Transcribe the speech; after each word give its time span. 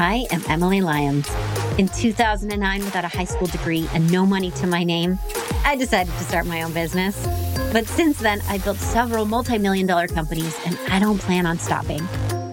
I 0.00 0.26
am 0.30 0.42
Emily 0.48 0.80
Lyons. 0.80 1.28
In 1.76 1.86
2009, 1.88 2.84
without 2.86 3.04
a 3.04 3.08
high 3.08 3.26
school 3.26 3.48
degree 3.48 3.86
and 3.92 4.10
no 4.10 4.24
money 4.24 4.50
to 4.52 4.66
my 4.66 4.82
name, 4.82 5.18
I 5.62 5.76
decided 5.76 6.10
to 6.14 6.24
start 6.24 6.46
my 6.46 6.62
own 6.62 6.72
business. 6.72 7.22
But 7.70 7.86
since 7.86 8.18
then, 8.18 8.40
I've 8.48 8.64
built 8.64 8.78
several 8.78 9.26
multi 9.26 9.58
million 9.58 9.86
dollar 9.86 10.08
companies 10.08 10.58
and 10.64 10.78
I 10.88 11.00
don't 11.00 11.18
plan 11.18 11.44
on 11.44 11.58
stopping. 11.58 12.00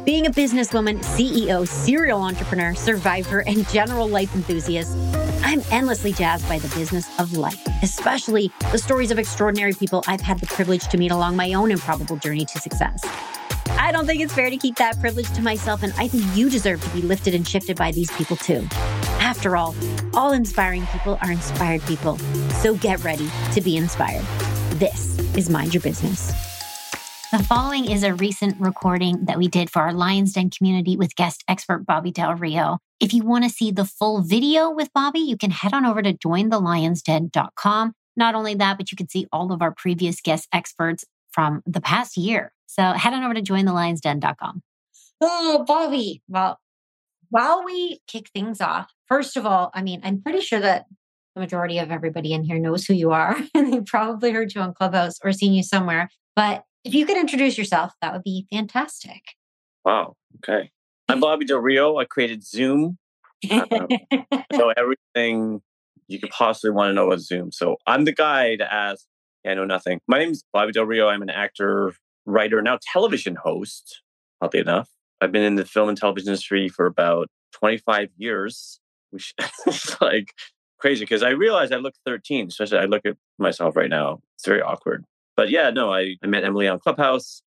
Being 0.04 0.27
a 0.27 0.29
businesswoman, 0.29 0.99
CEO, 1.05 1.65
serial 1.65 2.21
entrepreneur, 2.21 2.75
survivor, 2.75 3.39
and 3.48 3.66
general 3.70 4.09
life 4.09 4.36
enthusiast, 4.36 4.98
I'm 5.41 5.61
endlessly 5.71 6.11
jazzed 6.11 6.50
by 6.50 6.59
the 6.59 6.68
business 6.75 7.07
of 7.18 7.38
life, 7.38 7.66
especially 7.82 8.52
the 8.73 8.77
stories 8.77 9.09
of 9.09 9.20
extraordinary 9.20 9.71
people 9.71 10.04
I've 10.05 10.20
had 10.20 10.39
the 10.39 10.48
privilege 10.48 10.86
to 10.89 10.98
meet 10.98 11.11
along 11.11 11.38
my 11.38 11.54
own 11.54 11.71
improbable 11.71 12.18
journey 12.18 12.43
to 12.43 12.59
success. 12.59 13.05
I 13.88 13.91
don't 13.93 14.05
think 14.05 14.19
it's 14.21 14.33
fair 14.33 14.49
to 14.49 14.57
keep 14.57 14.75
that 14.75 14.99
privilege 14.99 15.31
to 15.31 15.41
myself, 15.41 15.81
and 15.81 15.93
I 15.95 16.09
think 16.09 16.25
you 16.35 16.49
deserve 16.49 16.83
to 16.83 16.89
be 16.89 17.01
lifted 17.01 17.34
and 17.34 17.48
shifted 17.48 17.77
by 17.77 17.93
these 17.93 18.12
people 18.17 18.35
too. 18.35 18.67
After 19.21 19.55
all, 19.55 19.73
all 20.13 20.34
inspiring 20.34 20.85
people 20.88 21.17
are 21.21 21.31
inspired 21.31 21.81
people. 21.84 22.17
So 22.59 22.76
get 22.76 23.02
ready 23.05 23.29
to 23.53 23.62
be 23.62 23.77
inspired. 23.77 24.26
This 24.71 25.17
is 25.38 25.49
Mind 25.49 25.73
Your 25.73 25.79
Business. 25.79 26.34
The 27.31 27.41
following 27.48 27.89
is 27.89 28.03
a 28.03 28.13
recent 28.13 28.59
recording 28.59 29.23
that 29.23 29.38
we 29.38 29.48
did 29.48 29.70
for 29.70 29.81
our 29.84 29.93
Lyons 29.93 30.34
Den 30.34 30.49
community 30.49 30.98
with 30.98 31.15
guest 31.15 31.45
expert 31.48 31.85
Bobby 31.85 32.12
Del 32.12 32.35
Rio. 32.35 32.79
If 32.99 33.13
you 33.13 33.23
want 33.23 33.45
to 33.45 33.49
see 33.49 33.71
the 33.71 33.85
full 33.85 34.21
video 34.21 34.70
with 34.70 34.91
Bobby, 34.91 35.21
you 35.21 35.38
can 35.38 35.51
head 35.51 35.73
on 35.73 35.85
over 35.85 36.01
to 36.01 36.12
jointhelyonsden.com. 36.12 37.93
Not 38.17 38.35
only 38.35 38.54
that, 38.55 38.77
but 38.77 38.91
you 38.91 38.98
can 38.98 39.07
see 39.07 39.27
all 39.31 39.54
of 39.54 39.62
our 39.62 39.71
previous 39.71 40.20
guest 40.20 40.49
experts 40.51 41.05
from 41.31 41.63
the 41.65 41.79
past 41.79 42.17
year. 42.17 42.51
So 42.67 42.94
head 42.94 43.13
on 43.13 43.23
over 43.23 43.34
to 43.34 43.41
jointhelyonsden.com. 43.41 44.62
Oh, 45.21 45.66
Bobby. 45.67 46.21
Well, 46.27 46.59
while 47.30 47.63
we 47.66 48.02
kick 48.07 48.30
things 48.30 48.62
off, 48.62 48.91
first 49.07 49.35
of 49.35 49.46
all, 49.46 49.71
I 49.73 49.82
mean, 49.82 50.01
I'm 50.04 50.21
pretty 50.21 50.41
sure 50.41 50.60
that 50.60 50.85
the 51.35 51.41
majority 51.41 51.79
of 51.79 51.91
everybody 51.91 52.34
in 52.34 52.43
here 52.43 52.60
knows 52.60 52.85
who 52.85 52.93
you 52.93 53.12
are, 53.12 53.38
and 53.54 53.73
they 53.73 53.82
probably 53.82 54.32
heard 54.32 54.54
you 54.54 54.62
on 54.62 54.73
Clubhouse 54.73 55.20
or 55.23 55.32
seen 55.32 55.54
you 55.54 55.63
somewhere. 55.63 56.10
But 56.35 56.63
if 56.84 56.93
you 56.93 57.05
could 57.05 57.18
introduce 57.18 57.57
yourself, 57.57 57.93
that 58.01 58.13
would 58.13 58.23
be 58.23 58.48
fantastic. 58.51 59.21
Wow. 59.84 60.15
Okay. 60.38 60.71
I'm 61.10 61.20
Bobby 61.20 61.45
Del 61.45 61.60
Rio. 61.60 61.98
I 61.98 62.05
created 62.05 62.43
Zoom. 62.45 62.98
Um, 63.49 63.88
so 64.53 64.72
everything 64.75 65.62
you 66.07 66.19
could 66.19 66.29
possibly 66.31 66.72
want 66.72 66.90
to 66.90 66.94
know 66.94 67.07
about 67.07 67.19
Zoom. 67.19 67.51
So 67.51 67.78
I'm 67.85 68.06
the 68.06 68.13
guy 68.13 68.56
to 68.56 68.73
ask. 68.73 69.06
I 69.45 69.53
know 69.53 69.66
nothing. 69.66 70.01
My 70.07 70.19
name 70.19 70.31
is 70.31 70.44
Bobby 70.51 70.73
Del 70.73 70.85
Rio. 70.85 71.07
I'm 71.07 71.22
an 71.22 71.29
actor, 71.29 71.94
writer, 72.28 72.61
now 72.61 72.78
television 72.81 73.35
host, 73.35 74.01
oddly 74.41 74.59
enough. 74.59 74.89
I've 75.19 75.31
been 75.31 75.44
in 75.44 75.56
the 75.56 75.66
film 75.66 75.89
and 75.89 75.97
television 75.97 76.29
industry 76.29 76.69
for 76.69 76.85
about 76.85 77.29
25 77.53 78.09
years, 78.17 78.79
which 79.09 79.33
is 79.67 79.97
like 80.00 80.33
crazy 80.78 81.03
because 81.03 81.23
I 81.23 81.29
realize 81.29 81.72
I 81.72 81.78
look 81.78 81.95
13, 82.05 82.47
especially 82.47 82.78
I 82.78 82.85
look 82.85 83.05
at 83.05 83.17
myself 83.39 83.75
right 83.75 83.89
now. 83.89 84.19
It's 84.35 84.45
very 84.45 84.61
awkward. 84.61 85.05
But 85.35 85.50
yeah, 85.50 85.72
no, 85.72 85.91
I, 85.91 86.16
I 86.23 86.28
met 86.28 86.44
Emily 86.44 86.67
on 86.67 86.79
Clubhouse 86.79 87.41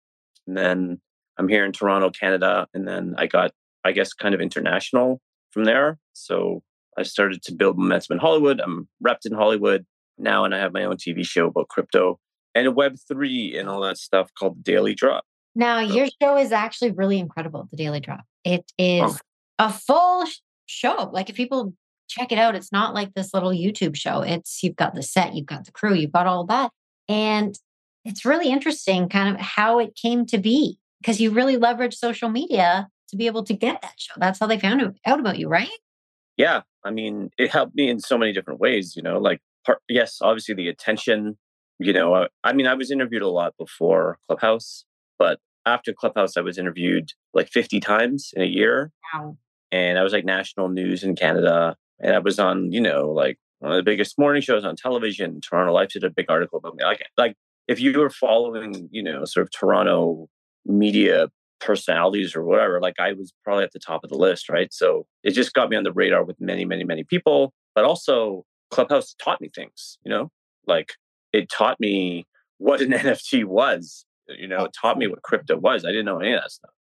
and 0.47 0.57
then 0.57 1.01
I'm 1.39 1.49
here 1.49 1.65
in 1.65 1.73
Toronto, 1.73 2.11
Canada. 2.11 2.67
And 2.75 2.87
then 2.89 3.15
I 3.19 3.27
got, 3.27 3.53
I 3.85 3.93
guess, 3.93 4.13
kind 4.13 4.35
of 4.35 4.41
international 4.41 5.21
from 5.53 5.65
there. 5.65 5.99
So 6.13 6.63
I 6.99 7.03
started 7.03 7.43
to 7.45 7.55
build 7.55 7.79
momentum 7.79 8.15
in 8.15 8.21
Hollywood. 8.21 8.61
I'm 8.61 8.89
repped 9.05 9.27
in 9.27 9.33
Hollywood 9.33 9.87
now, 10.19 10.45
and 10.45 10.55
I 10.55 10.59
have 10.59 10.73
my 10.73 10.85
own 10.85 10.97
TV 10.97 11.25
show 11.25 11.47
about 11.47 11.69
crypto 11.69 12.19
and 12.55 12.69
Web3 12.69 13.59
and 13.59 13.69
all 13.69 13.81
that 13.83 13.99
stuff 13.99 14.31
called 14.39 14.59
The 14.59 14.73
Daily 14.73 14.95
Drop. 14.95 15.25
Now, 15.55 15.87
so, 15.87 15.95
your 15.95 16.09
show 16.23 16.37
is 16.37 16.53
actually 16.53 16.93
really 16.93 17.19
incredible, 17.19 17.67
The 17.71 17.77
Daily 17.77 18.01
Drop. 18.01 18.25
It 18.45 18.65
oh. 18.79 18.85
is 18.85 19.21
oh. 19.59 19.67
a 19.67 19.73
full 19.73 20.25
show. 20.67 21.11
Like, 21.13 21.31
if 21.31 21.37
people 21.37 21.75
check 22.09 22.33
it 22.33 22.39
out, 22.39 22.55
it's 22.55 22.73
not 22.73 22.95
like 22.95 23.15
this 23.15 23.33
little 23.33 23.53
YouTube 23.53 23.97
show. 23.97 24.23
It's 24.23 24.63
you've 24.63 24.77
got 24.77 24.95
the 24.95 25.03
set, 25.03 25.35
you've 25.35 25.47
got 25.47 25.65
the 25.65 25.73
crew, 25.73 25.95
you've 25.95 26.13
got 26.13 26.27
all 26.27 26.45
that. 26.47 26.71
And 27.09 27.59
it's 28.05 28.25
really 28.25 28.51
interesting 28.51 29.09
kind 29.09 29.35
of 29.35 29.41
how 29.41 29.79
it 29.79 29.95
came 29.95 30.27
to 30.27 30.39
be 30.39 30.79
because 31.01 31.21
you 31.21 31.31
really 31.31 31.57
leverage 31.57 31.95
social 31.95 32.29
media 32.29 32.89
to 33.09 33.17
be 33.17 33.27
able 33.27 33.45
to 33.45 33.55
get 33.55 33.83
that 33.83 33.95
show. 33.97 34.15
That's 34.17 34.39
how 34.39 34.47
they 34.47 34.59
found 34.59 34.83
out 35.07 35.21
about 35.21 35.39
you, 35.39 35.49
right? 35.49 35.69
Yeah. 36.37 36.63
I 36.85 36.91
mean, 36.91 37.31
it 37.39 37.51
helped 37.51 37.75
me 37.75 37.89
in 37.89 38.01
so 38.01 38.17
many 38.17 38.33
different 38.33 38.61
ways, 38.61 38.95
you 38.97 39.03
know, 39.03 39.19
like, 39.19 39.41
part, 39.67 39.81
yes, 39.89 40.19
obviously 40.23 40.55
the 40.55 40.69
attention, 40.69 41.37
you 41.81 41.93
know, 41.93 42.15
I, 42.15 42.29
I 42.45 42.53
mean, 42.53 42.67
I 42.67 42.75
was 42.75 42.91
interviewed 42.91 43.23
a 43.23 43.29
lot 43.29 43.55
before 43.59 44.19
Clubhouse, 44.27 44.85
but 45.19 45.41
after 45.67 45.93
Clubhouse, 45.93 46.37
I 46.37 46.43
was 46.43 46.59
interviewed 46.59 47.13
like 47.35 47.49
50 47.49 47.81
times 47.81 48.33
in 48.37 48.43
a 48.43 48.47
year. 48.47 48.93
Wow. 49.15 49.37
And 49.73 49.99
I 49.99 50.03
was 50.03 50.13
like 50.13 50.25
national 50.25 50.69
news 50.69 51.03
in 51.03 51.17
Canada. 51.17 51.77
And 52.01 52.15
I 52.15 52.19
was 52.19 52.39
on, 52.39 52.71
you 52.73 52.81
know, 52.81 53.11
like 53.11 53.39
one 53.61 53.73
of 53.73 53.77
the 53.77 53.83
biggest 53.83 54.19
morning 54.19 54.43
shows 54.43 54.65
on 54.65 54.77
television. 54.77 55.41
Toronto 55.41 55.73
Life 55.73 55.91
did 55.91 56.05
a 56.05 56.11
big 56.11 56.27
article 56.29 56.59
about 56.59 56.77
me. 56.77 56.85
Like, 56.85 57.03
like 57.17 57.35
if 57.67 57.81
you 57.81 57.99
were 57.99 58.11
following, 58.11 58.89
you 58.91 59.03
know, 59.03 59.25
sort 59.25 59.47
of 59.47 59.51
Toronto 59.51 60.29
media 60.67 61.29
personalities 61.61 62.35
or 62.35 62.45
whatever, 62.45 62.81
like 62.81 62.99
I 62.99 63.13
was 63.13 63.33
probably 63.45 63.65
at 63.65 63.73
the 63.73 63.79
top 63.79 64.05
of 64.05 64.11
the 64.11 64.17
list, 64.17 64.49
right? 64.49 64.73
So 64.73 65.07
it 65.23 65.33
just 65.33 65.55
got 65.55 65.71
me 65.71 65.77
on 65.77 65.85
the 65.85 65.93
radar 65.93 66.25
with 66.25 66.41
many, 66.41 66.65
many, 66.65 66.85
many 66.85 67.05
people. 67.05 67.53
But 67.75 67.85
also, 67.85 68.45
Clubhouse 68.71 69.15
taught 69.23 69.41
me 69.41 69.51
things, 69.55 69.99
you 70.05 70.11
know, 70.11 70.31
like 70.67 70.95
it 71.33 71.49
taught 71.51 71.79
me 71.81 72.27
what 72.59 72.81
an 72.81 72.91
NFT 72.93 73.45
was, 73.45 74.05
you 74.29 74.49
know, 74.49 74.59
oh. 74.59 74.65
it 74.65 74.73
taught 74.79 74.99
me 74.99 75.07
what 75.07 75.23
crypto 75.23 75.59
was. 75.59 75.85
I 75.85 75.89
didn't 75.89 76.07
know 76.07 76.19
any 76.19 76.33
of 76.33 76.43
that 76.43 76.51
stuff. 76.51 76.71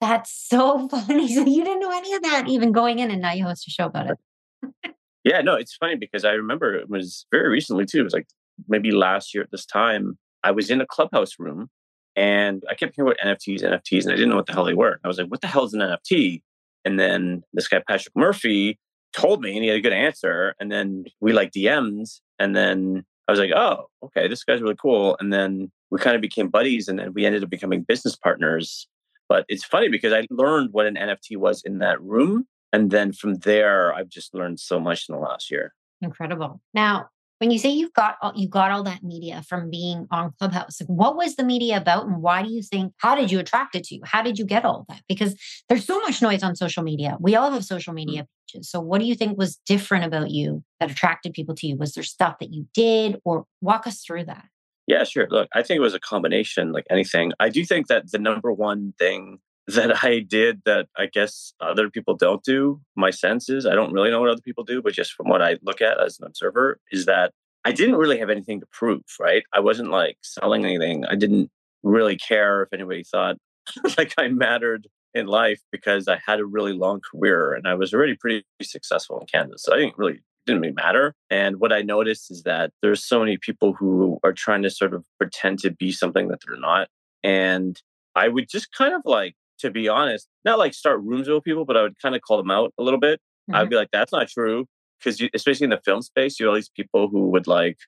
That's 0.00 0.32
so 0.32 0.88
funny. 0.90 1.32
So 1.34 1.44
you 1.44 1.64
didn't 1.64 1.80
know 1.80 1.92
any 1.92 2.14
of 2.14 2.22
that 2.22 2.48
even 2.48 2.72
going 2.72 2.98
in, 2.98 3.10
and 3.10 3.22
now 3.22 3.32
you 3.32 3.44
host 3.44 3.66
a 3.66 3.70
show 3.70 3.86
about 3.86 4.10
it. 4.10 4.94
yeah, 5.24 5.40
no, 5.40 5.54
it's 5.54 5.76
funny 5.76 5.96
because 5.96 6.24
I 6.24 6.32
remember 6.32 6.74
it 6.74 6.88
was 6.88 7.26
very 7.30 7.48
recently 7.48 7.86
too. 7.86 8.00
It 8.00 8.04
was 8.04 8.14
like 8.14 8.28
maybe 8.68 8.90
last 8.90 9.34
year 9.34 9.42
at 9.42 9.50
this 9.50 9.66
time. 9.66 10.18
I 10.42 10.52
was 10.52 10.70
in 10.70 10.80
a 10.80 10.86
clubhouse 10.86 11.38
room 11.38 11.68
and 12.16 12.62
I 12.70 12.74
kept 12.74 12.96
hearing 12.96 13.12
about 13.12 13.36
NFTs, 13.38 13.62
NFTs, 13.62 14.04
and 14.04 14.12
I 14.12 14.16
didn't 14.16 14.30
know 14.30 14.36
what 14.36 14.46
the 14.46 14.52
hell 14.52 14.64
they 14.64 14.74
were. 14.74 14.98
I 15.04 15.08
was 15.08 15.18
like, 15.18 15.28
what 15.28 15.42
the 15.42 15.46
hell 15.46 15.64
is 15.64 15.74
an 15.74 15.80
NFT? 15.80 16.42
And 16.84 16.98
then 16.98 17.42
this 17.52 17.68
guy, 17.68 17.82
Patrick 17.86 18.16
Murphy, 18.16 18.78
told 19.12 19.42
me 19.42 19.54
and 19.54 19.62
he 19.62 19.68
had 19.68 19.78
a 19.78 19.82
good 19.82 19.92
answer. 19.92 20.54
And 20.58 20.70
then 20.70 21.04
we 21.20 21.32
like 21.32 21.52
DMs. 21.52 22.20
And 22.38 22.56
then 22.56 23.04
I 23.30 23.32
was 23.32 23.38
like, 23.38 23.52
oh, 23.54 23.86
okay, 24.02 24.26
this 24.26 24.42
guy's 24.42 24.60
really 24.60 24.74
cool. 24.74 25.16
And 25.20 25.32
then 25.32 25.70
we 25.92 26.00
kind 26.00 26.16
of 26.16 26.20
became 26.20 26.48
buddies 26.48 26.88
and 26.88 26.98
then 26.98 27.12
we 27.12 27.24
ended 27.24 27.44
up 27.44 27.48
becoming 27.48 27.82
business 27.82 28.16
partners. 28.16 28.88
But 29.28 29.44
it's 29.48 29.64
funny 29.64 29.88
because 29.88 30.12
I 30.12 30.26
learned 30.30 30.70
what 30.72 30.86
an 30.86 30.96
NFT 30.96 31.36
was 31.36 31.62
in 31.62 31.78
that 31.78 32.02
room. 32.02 32.48
And 32.72 32.90
then 32.90 33.12
from 33.12 33.36
there, 33.36 33.94
I've 33.94 34.08
just 34.08 34.34
learned 34.34 34.58
so 34.58 34.80
much 34.80 35.08
in 35.08 35.14
the 35.14 35.20
last 35.20 35.48
year. 35.48 35.74
Incredible. 36.02 36.60
Now, 36.74 37.10
when 37.40 37.50
you 37.50 37.58
say 37.58 37.70
you've 37.70 37.94
got 37.94 38.16
all, 38.20 38.32
you 38.36 38.46
got 38.46 38.70
all 38.70 38.82
that 38.82 39.02
media 39.02 39.42
from 39.48 39.70
being 39.70 40.06
on 40.10 40.34
Clubhouse, 40.38 40.78
like 40.78 40.88
what 40.90 41.16
was 41.16 41.36
the 41.36 41.42
media 41.42 41.78
about, 41.78 42.06
and 42.06 42.20
why 42.20 42.42
do 42.42 42.52
you 42.52 42.62
think? 42.62 42.92
How 42.98 43.14
did 43.14 43.32
you 43.32 43.38
attract 43.38 43.74
it 43.74 43.84
to 43.84 43.94
you? 43.94 44.02
How 44.04 44.22
did 44.22 44.38
you 44.38 44.44
get 44.44 44.66
all 44.66 44.84
that? 44.90 45.00
Because 45.08 45.34
there's 45.68 45.86
so 45.86 45.98
much 46.00 46.20
noise 46.20 46.42
on 46.42 46.54
social 46.54 46.82
media. 46.82 47.16
We 47.18 47.36
all 47.36 47.50
have 47.50 47.64
social 47.64 47.94
mm. 47.94 47.96
media 47.96 48.26
pages. 48.52 48.70
So, 48.70 48.78
what 48.78 49.00
do 49.00 49.06
you 49.06 49.14
think 49.14 49.38
was 49.38 49.56
different 49.64 50.04
about 50.04 50.30
you 50.30 50.62
that 50.80 50.90
attracted 50.90 51.32
people 51.32 51.54
to 51.54 51.66
you? 51.66 51.76
Was 51.76 51.94
there 51.94 52.04
stuff 52.04 52.38
that 52.40 52.52
you 52.52 52.66
did, 52.74 53.18
or 53.24 53.46
walk 53.62 53.86
us 53.86 54.02
through 54.02 54.26
that? 54.26 54.44
Yeah, 54.86 55.04
sure. 55.04 55.26
Look, 55.30 55.48
I 55.54 55.62
think 55.62 55.78
it 55.78 55.82
was 55.82 55.94
a 55.94 56.00
combination, 56.00 56.72
like 56.72 56.84
anything. 56.90 57.32
I 57.40 57.48
do 57.48 57.64
think 57.64 57.86
that 57.86 58.10
the 58.10 58.18
number 58.18 58.52
one 58.52 58.92
thing 58.98 59.38
that 59.74 60.04
I 60.04 60.20
did 60.20 60.62
that 60.64 60.88
I 60.96 61.06
guess 61.06 61.52
other 61.60 61.90
people 61.90 62.16
don't 62.16 62.42
do. 62.42 62.80
My 62.96 63.10
sense 63.10 63.48
is 63.48 63.66
I 63.66 63.74
don't 63.74 63.92
really 63.92 64.10
know 64.10 64.20
what 64.20 64.30
other 64.30 64.42
people 64.42 64.64
do, 64.64 64.82
but 64.82 64.94
just 64.94 65.12
from 65.12 65.28
what 65.28 65.42
I 65.42 65.58
look 65.62 65.80
at 65.80 66.00
as 66.00 66.18
an 66.18 66.26
observer, 66.26 66.78
is 66.90 67.06
that 67.06 67.32
I 67.64 67.72
didn't 67.72 67.96
really 67.96 68.18
have 68.18 68.30
anything 68.30 68.60
to 68.60 68.66
prove, 68.72 69.02
right? 69.18 69.42
I 69.52 69.60
wasn't 69.60 69.90
like 69.90 70.16
selling 70.22 70.64
anything. 70.64 71.04
I 71.04 71.14
didn't 71.14 71.50
really 71.82 72.16
care 72.16 72.62
if 72.62 72.72
anybody 72.72 73.04
thought 73.04 73.36
like 73.98 74.14
I 74.18 74.28
mattered 74.28 74.88
in 75.14 75.26
life 75.26 75.60
because 75.72 76.08
I 76.08 76.20
had 76.24 76.40
a 76.40 76.46
really 76.46 76.72
long 76.72 77.00
career 77.00 77.52
and 77.52 77.66
I 77.66 77.74
was 77.74 77.92
already 77.92 78.16
pretty 78.16 78.44
successful 78.62 79.18
in 79.20 79.26
Canada. 79.26 79.54
So 79.58 79.74
I 79.74 79.78
didn't 79.78 79.98
really 79.98 80.20
didn't 80.46 80.62
really 80.62 80.74
matter. 80.74 81.14
And 81.28 81.60
what 81.60 81.72
I 81.72 81.82
noticed 81.82 82.30
is 82.30 82.44
that 82.44 82.72
there's 82.82 83.04
so 83.04 83.20
many 83.20 83.36
people 83.36 83.74
who 83.74 84.18
are 84.24 84.32
trying 84.32 84.62
to 84.62 84.70
sort 84.70 84.94
of 84.94 85.04
pretend 85.18 85.58
to 85.60 85.70
be 85.70 85.92
something 85.92 86.28
that 86.28 86.40
they're 86.46 86.58
not. 86.58 86.88
And 87.22 87.80
I 88.14 88.28
would 88.28 88.48
just 88.48 88.72
kind 88.72 88.94
of 88.94 89.02
like 89.04 89.34
to 89.60 89.70
be 89.70 89.88
honest, 89.88 90.28
not 90.44 90.58
like 90.58 90.74
start 90.74 91.00
rooms 91.02 91.28
with 91.28 91.44
people, 91.44 91.64
but 91.64 91.76
I 91.76 91.82
would 91.82 91.98
kind 92.00 92.14
of 92.14 92.22
call 92.22 92.36
them 92.36 92.50
out 92.50 92.72
a 92.78 92.82
little 92.82 93.00
bit. 93.00 93.20
Mm-hmm. 93.48 93.56
I'd 93.56 93.70
be 93.70 93.76
like, 93.76 93.90
that's 93.92 94.12
not 94.12 94.28
true. 94.28 94.66
Because 94.98 95.22
especially 95.32 95.64
in 95.64 95.70
the 95.70 95.80
film 95.84 96.02
space, 96.02 96.38
you 96.38 96.46
have 96.46 96.50
all 96.50 96.56
these 96.56 96.68
people 96.68 97.08
who 97.08 97.30
would 97.30 97.46
like 97.46 97.78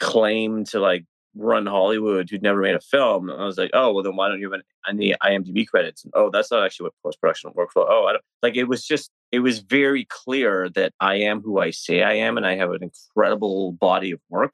claim 0.00 0.64
to 0.64 0.80
like 0.80 1.04
run 1.34 1.66
Hollywood 1.66 2.28
who'd 2.28 2.42
never 2.42 2.60
made 2.60 2.74
a 2.74 2.80
film. 2.80 3.30
And 3.30 3.40
I 3.40 3.46
was 3.46 3.56
like, 3.56 3.70
oh, 3.72 3.92
well, 3.92 4.02
then 4.02 4.16
why 4.16 4.28
don't 4.28 4.40
you 4.40 4.50
have 4.52 4.60
any 4.88 5.14
IMDb 5.22 5.66
credits? 5.66 6.04
And, 6.04 6.12
oh, 6.14 6.30
that's 6.30 6.50
not 6.50 6.64
actually 6.64 6.84
what 6.84 6.94
post 7.02 7.20
production 7.20 7.50
workflow. 7.52 7.86
Oh, 7.88 8.06
I 8.06 8.12
don't 8.12 8.24
like 8.42 8.56
it 8.56 8.64
was 8.64 8.84
just, 8.84 9.10
it 9.32 9.40
was 9.40 9.60
very 9.60 10.06
clear 10.10 10.68
that 10.70 10.92
I 11.00 11.16
am 11.16 11.40
who 11.40 11.58
I 11.58 11.70
say 11.70 12.02
I 12.02 12.14
am. 12.14 12.36
And 12.36 12.46
I 12.46 12.56
have 12.56 12.70
an 12.70 12.82
incredible 12.82 13.72
body 13.72 14.10
of 14.10 14.20
work, 14.28 14.52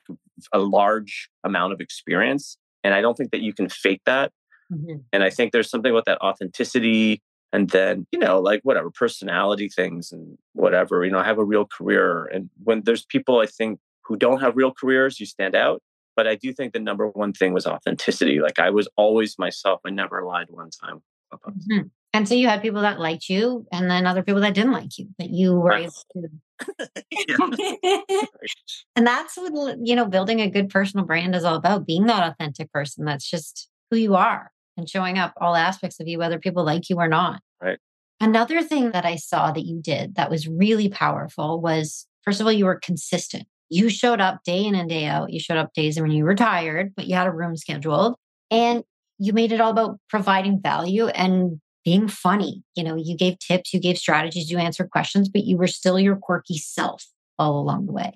a 0.53 0.59
large 0.59 1.29
amount 1.43 1.73
of 1.73 1.81
experience. 1.81 2.59
And 2.85 2.94
I 2.94 3.00
don't 3.00 3.17
think 3.17 3.31
that 3.32 3.41
you 3.41 3.55
can 3.55 3.69
fake 3.69 4.03
that. 4.06 4.31
Mm-hmm. 4.75 4.99
And 5.12 5.23
I 5.23 5.31
think 5.31 5.53
there's 5.53 5.71
something 5.71 5.91
about 5.91 6.06
that 6.06 6.21
authenticity 6.21 7.23
and 7.55 7.71
then 7.71 8.06
you 8.11 8.19
know 8.19 8.41
like 8.41 8.61
whatever 8.65 8.91
personality 8.91 9.69
things 9.69 10.11
and 10.12 10.37
whatever 10.53 11.05
you 11.05 11.11
know 11.11 11.23
have 11.23 11.38
a 11.38 11.44
real 11.44 11.65
career. 11.65 12.26
And 12.26 12.50
when 12.62 12.82
there's 12.82 13.05
people 13.05 13.41
i 13.41 13.47
think 13.47 13.79
who 14.05 14.17
don't 14.17 14.41
have 14.41 14.56
real 14.56 14.73
careers 14.73 15.19
you 15.21 15.26
stand 15.26 15.55
out. 15.55 15.81
But 16.17 16.26
i 16.26 16.35
do 16.35 16.53
think 16.53 16.73
the 16.73 16.81
number 16.81 17.09
one 17.09 17.32
thing 17.32 17.55
was 17.55 17.67
authenticity. 17.67 18.41
Like 18.41 18.59
i 18.59 18.71
was 18.71 18.88
always 18.97 19.38
myself. 19.38 19.81
I 19.87 19.91
never 19.91 20.23
lied 20.25 20.49
one 20.50 20.71
time 20.71 21.00
mm-hmm. 21.32 21.87
and 22.12 22.29
so 22.29 22.35
you 22.35 22.49
had 22.49 22.62
people 22.62 22.82
that 22.82 23.00
liked 23.00 23.29
you 23.29 23.67
and 23.73 23.91
then 23.91 24.06
other 24.06 24.23
people 24.23 24.41
that 24.41 24.55
didn't 24.55 24.73
like 24.73 24.99
you 24.99 25.09
that 25.19 25.31
you 25.31 25.55
were 25.55 25.71
right. 25.71 25.91
able 26.15 26.29
to 26.29 26.29
and 28.97 29.06
that's 29.06 29.37
what 29.37 29.76
you 29.82 29.97
know 29.97 30.06
building 30.06 30.41
a 30.41 30.50
good 30.50 30.69
personal 30.69 31.06
brand 31.06 31.35
is 31.35 31.44
all 31.44 31.56
about 31.56 31.87
being 31.87 32.06
that 32.06 32.29
authentic 32.29 32.71
person. 32.73 33.05
That's 33.05 33.29
just 33.29 33.69
who 33.91 33.97
you 33.97 34.15
are 34.15 34.50
and 34.76 34.88
showing 34.88 35.19
up 35.19 35.32
all 35.41 35.56
aspects 35.56 36.00
of 36.00 36.09
you, 36.09 36.19
whether 36.19 36.38
people 36.38 36.65
like 36.65 36.88
you 36.88 36.97
or 36.97 37.09
not. 37.09 37.41
Right. 37.62 37.79
Another 38.21 38.62
thing 38.62 38.93
that 38.93 39.05
I 39.05 39.17
saw 39.17 39.50
that 39.53 39.67
you 39.67 39.81
did 39.81 40.15
that 40.15 40.31
was 40.31 40.49
really 40.49 40.88
powerful 40.88 41.61
was 41.61 42.06
first 42.23 42.41
of 42.41 42.47
all, 42.47 42.53
you 42.53 42.65
were 42.65 42.79
consistent. 42.79 43.47
You 43.71 43.88
showed 43.88 44.21
up 44.21 44.43
day 44.44 44.65
in 44.65 44.75
and 44.75 44.88
day 44.88 45.06
out. 45.06 45.32
You 45.32 45.41
showed 45.41 45.56
up 45.56 45.73
days 45.75 46.00
when 46.00 46.11
you 46.11 46.25
were 46.25 46.35
tired, 46.35 46.93
but 46.97 47.06
you 47.06 47.17
had 47.17 47.26
a 47.26 47.32
room 47.32 47.56
scheduled 47.56 48.17
and 48.50 48.85
you 49.19 49.32
made 49.32 49.53
it 49.53 49.61
all 49.61 49.71
about 49.71 49.99
providing 50.09 50.61
value 50.61 51.09
and 51.09 51.61
being 51.85 52.09
funny. 52.09 52.62
You 52.76 52.85
know, 52.85 52.97
you 52.97 53.17
gave 53.17 53.38
tips, 53.38 53.75
you 53.75 53.81
gave 53.81 53.99
strategies, 53.99 54.50
you 54.50 54.59
answered 54.59 54.91
questions, 54.91 55.29
but 55.29 55.44
you 55.44 55.56
were 55.56 55.67
still 55.67 55.99
your 55.99 56.17
quirky 56.17 56.59
self 56.59 57.06
all 57.38 57.59
along 57.59 57.87
the 57.87 57.93
way. 57.93 58.12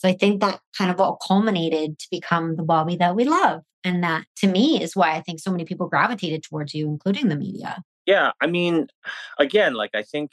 So 0.00 0.08
I 0.08 0.14
think 0.14 0.40
that 0.40 0.60
kind 0.76 0.90
of 0.90 0.98
all 0.98 1.18
culminated 1.26 1.98
to 1.98 2.06
become 2.10 2.56
the 2.56 2.62
Bobby 2.62 2.96
that 2.96 3.14
we 3.14 3.24
love. 3.24 3.62
And 3.84 4.02
that 4.02 4.24
to 4.36 4.48
me 4.48 4.82
is 4.82 4.96
why 4.96 5.12
I 5.12 5.20
think 5.20 5.40
so 5.40 5.50
many 5.50 5.64
people 5.64 5.88
gravitated 5.88 6.42
towards 6.42 6.74
you, 6.74 6.88
including 6.88 7.28
the 7.28 7.36
media. 7.36 7.82
Yeah. 8.06 8.32
I 8.40 8.46
mean, 8.46 8.88
again, 9.38 9.74
like 9.74 9.90
I 9.94 10.02
think, 10.02 10.32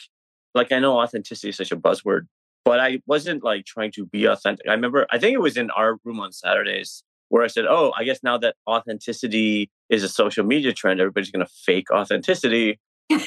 like 0.55 0.71
I 0.71 0.79
know 0.79 0.99
authenticity 0.99 1.49
is 1.49 1.57
such 1.57 1.71
a 1.71 1.77
buzzword, 1.77 2.21
but 2.63 2.79
I 2.79 3.01
wasn't 3.05 3.43
like 3.43 3.65
trying 3.65 3.91
to 3.93 4.05
be 4.05 4.25
authentic. 4.25 4.65
I 4.67 4.73
remember, 4.73 5.05
I 5.11 5.19
think 5.19 5.33
it 5.33 5.41
was 5.41 5.57
in 5.57 5.69
our 5.71 5.97
room 6.05 6.19
on 6.21 6.31
Saturdays 6.31 7.03
where 7.27 7.43
I 7.43 7.47
said, 7.47 7.65
Oh, 7.67 7.91
I 7.97 8.05
guess 8.05 8.19
now 8.23 8.37
that 8.37 8.55
authenticity 8.69 9.69
is 9.89 10.01
a 10.01 10.09
social 10.09 10.45
media 10.45 10.71
trend, 10.71 11.01
everybody's 11.01 11.31
going 11.31 11.45
to 11.45 11.51
fake 11.65 11.91
authenticity. 11.91 12.79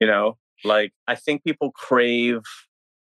You 0.00 0.06
know, 0.06 0.36
like 0.64 0.92
I 1.08 1.16
think 1.16 1.42
people 1.42 1.72
crave 1.72 2.42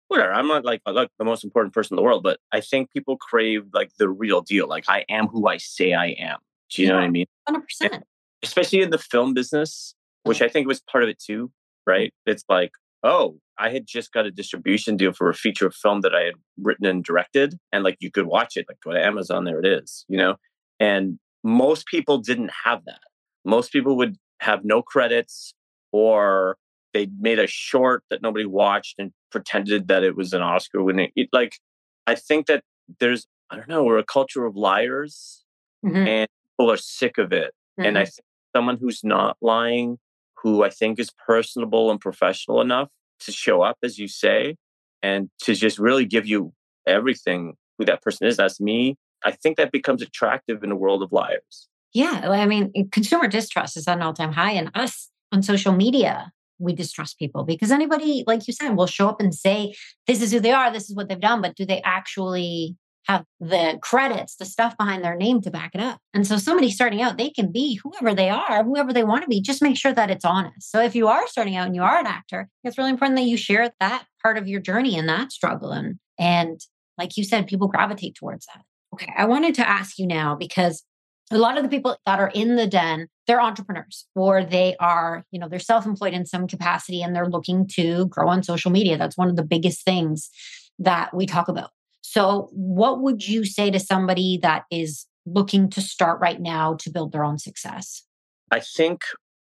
whatever. 0.08 0.32
I'm 0.32 0.48
not 0.48 0.64
like, 0.64 0.82
like 0.86 1.10
the 1.18 1.24
most 1.24 1.44
important 1.44 1.74
person 1.74 1.94
in 1.94 1.96
the 1.96 2.02
world, 2.02 2.22
but 2.22 2.38
I 2.52 2.60
think 2.60 2.90
people 2.92 3.16
crave 3.16 3.64
like 3.72 3.90
the 3.98 4.08
real 4.08 4.40
deal. 4.40 4.68
Like 4.68 4.84
I 4.88 5.04
am 5.08 5.26
who 5.28 5.48
I 5.48 5.56
say 5.56 5.92
I 5.92 6.08
am. 6.18 6.38
Do 6.70 6.82
you 6.82 6.88
yeah, 6.88 6.94
know 6.94 7.00
what 7.00 7.06
I 7.06 7.10
mean? 7.10 7.26
100%. 7.48 8.02
Especially 8.42 8.82
in 8.82 8.90
the 8.90 8.98
film 8.98 9.34
business, 9.34 9.94
which 10.24 10.42
I 10.42 10.48
think 10.48 10.66
was 10.66 10.80
part 10.80 11.04
of 11.04 11.10
it 11.10 11.18
too, 11.18 11.50
right? 11.86 12.12
It's 12.26 12.44
like, 12.48 12.72
oh, 13.02 13.38
I 13.58 13.70
had 13.70 13.86
just 13.86 14.12
got 14.12 14.26
a 14.26 14.30
distribution 14.30 14.96
deal 14.96 15.12
for 15.12 15.28
a 15.28 15.34
feature 15.34 15.70
film 15.70 16.00
that 16.00 16.14
I 16.14 16.24
had 16.24 16.34
written 16.60 16.86
and 16.86 17.04
directed. 17.04 17.58
And 17.72 17.84
like 17.84 17.96
you 18.00 18.10
could 18.10 18.26
watch 18.26 18.56
it, 18.56 18.66
like 18.68 18.78
go 18.84 18.92
to 18.92 19.02
Amazon, 19.02 19.44
there 19.44 19.60
it 19.60 19.66
is, 19.66 20.04
you 20.08 20.18
know? 20.18 20.36
And 20.80 21.18
most 21.44 21.86
people 21.86 22.18
didn't 22.18 22.50
have 22.64 22.84
that. 22.86 23.00
Most 23.44 23.72
people 23.72 23.96
would 23.96 24.16
have 24.40 24.64
no 24.64 24.82
credits 24.82 25.54
or 25.92 26.56
they 26.94 27.08
made 27.18 27.38
a 27.38 27.46
short 27.46 28.04
that 28.08 28.22
nobody 28.22 28.46
watched 28.46 28.94
and 28.98 29.12
pretended 29.30 29.88
that 29.88 30.02
it 30.02 30.16
was 30.16 30.32
an 30.32 30.40
Oscar 30.40 30.82
winning. 30.82 31.10
It, 31.16 31.28
like, 31.32 31.58
I 32.06 32.14
think 32.14 32.46
that 32.46 32.62
there's, 33.00 33.26
I 33.50 33.56
don't 33.56 33.68
know, 33.68 33.84
we're 33.84 33.98
a 33.98 34.04
culture 34.04 34.46
of 34.46 34.56
liars 34.56 35.44
mm-hmm. 35.84 35.96
and 35.96 36.28
people 36.56 36.70
are 36.70 36.78
sick 36.78 37.18
of 37.18 37.32
it. 37.32 37.52
Mm-hmm. 37.78 37.86
And 37.86 37.98
I 37.98 38.02
mm-hmm. 38.02 38.06
think 38.06 38.26
someone 38.56 38.76
who's 38.78 39.02
not 39.04 39.36
lying, 39.42 39.98
who 40.38 40.64
I 40.64 40.70
think 40.70 40.98
is 40.98 41.10
personable 41.26 41.90
and 41.90 42.00
professional 42.00 42.60
enough 42.60 42.88
to 43.20 43.32
show 43.32 43.62
up, 43.62 43.78
as 43.82 43.98
you 43.98 44.08
say, 44.08 44.56
and 45.02 45.28
to 45.42 45.54
just 45.54 45.78
really 45.78 46.06
give 46.06 46.26
you 46.26 46.52
everything 46.86 47.54
who 47.76 47.84
that 47.86 48.02
person 48.02 48.26
is. 48.26 48.36
That's 48.36 48.60
me. 48.60 48.96
I 49.24 49.32
think 49.32 49.56
that 49.56 49.72
becomes 49.72 50.00
attractive 50.00 50.62
in 50.62 50.70
a 50.70 50.76
world 50.76 51.02
of 51.02 51.10
liars. 51.12 51.68
Yeah. 51.92 52.28
I 52.30 52.46
mean, 52.46 52.72
consumer 52.90 53.26
distrust 53.26 53.76
is 53.76 53.88
at 53.88 53.96
an 53.96 54.02
all 54.02 54.12
time 54.12 54.32
high, 54.32 54.52
and 54.52 54.70
us 54.74 55.10
on 55.32 55.42
social 55.42 55.72
media 55.72 56.32
we 56.58 56.72
distrust 56.72 57.18
people 57.18 57.44
because 57.44 57.70
anybody, 57.70 58.24
like 58.26 58.46
you 58.46 58.52
said, 58.52 58.76
will 58.76 58.86
show 58.86 59.08
up 59.08 59.20
and 59.20 59.34
say, 59.34 59.74
this 60.06 60.22
is 60.22 60.32
who 60.32 60.40
they 60.40 60.52
are, 60.52 60.72
this 60.72 60.88
is 60.88 60.96
what 60.96 61.08
they've 61.08 61.20
done, 61.20 61.42
but 61.42 61.56
do 61.56 61.64
they 61.64 61.82
actually 61.82 62.76
have 63.06 63.24
the 63.38 63.78
credits, 63.82 64.36
the 64.36 64.46
stuff 64.46 64.76
behind 64.78 65.04
their 65.04 65.16
name 65.16 65.40
to 65.42 65.50
back 65.50 65.72
it 65.74 65.80
up? 65.80 65.98
And 66.14 66.26
so 66.26 66.38
somebody 66.38 66.70
starting 66.70 67.02
out, 67.02 67.18
they 67.18 67.30
can 67.30 67.52
be 67.52 67.80
whoever 67.82 68.14
they 68.14 68.30
are, 68.30 68.64
whoever 68.64 68.92
they 68.92 69.04
want 69.04 69.22
to 69.22 69.28
be, 69.28 69.40
just 69.40 69.62
make 69.62 69.76
sure 69.76 69.92
that 69.92 70.10
it's 70.10 70.24
honest. 70.24 70.70
So 70.70 70.80
if 70.80 70.94
you 70.94 71.08
are 71.08 71.26
starting 71.28 71.56
out 71.56 71.66
and 71.66 71.74
you 71.74 71.82
are 71.82 71.98
an 71.98 72.06
actor, 72.06 72.48
it's 72.62 72.78
really 72.78 72.90
important 72.90 73.16
that 73.18 73.24
you 73.24 73.36
share 73.36 73.70
that 73.80 74.06
part 74.22 74.38
of 74.38 74.48
your 74.48 74.60
journey 74.60 74.98
and 74.98 75.08
that 75.08 75.32
struggle. 75.32 75.70
And, 75.70 75.98
and 76.18 76.60
like 76.96 77.16
you 77.16 77.24
said, 77.24 77.46
people 77.46 77.68
gravitate 77.68 78.14
towards 78.14 78.46
that. 78.46 78.62
Okay. 78.94 79.12
I 79.16 79.26
wanted 79.26 79.54
to 79.56 79.68
ask 79.68 79.98
you 79.98 80.06
now 80.06 80.34
because 80.36 80.84
a 81.30 81.38
lot 81.38 81.56
of 81.56 81.62
the 81.62 81.68
people 81.68 81.96
that 82.06 82.20
are 82.20 82.30
in 82.34 82.56
the 82.56 82.66
den 82.66 83.08
they're 83.26 83.40
entrepreneurs 83.40 84.06
or 84.14 84.44
they 84.44 84.76
are 84.80 85.24
you 85.30 85.38
know 85.38 85.48
they're 85.48 85.58
self-employed 85.58 86.12
in 86.12 86.26
some 86.26 86.46
capacity 86.46 87.02
and 87.02 87.14
they're 87.14 87.28
looking 87.28 87.66
to 87.66 88.06
grow 88.06 88.28
on 88.28 88.42
social 88.42 88.70
media. 88.70 88.98
That's 88.98 89.16
one 89.16 89.28
of 89.28 89.36
the 89.36 89.44
biggest 89.44 89.84
things 89.84 90.30
that 90.78 91.14
we 91.14 91.26
talk 91.26 91.48
about. 91.48 91.70
So 92.02 92.48
what 92.52 93.00
would 93.00 93.26
you 93.26 93.44
say 93.44 93.70
to 93.70 93.80
somebody 93.80 94.38
that 94.42 94.64
is 94.70 95.06
looking 95.26 95.70
to 95.70 95.80
start 95.80 96.20
right 96.20 96.40
now 96.40 96.74
to 96.74 96.90
build 96.90 97.12
their 97.12 97.24
own 97.24 97.38
success? 97.38 98.02
I 98.50 98.60
think 98.60 99.00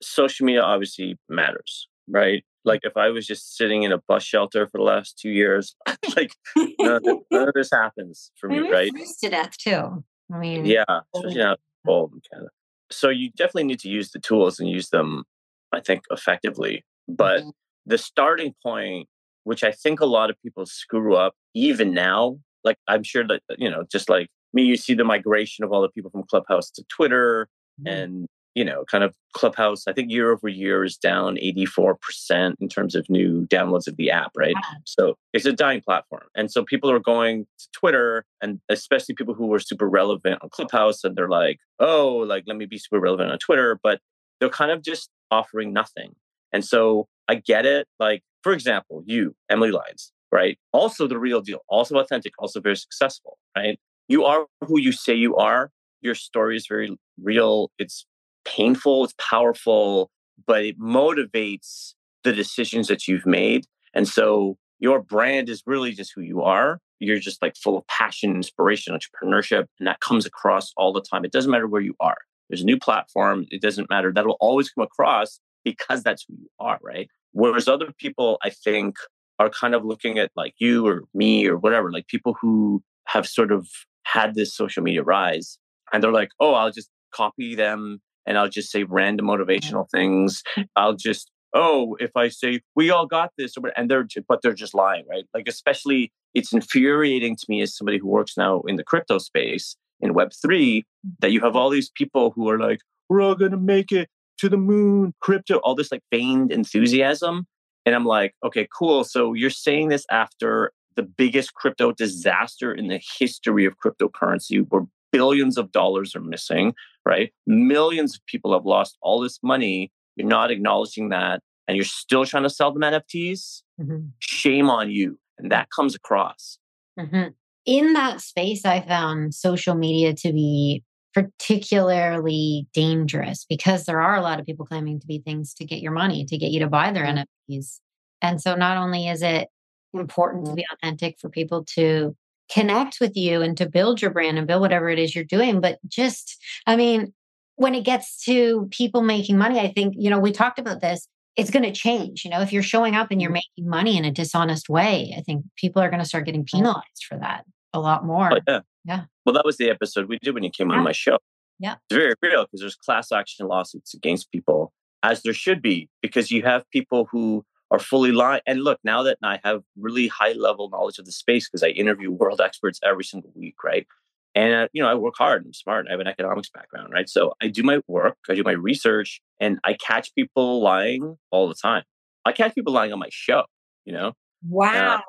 social 0.01 0.45
media 0.45 0.61
obviously 0.61 1.17
matters 1.29 1.87
right? 2.07 2.43
Like 2.65 2.81
if 2.83 2.95
i 2.95 3.09
was 3.09 3.27
just 3.27 3.57
sitting 3.57 3.83
in 3.83 3.91
a 3.91 3.97
bus 4.07 4.23
shelter 4.23 4.67
for 4.67 4.77
the 4.77 4.83
last 4.83 5.19
two 5.19 5.29
years 5.29 5.75
like 6.15 6.33
none 6.79 6.95
of, 6.95 7.03
this, 7.03 7.45
this 7.53 7.69
happens 7.73 8.31
for 8.37 8.47
me 8.47 8.59
right? 8.71 8.91
to 9.21 9.29
death 9.29 9.57
too 9.57 10.03
I 10.33 10.39
mean, 10.39 10.65
yeah, 10.65 10.83
especially 11.15 11.39
now 11.39 11.55
cold 11.85 12.13
in 12.13 12.21
Canada. 12.31 12.49
So 12.91 13.09
you 13.09 13.29
definitely 13.31 13.65
need 13.65 13.79
to 13.79 13.89
use 13.89 14.11
the 14.11 14.19
tools 14.19 14.59
and 14.59 14.69
use 14.69 14.89
them, 14.89 15.23
I 15.71 15.79
think, 15.79 16.03
effectively. 16.11 16.83
But 17.07 17.41
mm-hmm. 17.41 17.49
the 17.85 17.97
starting 17.97 18.55
point, 18.63 19.07
which 19.43 19.63
I 19.63 19.71
think 19.71 19.99
a 19.99 20.05
lot 20.05 20.29
of 20.29 20.41
people 20.41 20.65
screw 20.65 21.15
up 21.15 21.35
even 21.53 21.93
now, 21.93 22.39
like 22.63 22.77
I'm 22.87 23.03
sure 23.03 23.25
that, 23.27 23.41
you 23.57 23.69
know, 23.69 23.83
just 23.91 24.09
like 24.09 24.29
me, 24.53 24.63
you 24.63 24.77
see 24.77 24.93
the 24.93 25.03
migration 25.03 25.63
of 25.63 25.71
all 25.71 25.81
the 25.81 25.89
people 25.89 26.09
from 26.09 26.23
Clubhouse 26.23 26.71
to 26.71 26.83
Twitter 26.89 27.47
mm-hmm. 27.79 27.95
and 27.95 28.27
you 28.55 28.63
know, 28.63 28.83
kind 28.85 29.03
of 29.03 29.15
Clubhouse, 29.33 29.87
I 29.87 29.93
think 29.93 30.11
year 30.11 30.31
over 30.31 30.47
year 30.47 30.83
is 30.83 30.95
down 30.95 31.37
84% 31.37 32.55
in 32.59 32.69
terms 32.69 32.93
of 32.95 33.09
new 33.09 33.47
downloads 33.47 33.87
of 33.87 33.97
the 33.97 34.11
app, 34.11 34.31
right? 34.37 34.53
Wow. 34.55 34.77
So 34.85 35.17
it's 35.33 35.45
a 35.45 35.53
dying 35.53 35.81
platform. 35.81 36.27
And 36.35 36.51
so 36.51 36.63
people 36.63 36.91
are 36.91 36.99
going 36.99 37.45
to 37.57 37.67
Twitter 37.71 38.25
and 38.41 38.59
especially 38.69 39.15
people 39.15 39.33
who 39.33 39.47
were 39.47 39.59
super 39.59 39.89
relevant 39.89 40.39
on 40.43 40.49
Clubhouse 40.49 41.03
and 41.03 41.15
they're 41.15 41.29
like, 41.29 41.59
oh, 41.79 42.17
like, 42.17 42.43
let 42.45 42.57
me 42.57 42.65
be 42.65 42.77
super 42.77 42.99
relevant 42.99 43.31
on 43.31 43.39
Twitter, 43.39 43.79
but 43.81 43.99
they're 44.39 44.49
kind 44.49 44.71
of 44.71 44.83
just 44.83 45.09
offering 45.31 45.73
nothing. 45.73 46.13
And 46.51 46.63
so 46.63 47.07
I 47.27 47.35
get 47.35 47.65
it. 47.65 47.87
Like, 47.99 48.21
for 48.43 48.53
example, 48.53 49.03
you, 49.05 49.35
Emily 49.49 49.71
Lyons, 49.71 50.11
right? 50.31 50.59
Also 50.71 51.07
the 51.07 51.17
real 51.17 51.41
deal, 51.41 51.59
also 51.67 51.97
authentic, 51.97 52.33
also 52.37 52.59
very 52.59 52.77
successful, 52.77 53.39
right? 53.57 53.79
You 54.07 54.25
are 54.25 54.45
who 54.61 54.79
you 54.79 54.91
say 54.91 55.15
you 55.15 55.35
are. 55.37 55.71
Your 56.01 56.15
story 56.15 56.57
is 56.57 56.67
very 56.67 56.95
real. 57.21 57.71
It's 57.79 58.05
painful, 58.45 59.05
it's 59.05 59.13
powerful, 59.17 60.11
but 60.45 60.65
it 60.65 60.79
motivates 60.79 61.93
the 62.23 62.33
decisions 62.33 62.87
that 62.87 63.07
you've 63.07 63.25
made. 63.25 63.65
And 63.93 64.07
so 64.07 64.57
your 64.79 65.01
brand 65.01 65.49
is 65.49 65.63
really 65.65 65.91
just 65.91 66.11
who 66.15 66.21
you 66.21 66.41
are. 66.41 66.79
You're 66.99 67.19
just 67.19 67.41
like 67.41 67.55
full 67.55 67.77
of 67.77 67.85
passion, 67.87 68.35
inspiration, 68.35 68.97
entrepreneurship, 68.97 69.65
and 69.79 69.87
that 69.87 69.99
comes 69.99 70.25
across 70.25 70.71
all 70.77 70.93
the 70.93 71.01
time. 71.01 71.25
It 71.25 71.31
doesn't 71.31 71.51
matter 71.51 71.67
where 71.67 71.81
you 71.81 71.95
are. 71.99 72.17
There's 72.49 72.61
a 72.61 72.65
new 72.65 72.79
platform. 72.79 73.45
It 73.49 73.61
doesn't 73.61 73.89
matter. 73.89 74.11
That'll 74.13 74.37
always 74.39 74.69
come 74.69 74.83
across 74.83 75.39
because 75.63 76.03
that's 76.03 76.25
who 76.27 76.35
you 76.35 76.49
are, 76.59 76.79
right? 76.81 77.09
Whereas 77.31 77.67
other 77.67 77.91
people, 77.97 78.37
I 78.43 78.49
think, 78.51 78.95
are 79.39 79.49
kind 79.49 79.73
of 79.73 79.83
looking 79.83 80.19
at 80.19 80.31
like 80.35 80.53
you 80.59 80.87
or 80.87 81.03
me 81.13 81.47
or 81.47 81.57
whatever, 81.57 81.91
like 81.91 82.07
people 82.07 82.35
who 82.39 82.83
have 83.07 83.27
sort 83.27 83.51
of 83.51 83.67
had 84.03 84.35
this 84.35 84.55
social 84.55 84.83
media 84.83 85.03
rise 85.03 85.57
and 85.91 86.03
they're 86.03 86.11
like, 86.11 86.29
oh, 86.39 86.53
I'll 86.53 86.71
just 86.71 86.89
copy 87.13 87.55
them 87.55 88.01
and 88.25 88.37
I'll 88.37 88.49
just 88.49 88.71
say 88.71 88.83
random 88.83 89.27
motivational 89.27 89.89
things. 89.89 90.43
I'll 90.75 90.95
just, 90.95 91.31
oh, 91.53 91.95
if 91.99 92.11
I 92.15 92.29
say 92.29 92.61
we 92.75 92.89
all 92.89 93.05
got 93.05 93.31
this, 93.37 93.55
and 93.75 93.89
they're, 93.89 94.07
but 94.27 94.41
they're 94.41 94.53
just 94.53 94.73
lying, 94.73 95.05
right? 95.09 95.25
Like, 95.33 95.47
especially 95.47 96.11
it's 96.33 96.53
infuriating 96.53 97.35
to 97.35 97.45
me 97.47 97.61
as 97.61 97.75
somebody 97.75 97.97
who 97.97 98.07
works 98.07 98.37
now 98.37 98.61
in 98.61 98.75
the 98.75 98.83
crypto 98.83 99.17
space 99.17 99.75
in 99.99 100.13
Web3 100.13 100.83
that 101.19 101.31
you 101.31 101.39
have 101.41 101.49
mm-hmm. 101.49 101.57
all 101.57 101.69
these 101.69 101.89
people 101.89 102.31
who 102.31 102.49
are 102.49 102.59
like, 102.59 102.79
we're 103.09 103.21
all 103.21 103.35
going 103.35 103.51
to 103.51 103.57
make 103.57 103.91
it 103.91 104.09
to 104.39 104.49
the 104.49 104.57
moon, 104.57 105.13
crypto, 105.19 105.57
all 105.57 105.75
this 105.75 105.91
like 105.91 106.01
feigned 106.11 106.51
enthusiasm. 106.51 107.45
And 107.85 107.93
I'm 107.93 108.05
like, 108.05 108.33
okay, 108.43 108.67
cool. 108.77 109.03
So 109.03 109.33
you're 109.33 109.49
saying 109.49 109.89
this 109.89 110.05
after 110.09 110.71
the 110.95 111.03
biggest 111.03 111.53
crypto 111.53 111.91
disaster 111.91 112.73
in 112.73 112.87
the 112.87 113.01
history 113.19 113.65
of 113.65 113.75
cryptocurrency 113.77 114.65
where 114.69 114.83
billions 115.11 115.57
of 115.57 115.71
dollars 115.71 116.15
are 116.15 116.21
missing, 116.21 116.73
right? 117.05 117.31
Millions 117.45 118.15
of 118.15 118.25
people 118.25 118.53
have 118.53 118.65
lost 118.65 118.97
all 119.01 119.19
this 119.19 119.39
money. 119.43 119.91
You're 120.15 120.27
not 120.27 120.51
acknowledging 120.51 121.09
that. 121.09 121.41
and 121.67 121.77
you're 121.77 121.85
still 121.85 122.25
trying 122.25 122.43
to 122.43 122.49
sell 122.49 122.73
them 122.73 122.81
NFTs, 122.81 123.61
mm-hmm. 123.79 124.07
shame 124.19 124.69
on 124.69 124.91
you. 124.91 125.17
And 125.37 125.51
that 125.51 125.69
comes 125.73 125.95
across. 125.95 126.59
Mm-hmm. 126.99 127.29
In 127.65 127.93
that 127.93 128.19
space, 128.19 128.65
I 128.65 128.81
found 128.81 129.33
social 129.33 129.73
media 129.73 130.13
to 130.13 130.33
be 130.33 130.83
particularly 131.13 132.67
dangerous 132.73 133.45
because 133.47 133.85
there 133.85 134.01
are 134.01 134.15
a 134.15 134.21
lot 134.21 134.39
of 134.39 134.45
people 134.45 134.65
claiming 134.65 134.99
to 134.99 135.07
be 135.07 135.19
things 135.19 135.53
to 135.53 135.65
get 135.65 135.79
your 135.79 135.91
money, 135.91 136.25
to 136.25 136.37
get 136.37 136.51
you 136.51 136.59
to 136.59 136.67
buy 136.67 136.91
their 136.91 137.05
mm-hmm. 137.05 137.53
NFTs. 137.53 137.79
And 138.21 138.41
so 138.41 138.55
not 138.55 138.77
only 138.77 139.07
is 139.07 139.21
it 139.21 139.47
important 139.93 140.45
to 140.45 140.49
mm-hmm. 140.49 140.55
be 140.55 140.65
authentic 140.73 141.17
for 141.19 141.29
people 141.29 141.63
to 141.75 142.15
connect 142.53 142.99
with 142.99 143.15
you 143.15 143.41
and 143.41 143.57
to 143.57 143.69
build 143.69 144.01
your 144.01 144.11
brand 144.11 144.37
and 144.37 144.47
build 144.47 144.61
whatever 144.61 144.89
it 144.89 144.99
is 144.99 145.15
you're 145.15 145.23
doing, 145.23 145.61
but 145.61 145.79
just, 145.87 146.37
I 146.67 146.75
mean, 146.75 147.13
when 147.55 147.75
it 147.75 147.83
gets 147.83 148.23
to 148.25 148.67
people 148.71 149.01
making 149.01 149.37
money, 149.37 149.59
I 149.59 149.71
think, 149.71 149.95
you 149.97 150.09
know, 150.09 150.19
we 150.19 150.31
talked 150.31 150.59
about 150.59 150.81
this 150.81 151.07
it's 151.35 151.49
going 151.49 151.63
to 151.63 151.71
change. 151.71 152.23
You 152.23 152.31
know, 152.31 152.41
if 152.41 152.53
you're 152.53 152.63
showing 152.63 152.95
up 152.95 153.09
and 153.11 153.21
you're 153.21 153.29
mm-hmm. 153.29 153.41
making 153.57 153.69
money 153.69 153.97
in 153.97 154.05
a 154.05 154.11
dishonest 154.11 154.69
way, 154.69 155.15
I 155.17 155.21
think 155.21 155.45
people 155.57 155.81
are 155.81 155.89
going 155.89 156.01
to 156.01 156.05
start 156.05 156.25
getting 156.25 156.45
penalized 156.45 157.05
for 157.07 157.17
that 157.17 157.43
a 157.73 157.79
lot 157.79 158.05
more. 158.05 158.31
Oh, 158.33 158.39
yeah. 158.47 158.59
Yeah. 158.85 159.05
Well, 159.25 159.33
that 159.33 159.45
was 159.45 159.57
the 159.57 159.69
episode 159.69 160.09
we 160.09 160.19
did 160.19 160.33
when 160.33 160.43
you 160.43 160.51
came 160.51 160.69
yeah. 160.69 160.77
on 160.77 160.83
my 160.83 160.91
show. 160.91 161.17
Yeah. 161.59 161.75
It's 161.89 161.97
very 161.97 162.13
real 162.21 162.43
because 162.43 162.59
there's 162.59 162.75
class 162.75 163.11
action 163.11 163.47
lawsuits 163.47 163.93
against 163.93 164.31
people, 164.31 164.73
as 165.01 165.21
there 165.21 165.33
should 165.33 165.61
be, 165.61 165.89
because 166.01 166.31
you 166.31 166.43
have 166.43 166.69
people 166.71 167.07
who 167.11 167.45
are 167.73 167.79
fully 167.79 168.11
lying. 168.11 168.41
And 168.45 168.63
look, 168.63 168.79
now 168.83 169.01
that 169.03 169.17
I 169.23 169.39
have 169.43 169.63
really 169.75 170.07
high 170.07 170.33
level 170.33 170.69
knowledge 170.69 170.99
of 170.99 171.05
the 171.05 171.11
space 171.11 171.49
because 171.49 171.63
I 171.63 171.69
interview 171.69 172.11
world 172.11 172.39
experts 172.45 172.79
every 172.83 173.03
single 173.03 173.31
week, 173.35 173.55
right? 173.63 173.87
And, 174.35 174.53
uh, 174.53 174.67
you 174.73 174.81
know, 174.81 174.89
I 174.89 174.93
work 174.93 175.15
hard. 175.17 175.43
I'm 175.45 175.53
smart. 175.53 175.87
I 175.87 175.91
have 175.91 175.99
an 175.99 176.07
economics 176.07 176.49
background, 176.49 176.93
right? 176.93 177.09
So 177.09 177.33
I 177.41 177.47
do 177.47 177.63
my 177.63 177.79
work, 177.87 178.17
I 178.29 178.35
do 178.35 178.43
my 178.43 178.51
research, 178.51 179.21
and 179.39 179.59
I 179.63 179.73
catch 179.73 180.13
people 180.15 180.61
lying 180.61 181.17
all 181.31 181.47
the 181.47 181.55
time. 181.55 181.83
I 182.25 182.31
catch 182.31 182.55
people 182.55 182.73
lying 182.73 182.93
on 182.93 182.99
my 182.99 183.09
show, 183.11 183.43
you 183.85 183.93
know? 183.93 184.13
Wow. 184.47 185.01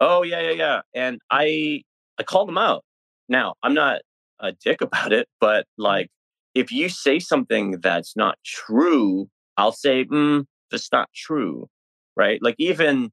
oh, 0.00 0.22
yeah, 0.22 0.40
yeah, 0.40 0.50
yeah. 0.50 0.80
And 0.94 1.20
I, 1.30 1.82
I 2.18 2.24
call 2.24 2.46
them 2.46 2.58
out. 2.58 2.84
Now, 3.28 3.54
I'm 3.62 3.74
not 3.74 4.02
a 4.40 4.52
dick 4.52 4.80
about 4.80 5.12
it, 5.12 5.28
but 5.40 5.66
like, 5.78 6.10
if 6.54 6.70
you 6.72 6.88
say 6.88 7.20
something 7.20 7.80
that's 7.80 8.16
not 8.16 8.38
true, 8.44 9.28
I'll 9.56 9.72
say, 9.72 10.04
mm, 10.04 10.44
that's 10.70 10.90
not 10.92 11.08
true, 11.14 11.68
right? 12.16 12.40
Like, 12.42 12.56
even, 12.58 13.10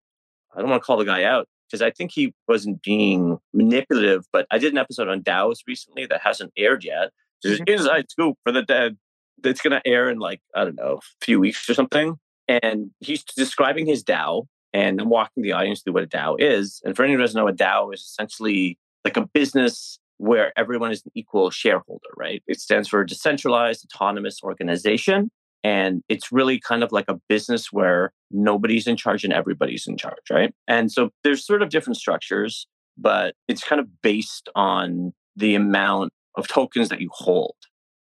I 0.56 0.60
don't 0.60 0.70
want 0.70 0.82
to 0.82 0.86
call 0.86 0.98
the 0.98 1.06
guy 1.06 1.24
out 1.24 1.48
because 1.70 1.82
I 1.82 1.92
think 1.92 2.12
he 2.12 2.34
wasn't 2.48 2.82
being 2.82 3.38
manipulative. 3.54 4.26
But 4.32 4.48
I 4.52 4.58
did 4.58 4.72
an 4.72 4.78
episode 4.78 5.08
on 5.08 5.22
DAOs 5.22 5.60
recently 5.68 6.06
that 6.08 6.22
hasn't 6.24 6.52
aired 6.58 6.84
yet. 6.84 7.12
There's 7.44 7.60
mm-hmm. 7.60 7.74
inside 7.74 8.10
scoop 8.10 8.38
for 8.44 8.52
the 8.52 8.64
dead 8.64 8.98
that's 9.42 9.62
going 9.62 9.72
to 9.72 9.88
air 9.88 10.10
in 10.10 10.20
like, 10.20 10.42
I 10.56 10.66
don't 10.66 10.76
know, 10.76 11.00
a 11.02 11.26
few 11.26 11.40
weeks 11.40 11.70
or 11.70 11.74
something. 11.74 12.18
And 12.48 12.92
he's 13.00 13.24
describing 13.24 13.86
his 13.86 14.04
DAO. 14.04 14.46
And 14.74 15.02
I'm 15.02 15.10
walking 15.10 15.44
the 15.44 15.54
audience 15.54 15.82
through 15.82 15.94
what 15.94 16.04
a 16.04 16.08
DAO 16.08 16.36
is. 16.40 16.82
And 16.84 16.96
for 16.96 17.04
anyone 17.04 17.20
who 17.20 17.24
doesn't 17.24 17.40
know, 17.40 17.48
a 17.48 17.54
DAO 17.54 17.94
is 17.94 18.02
essentially 18.02 18.78
like 19.04 19.18
a 19.18 19.26
business 19.26 20.00
where 20.18 20.52
everyone 20.58 20.92
is 20.92 21.04
an 21.06 21.12
equal 21.16 21.50
shareholder, 21.50 22.10
right? 22.18 22.44
It 22.46 22.60
stands 22.60 22.90
for 22.90 23.04
decentralized 23.04 23.86
autonomous 23.86 24.44
organization. 24.44 25.32
And 25.64 26.04
it's 26.08 26.32
really 26.32 26.60
kind 26.60 26.84
of 26.84 26.92
like 26.92 27.06
a 27.10 27.20
business 27.28 27.72
where 27.72 28.14
nobody's 28.32 28.88
in 28.88 28.96
charge 28.96 29.24
and 29.24 29.34
everybody's 29.34 29.88
in 29.88 29.98
charge, 29.98 30.30
right? 30.30 30.54
And 30.68 30.92
so 30.92 31.10
there's 31.24 31.46
sort 31.46 31.62
of 31.62 31.70
different 31.70 31.98
structures, 31.98 32.68
but 32.98 33.36
it's 33.48 33.64
kind 33.64 33.80
of 33.80 34.02
based 34.02 34.50
on 34.56 35.14
the 35.36 35.56
amount 35.56 36.14
of 36.36 36.48
tokens 36.48 36.90
that 36.90 37.02
you 37.02 37.10
hold, 37.12 37.56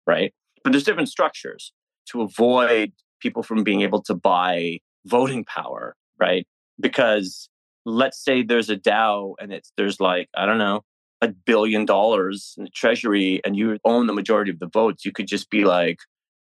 right? 0.06 0.32
But 0.62 0.72
there's 0.72 0.84
different 0.84 1.08
structures 1.08 1.72
to 2.10 2.22
avoid 2.22 2.92
people 3.20 3.42
from 3.42 3.64
being 3.64 3.82
able 3.82 4.02
to 4.02 4.14
buy 4.14 4.80
voting 5.06 5.44
power, 5.44 5.96
right? 6.18 6.46
Because 6.78 7.48
let's 7.84 8.22
say 8.22 8.42
there's 8.42 8.68
a 8.68 8.76
DAO 8.76 9.34
and 9.40 9.52
it's 9.52 9.72
there's 9.76 10.00
like, 10.00 10.28
I 10.36 10.44
don't 10.44 10.58
know, 10.58 10.82
a 11.22 11.28
billion 11.28 11.84
dollars 11.84 12.54
in 12.58 12.64
the 12.64 12.70
treasury 12.70 13.40
and 13.44 13.56
you 13.56 13.78
own 13.84 14.06
the 14.06 14.12
majority 14.12 14.50
of 14.50 14.58
the 14.58 14.68
votes, 14.68 15.04
you 15.04 15.12
could 15.12 15.26
just 15.26 15.50
be 15.50 15.64
like, 15.64 16.00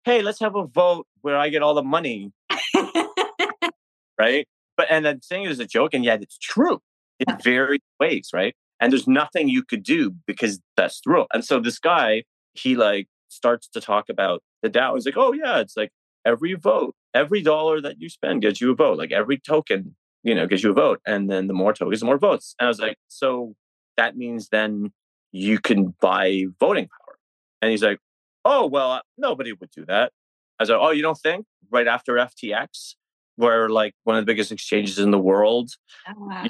hey, 0.05 0.21
let's 0.21 0.39
have 0.39 0.55
a 0.55 0.65
vote 0.65 1.07
where 1.21 1.35
I 1.35 1.49
get 1.49 1.63
all 1.63 1.73
the 1.73 1.83
money. 1.83 2.31
right. 4.19 4.47
But, 4.77 4.87
and 4.89 5.07
I'm 5.07 5.21
saying 5.21 5.45
it 5.45 5.51
as 5.51 5.59
a 5.59 5.65
joke, 5.65 5.93
and 5.93 6.05
yet 6.05 6.21
it's 6.21 6.37
true 6.37 6.79
in 7.19 7.37
various 7.43 7.81
ways, 7.99 8.29
right? 8.33 8.55
And 8.79 8.91
there's 8.91 9.07
nothing 9.07 9.49
you 9.49 9.63
could 9.63 9.83
do 9.83 10.13
because 10.27 10.59
that's 10.77 11.01
the 11.01 11.11
rule. 11.11 11.27
And 11.33 11.43
so 11.43 11.59
this 11.59 11.79
guy, 11.79 12.23
he 12.53 12.75
like 12.75 13.07
starts 13.29 13.67
to 13.69 13.81
talk 13.81 14.09
about 14.09 14.43
the 14.61 14.69
DAO. 14.69 14.93
He's 14.93 15.05
like, 15.05 15.17
oh, 15.17 15.33
yeah, 15.33 15.59
it's 15.59 15.75
like 15.75 15.91
every 16.25 16.53
vote, 16.53 16.95
every 17.13 17.41
dollar 17.41 17.81
that 17.81 17.99
you 17.99 18.09
spend 18.09 18.41
gets 18.41 18.61
you 18.61 18.71
a 18.71 18.75
vote. 18.75 18.97
Like 18.97 19.11
every 19.11 19.39
token, 19.39 19.95
you 20.23 20.35
know, 20.35 20.45
gives 20.45 20.63
you 20.63 20.71
a 20.71 20.73
vote. 20.73 20.99
And 21.07 21.31
then 21.31 21.47
the 21.47 21.53
more 21.53 21.73
tokens, 21.73 22.01
the 22.01 22.05
more 22.05 22.17
votes. 22.17 22.53
And 22.59 22.65
I 22.65 22.69
was 22.69 22.79
like, 22.79 22.97
so 23.07 23.55
that 23.97 24.17
means 24.17 24.49
then 24.49 24.91
you 25.31 25.59
can 25.59 25.95
buy 26.01 26.43
voting 26.59 26.87
power. 26.87 27.17
And 27.61 27.71
he's 27.71 27.83
like, 27.83 27.99
oh, 28.45 28.67
well, 28.67 28.91
uh, 28.91 29.01
nobody 29.17 29.51
would 29.51 29.71
do 29.71 29.85
that. 29.87 30.11
I 30.59 30.63
was 30.63 30.69
like, 30.69 30.79
oh, 30.79 30.91
you 30.91 31.01
don't 31.01 31.17
think? 31.17 31.45
Right 31.71 31.87
after 31.87 32.13
FTX, 32.13 32.95
where 33.35 33.69
like 33.69 33.93
one 34.03 34.15
of 34.15 34.21
the 34.21 34.31
biggest 34.31 34.51
exchanges 34.51 34.99
in 34.99 35.11
the 35.11 35.19
world, 35.19 35.71
you 36.07 36.13
know, 36.27 36.47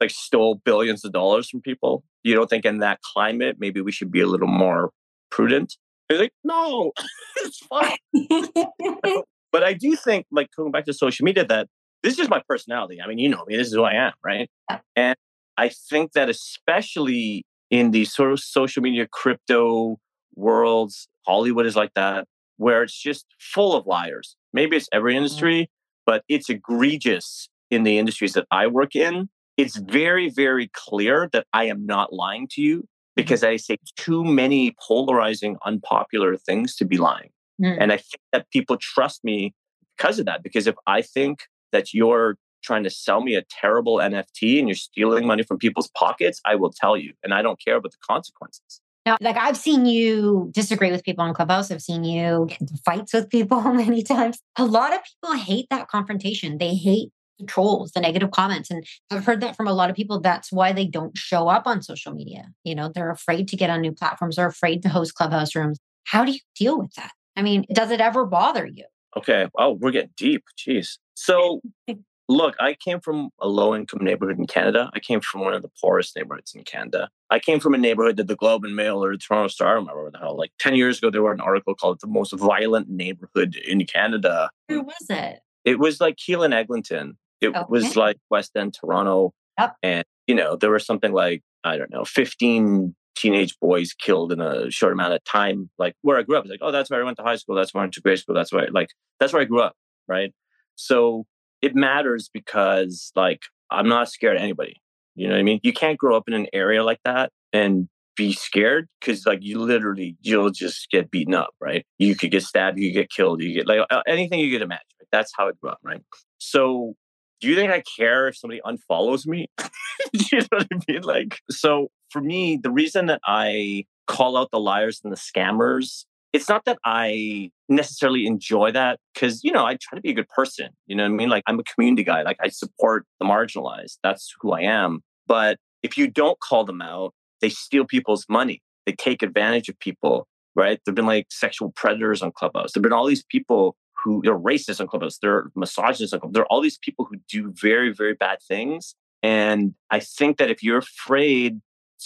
like 0.00 0.10
stole 0.10 0.60
billions 0.64 1.04
of 1.04 1.12
dollars 1.12 1.48
from 1.48 1.60
people. 1.60 2.04
You 2.24 2.34
don't 2.34 2.50
think 2.50 2.64
in 2.64 2.78
that 2.80 3.00
climate, 3.00 3.56
maybe 3.58 3.80
we 3.80 3.92
should 3.92 4.10
be 4.10 4.20
a 4.20 4.26
little 4.26 4.48
more 4.48 4.90
prudent? 5.30 5.76
He's 6.08 6.18
like, 6.18 6.32
no, 6.44 6.92
it's 7.36 7.58
fine. 7.58 7.96
but 9.52 9.62
I 9.62 9.72
do 9.72 9.96
think, 9.96 10.26
like 10.30 10.48
going 10.56 10.72
back 10.72 10.84
to 10.86 10.92
social 10.92 11.24
media, 11.24 11.44
that 11.46 11.68
this 12.02 12.12
is 12.12 12.18
just 12.18 12.30
my 12.30 12.42
personality. 12.48 13.00
I 13.00 13.06
mean, 13.06 13.18
you 13.18 13.28
know 13.28 13.44
me, 13.46 13.56
this 13.56 13.68
is 13.68 13.74
who 13.74 13.84
I 13.84 13.94
am, 13.94 14.12
right? 14.24 14.50
And 14.94 15.16
I 15.56 15.70
think 15.70 16.12
that 16.12 16.28
especially 16.28 17.44
in 17.70 17.90
the 17.90 18.04
sort 18.04 18.32
of 18.32 18.40
social 18.40 18.82
media 18.82 19.08
crypto 19.10 19.98
worlds, 20.36 21.08
Hollywood 21.26 21.66
is 21.66 21.76
like 21.76 21.92
that, 21.94 22.26
where 22.56 22.82
it's 22.82 23.00
just 23.00 23.26
full 23.40 23.74
of 23.74 23.86
liars. 23.86 24.36
Maybe 24.52 24.76
it's 24.76 24.88
every 24.92 25.12
mm-hmm. 25.12 25.18
industry, 25.18 25.70
but 26.04 26.22
it's 26.28 26.48
egregious 26.48 27.48
in 27.70 27.82
the 27.82 27.98
industries 27.98 28.34
that 28.34 28.46
I 28.50 28.66
work 28.66 28.94
in. 28.94 29.28
It's 29.56 29.76
very, 29.76 30.28
very 30.28 30.70
clear 30.72 31.28
that 31.32 31.46
I 31.52 31.64
am 31.64 31.86
not 31.86 32.12
lying 32.12 32.48
to 32.52 32.62
you 32.62 32.78
mm-hmm. 32.78 32.84
because 33.16 33.42
I 33.42 33.56
say 33.56 33.78
too 33.96 34.24
many 34.24 34.74
polarizing, 34.86 35.56
unpopular 35.64 36.36
things 36.36 36.76
to 36.76 36.84
be 36.84 36.96
lying. 36.96 37.30
Mm. 37.60 37.78
And 37.80 37.92
I 37.92 37.96
think 37.96 38.20
that 38.32 38.50
people 38.50 38.76
trust 38.76 39.24
me 39.24 39.54
because 39.96 40.18
of 40.18 40.26
that. 40.26 40.42
Because 40.42 40.66
if 40.66 40.74
I 40.86 41.02
think 41.02 41.40
that 41.72 41.94
you're 41.94 42.36
trying 42.62 42.84
to 42.84 42.90
sell 42.90 43.22
me 43.22 43.34
a 43.34 43.42
terrible 43.50 43.96
NFT 43.96 44.58
and 44.58 44.68
you're 44.68 44.74
stealing 44.74 45.26
money 45.26 45.42
from 45.42 45.58
people's 45.58 45.88
pockets, 45.96 46.40
I 46.44 46.56
will 46.56 46.72
tell 46.72 46.96
you. 46.96 47.12
And 47.22 47.32
I 47.32 47.42
don't 47.42 47.60
care 47.62 47.76
about 47.76 47.92
the 47.92 47.98
consequences. 48.06 48.80
Now, 49.06 49.16
like 49.20 49.36
I've 49.36 49.56
seen 49.56 49.86
you 49.86 50.50
disagree 50.52 50.90
with 50.90 51.04
people 51.04 51.24
on 51.24 51.32
Clubhouse. 51.32 51.70
I've 51.70 51.80
seen 51.80 52.02
you 52.02 52.46
get 52.48 52.60
into 52.60 52.76
fights 52.84 53.14
with 53.14 53.30
people 53.30 53.60
many 53.72 54.02
times. 54.02 54.40
A 54.56 54.64
lot 54.64 54.92
of 54.92 55.00
people 55.04 55.36
hate 55.36 55.68
that 55.70 55.88
confrontation. 55.88 56.58
They 56.58 56.74
hate 56.74 57.10
the 57.38 57.46
trolls, 57.46 57.92
the 57.92 58.00
negative 58.00 58.32
comments. 58.32 58.70
And 58.70 58.84
I've 59.12 59.24
heard 59.24 59.40
that 59.42 59.56
from 59.56 59.68
a 59.68 59.72
lot 59.72 59.90
of 59.90 59.96
people. 59.96 60.20
That's 60.20 60.50
why 60.50 60.72
they 60.72 60.86
don't 60.86 61.16
show 61.16 61.48
up 61.48 61.66
on 61.66 61.82
social 61.82 62.12
media. 62.12 62.48
You 62.64 62.74
know, 62.74 62.90
they're 62.92 63.10
afraid 63.10 63.46
to 63.48 63.56
get 63.56 63.70
on 63.70 63.80
new 63.80 63.92
platforms, 63.92 64.36
they're 64.36 64.48
afraid 64.48 64.82
to 64.82 64.88
host 64.88 65.14
Clubhouse 65.14 65.54
rooms. 65.54 65.78
How 66.04 66.24
do 66.24 66.32
you 66.32 66.40
deal 66.58 66.78
with 66.78 66.92
that? 66.94 67.12
I 67.36 67.42
mean, 67.42 67.64
does 67.72 67.90
it 67.92 68.00
ever 68.00 68.26
bother 68.26 68.66
you? 68.66 68.84
Okay. 69.16 69.48
Oh, 69.56 69.72
we're 69.72 69.92
getting 69.92 70.10
deep. 70.16 70.44
Jeez. 70.58 70.98
So 71.14 71.60
Look, 72.28 72.56
I 72.58 72.74
came 72.74 73.00
from 73.00 73.30
a 73.40 73.46
low 73.46 73.74
income 73.74 74.02
neighborhood 74.02 74.38
in 74.38 74.46
Canada. 74.46 74.90
I 74.94 74.98
came 74.98 75.20
from 75.20 75.42
one 75.42 75.54
of 75.54 75.62
the 75.62 75.70
poorest 75.80 76.16
neighborhoods 76.16 76.54
in 76.54 76.64
Canada. 76.64 77.08
I 77.30 77.38
came 77.38 77.60
from 77.60 77.74
a 77.74 77.78
neighborhood 77.78 78.16
that 78.16 78.26
the 78.26 78.34
Globe 78.34 78.64
and 78.64 78.74
Mail 78.74 79.02
or 79.02 79.12
the 79.12 79.18
Toronto 79.18 79.46
Star, 79.48 79.68
I 79.68 79.74
don't 79.74 79.84
remember 79.84 80.04
what 80.04 80.12
the 80.12 80.18
hell, 80.18 80.36
like 80.36 80.50
10 80.58 80.74
years 80.74 80.98
ago, 80.98 81.10
there 81.10 81.22
was 81.22 81.34
an 81.34 81.40
article 81.40 81.76
called 81.76 82.00
The 82.00 82.08
Most 82.08 82.32
Violent 82.32 82.88
Neighborhood 82.88 83.54
in 83.54 83.84
Canada. 83.86 84.50
Where 84.66 84.82
was 84.82 85.06
it? 85.08 85.40
It 85.64 85.78
was 85.78 86.00
like 86.00 86.16
Keele 86.16 86.42
and 86.42 86.52
Eglinton. 86.52 87.16
It 87.40 87.48
okay. 87.48 87.62
was 87.68 87.94
like 87.96 88.16
West 88.28 88.56
End, 88.56 88.74
Toronto. 88.74 89.32
Yep. 89.58 89.76
And, 89.84 90.04
you 90.26 90.34
know, 90.34 90.56
there 90.56 90.70
was 90.70 90.84
something 90.84 91.12
like, 91.12 91.42
I 91.62 91.76
don't 91.76 91.90
know, 91.90 92.04
15 92.04 92.94
teenage 93.16 93.56
boys 93.60 93.94
killed 93.94 94.32
in 94.32 94.40
a 94.40 94.70
short 94.70 94.92
amount 94.92 95.14
of 95.14 95.22
time. 95.24 95.70
Like 95.78 95.94
where 96.02 96.18
I 96.18 96.22
grew 96.22 96.36
up, 96.36 96.44
it's 96.44 96.50
like, 96.50 96.60
oh, 96.60 96.72
that's 96.72 96.90
where 96.90 97.00
I 97.00 97.04
went 97.04 97.18
to 97.18 97.22
high 97.22 97.36
school. 97.36 97.54
That's 97.54 97.72
where 97.72 97.82
I 97.82 97.84
went 97.84 97.94
to 97.94 98.00
grade 98.00 98.18
school. 98.18 98.34
That's 98.34 98.52
where, 98.52 98.64
I, 98.64 98.68
like, 98.72 98.90
that's 99.20 99.32
where 99.32 99.42
I 99.42 99.46
grew 99.46 99.60
up. 99.60 99.74
Right. 100.08 100.32
So 100.74 101.24
it 101.66 101.74
matters 101.74 102.30
because 102.32 103.12
like 103.14 103.42
I'm 103.70 103.88
not 103.88 104.08
scared 104.08 104.36
of 104.36 104.42
anybody. 104.42 104.76
You 105.14 105.28
know 105.28 105.34
what 105.34 105.40
I 105.40 105.42
mean? 105.42 105.60
You 105.62 105.72
can't 105.72 105.98
grow 105.98 106.16
up 106.16 106.24
in 106.28 106.34
an 106.34 106.46
area 106.52 106.84
like 106.84 107.00
that 107.04 107.32
and 107.52 107.88
be 108.16 108.32
scared 108.32 108.88
because 109.00 109.26
like 109.26 109.40
you 109.42 109.58
literally 109.58 110.16
you'll 110.20 110.50
just 110.50 110.88
get 110.90 111.10
beaten 111.10 111.34
up, 111.34 111.54
right? 111.60 111.84
You 111.98 112.14
could 112.14 112.30
get 112.30 112.42
stabbed, 112.42 112.78
you 112.78 112.92
get 112.92 113.10
killed, 113.10 113.42
you 113.42 113.52
get 113.52 113.66
like 113.66 113.80
anything 114.06 114.38
you 114.38 114.52
could 114.52 114.62
imagine. 114.62 114.84
Right? 115.00 115.08
That's 115.10 115.32
how 115.36 115.48
it 115.48 115.60
grew 115.60 115.70
up, 115.70 115.78
right? 115.82 116.00
So 116.38 116.94
do 117.40 117.48
you 117.48 117.56
think 117.56 117.72
I 117.72 117.82
care 117.98 118.28
if 118.28 118.36
somebody 118.36 118.60
unfollows 118.64 119.26
me? 119.26 119.48
you 120.12 120.38
know 120.38 120.46
what 120.50 120.68
I 120.72 120.78
mean? 120.88 121.02
Like, 121.02 121.40
so 121.50 121.88
for 122.10 122.20
me, 122.20 122.58
the 122.62 122.70
reason 122.70 123.06
that 123.06 123.20
I 123.26 123.84
call 124.06 124.36
out 124.36 124.50
the 124.52 124.60
liars 124.60 125.00
and 125.02 125.12
the 125.12 125.16
scammers 125.16 126.04
it's 126.36 126.50
not 126.50 126.66
that 126.66 126.78
I 126.84 127.50
necessarily 127.70 128.26
enjoy 128.26 128.70
that 128.72 129.00
because, 129.14 129.42
you 129.42 129.50
know, 129.50 129.64
I 129.64 129.78
try 129.80 129.96
to 129.96 130.02
be 130.02 130.10
a 130.10 130.14
good 130.14 130.28
person. 130.28 130.68
You 130.86 130.94
know 130.94 131.04
what 131.04 131.12
I 131.12 131.14
mean? 131.14 131.30
Like 131.30 131.42
I'm 131.46 131.58
a 131.58 131.64
community 131.64 132.04
guy. 132.04 132.22
Like 132.22 132.36
I 132.42 132.48
support 132.48 133.06
the 133.18 133.26
marginalized. 133.26 133.96
That's 134.02 134.34
who 134.40 134.52
I 134.52 134.60
am. 134.60 135.00
But 135.26 135.56
if 135.82 135.96
you 135.96 136.08
don't 136.08 136.38
call 136.40 136.64
them 136.64 136.82
out, 136.82 137.14
they 137.40 137.48
steal 137.48 137.86
people's 137.86 138.26
money. 138.28 138.60
They 138.84 138.92
take 138.92 139.22
advantage 139.22 139.70
of 139.70 139.78
people, 139.78 140.28
right? 140.54 140.78
There've 140.84 140.94
been 140.94 141.06
like 141.06 141.26
sexual 141.30 141.72
predators 141.72 142.20
on 142.20 142.32
Clubhouse. 142.32 142.72
There've 142.72 142.82
been 142.82 142.92
all 142.92 143.06
these 143.06 143.24
people 143.24 143.74
who 144.04 144.18
are 144.30 144.38
racist 144.38 144.78
on 144.78 144.88
Clubhouse. 144.88 145.16
They're 145.16 145.50
misogynists 145.56 146.12
on 146.12 146.20
Clubhouse. 146.20 146.34
There 146.34 146.42
are 146.42 146.52
all 146.52 146.60
these 146.60 146.78
people 146.78 147.06
who 147.06 147.16
do 147.30 147.50
very, 147.60 147.94
very 147.94 148.14
bad 148.14 148.38
things. 148.46 148.94
And 149.22 149.72
I 149.90 150.00
think 150.00 150.36
that 150.36 150.50
if 150.50 150.62
you're 150.62 150.78
afraid 150.78 151.60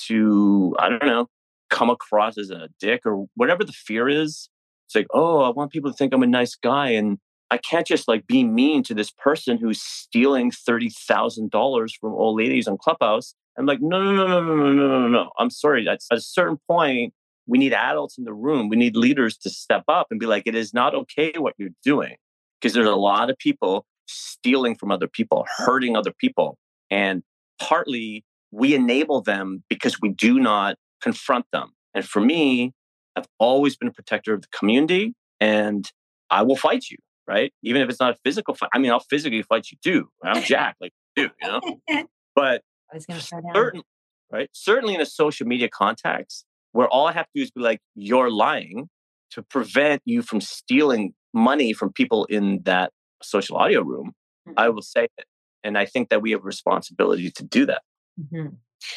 to, 0.07 0.77
I 0.79 0.89
don't 0.89 1.05
know, 1.05 1.27
come 1.71 1.91
across 1.91 2.39
as 2.39 2.50
a 2.50 2.69
dick 2.81 3.03
or 3.05 3.27
whatever 3.35 3.65
the 3.65 3.73
fear 3.73 4.09
is, 4.09 4.49
it's 4.87 4.95
like, 4.95 5.07
oh, 5.15 5.41
I 5.43 5.50
want 5.50 5.73
people 5.73 5.91
to 5.91 5.97
think 5.97 6.12
I'm 6.12 6.23
a 6.23 6.27
nice 6.27 6.55
guy. 6.57 6.91
And 6.91 7.19
I 7.50 7.59
can't 7.59 7.87
just 7.87 8.09
like 8.09 8.27
be 8.27 8.45
mean 8.45 8.83
to 8.85 8.95
this 8.95 9.11
person 9.11 9.57
who's 9.57 9.81
stealing 9.81 10.50
$30,000 10.50 11.91
from 12.00 12.12
old 12.12 12.39
ladies 12.39 12.69
on 12.69 12.77
Clubhouse. 12.79 13.35
I'm 13.59 13.67
like, 13.67 13.81
no, 13.81 14.03
no, 14.03 14.12
no, 14.12 14.27
no, 14.27 14.41
no, 14.43 14.55
no, 14.55 14.73
no, 14.73 15.00
no, 15.00 15.09
no. 15.09 15.31
I'm 15.39 15.50
sorry. 15.50 15.89
At 15.89 16.00
a 16.11 16.21
certain 16.21 16.59
point, 16.69 17.12
we 17.47 17.59
need 17.59 17.73
adults 17.73 18.19
in 18.19 18.25
the 18.25 18.33
room. 18.33 18.69
We 18.69 18.77
need 18.77 18.97
leaders 18.97 19.37
to 19.39 19.50
step 19.50 19.85
up 19.89 20.09
and 20.11 20.21
be 20.21 20.27
like, 20.27 20.45
it 20.47 20.55
is 20.55 20.73
not 20.73 20.95
okay 20.95 21.33
what 21.37 21.55
you're 21.59 21.71
doing. 21.85 22.17
Because 22.61 22.75
there's 22.75 22.87
a 22.87 22.95
lot 22.95 23.31
of 23.31 23.39
people 23.39 23.87
stealing 24.07 24.75
from 24.75 24.91
other 24.91 25.09
people, 25.09 25.47
hurting 25.59 25.97
other 25.97 26.12
people. 26.12 26.59
And 26.91 27.23
partly 27.61 28.25
we 28.50 28.75
enable 28.75 29.21
them 29.21 29.62
because 29.69 30.00
we 30.00 30.11
do 30.11 30.41
not 30.41 30.77
confront 31.00 31.47
them. 31.52 31.73
And 31.95 32.04
for 32.04 32.21
me, 32.21 32.73
I've 33.16 33.26
always 33.38 33.76
been 33.76 33.88
a 33.88 33.92
protector 33.92 34.35
of 34.35 34.42
the 34.42 34.49
community 34.57 35.14
and 35.40 35.90
I 36.30 36.42
will 36.42 36.57
fight 36.57 36.85
you, 36.90 36.99
right? 37.26 37.52
Even 37.62 37.83
if 37.83 37.88
it's 37.88 38.00
not 38.00 38.12
a 38.12 38.16
physical 38.25 38.54
fight. 38.54 38.71
I 38.73 38.78
mean, 38.78 38.92
I'll 38.92 39.04
physically 39.11 39.42
fight 39.42 39.66
you 39.71 39.78
too. 39.83 40.09
I'm 40.25 40.42
Jack, 40.42 40.76
like 40.80 40.92
you, 41.16 41.30
you 41.42 41.49
know? 41.49 41.61
But 42.37 42.62
I 42.90 42.97
was 42.97 43.07
gonna 43.07 43.21
certain, 43.21 43.83
right? 44.30 44.49
Certainly 44.52 44.95
in 44.95 45.00
a 45.00 45.07
social 45.07 45.47
media 45.47 45.69
context, 45.69 46.47
where 46.73 46.88
all 46.88 47.09
I 47.09 47.12
have 47.12 47.25
to 47.25 47.30
do 47.35 47.42
is 47.42 47.50
be 47.50 47.61
like, 47.61 47.80
you're 47.97 48.30
lying 48.30 48.88
to 49.33 49.42
prevent 49.42 50.00
you 50.04 50.23
from 50.23 50.40
stealing 50.40 51.12
money 51.33 51.73
from 51.73 51.92
people 51.92 52.25
in 52.26 52.61
that 52.64 52.92
social 53.23 53.57
audio 53.57 53.83
room, 53.83 54.12
mm-hmm. 54.49 54.59
I 54.59 54.69
will 54.69 54.83
say 54.83 55.09
it. 55.16 55.26
And 55.62 55.76
I 55.76 55.85
think 55.85 56.09
that 56.09 56.23
we 56.23 56.30
have 56.33 56.40
a 56.40 56.45
responsibility 56.45 57.30
to 57.30 57.45
do 57.45 57.66
that. 57.66 57.83
Mm-hmm. 58.19 58.54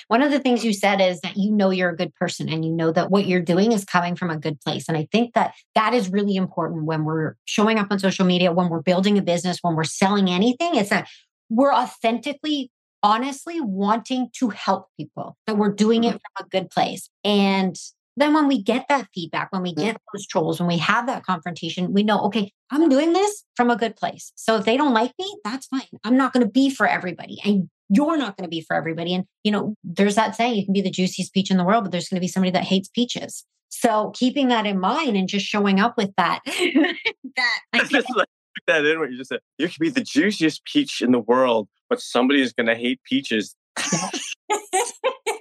One 0.08 0.22
of 0.22 0.32
the 0.32 0.40
things 0.40 0.64
you 0.64 0.74
said 0.74 1.02
is 1.02 1.22
that 1.22 1.38
you 1.38 1.52
know 1.52 1.70
you're 1.70 1.90
a 1.90 1.96
good 1.96 2.14
person 2.16 2.50
and 2.50 2.64
you 2.64 2.72
know 2.72 2.92
that 2.92 3.12
what 3.12 3.26
you're 3.26 3.42
doing 3.42 3.72
is 3.72 3.86
coming 3.86 4.16
from 4.16 4.30
a 4.30 4.38
good 4.38 4.60
place. 4.62 4.88
And 4.88 4.98
I 4.98 5.08
think 5.12 5.34
that 5.34 5.54
that 5.76 5.94
is 5.94 6.10
really 6.10 6.36
important 6.36 6.86
when 6.86 7.04
we're 7.04 7.36
showing 7.46 7.80
up 7.80 7.88
on 7.92 8.00
social 8.00 8.26
media, 8.26 8.52
when 8.52 8.70
we're 8.70 8.82
building 8.82 9.18
a 9.18 9.22
business, 9.22 9.60
when 9.62 9.76
we're 9.76 9.84
selling 9.84 10.30
anything, 10.30 10.76
it's 10.76 10.90
that 10.90 11.08
we're 11.50 11.74
authentically, 11.74 12.72
honestly 13.02 13.60
wanting 13.62 14.30
to 14.38 14.50
help 14.50 14.88
people, 14.98 15.38
that 15.48 15.58
we're 15.58 15.74
doing 15.74 16.04
it 16.04 16.16
mm-hmm. 16.16 16.18
from 16.38 16.46
a 16.46 16.50
good 16.50 16.70
place. 16.70 17.10
And 17.24 17.76
then 18.16 18.34
when 18.34 18.48
we 18.48 18.62
get 18.62 18.86
that 18.90 19.08
feedback, 19.14 19.52
when 19.52 19.64
we 19.64 19.74
get 19.74 19.98
those 20.14 20.28
trolls, 20.28 20.60
when 20.60 20.68
we 20.68 20.78
have 20.78 21.08
that 21.08 21.26
confrontation, 21.26 21.94
we 21.94 22.04
know, 22.04 22.22
okay, 22.26 22.52
I'm 22.70 22.88
doing 22.88 23.14
this 23.14 23.44
from 23.56 23.72
a 23.72 23.76
good 23.76 23.96
place. 23.96 24.32
So 24.36 24.56
if 24.56 24.66
they 24.66 24.78
don't 24.78 24.94
like 24.94 25.14
me, 25.18 25.36
that's 25.44 25.66
fine. 25.68 25.82
I'm 26.04 26.16
not 26.16 26.32
going 26.32 26.46
to 26.46 26.52
be 26.52 26.70
for 26.70 26.88
everybody. 26.88 27.40
And 27.44 27.70
you're 27.90 28.18
not 28.18 28.38
going 28.38 28.46
to 28.46 28.50
be 28.50 28.62
for 28.62 28.76
everybody. 28.76 29.14
And, 29.14 29.26
you 29.44 29.52
know, 29.52 29.76
there's 29.84 30.16
that 30.16 30.36
saying, 30.36 30.56
you 30.56 30.66
can 30.66 30.74
be 30.74 30.82
the 30.82 30.92
juiciest 30.92 31.34
peach 31.34 31.52
in 31.52 31.58
the 31.58 31.64
world, 31.64 31.84
but 31.84 31.92
there's 31.92 32.08
going 32.08 32.18
to 32.18 32.22
be 32.22 32.28
somebody 32.28 32.52
that 32.52 32.64
hates 32.64 32.90
peaches. 32.90 33.46
So 33.70 34.12
keeping 34.16 34.50
that 34.50 34.66
in 34.66 34.80
mind 34.80 35.18
and 35.18 35.28
just 35.28 35.46
showing 35.46 35.80
up 35.80 35.98
with 35.98 36.12
that, 36.18 36.42
that. 36.46 37.60
just 37.90 38.16
like 38.16 38.28
that 38.68 38.86
in 38.86 39.00
what 39.00 39.12
you 39.12 39.18
just 39.18 39.30
said. 39.30 39.40
You 39.58 39.68
can 39.68 39.78
be 39.80 39.90
the 39.90 40.02
juiciest 40.04 40.64
peach 40.66 41.02
in 41.02 41.12
the 41.12 41.20
world, 41.20 41.68
but 41.90 42.00
somebody 42.00 42.42
is 42.42 42.54
going 42.54 42.68
to 42.68 42.76
hate 42.76 43.02
peaches. 43.04 43.56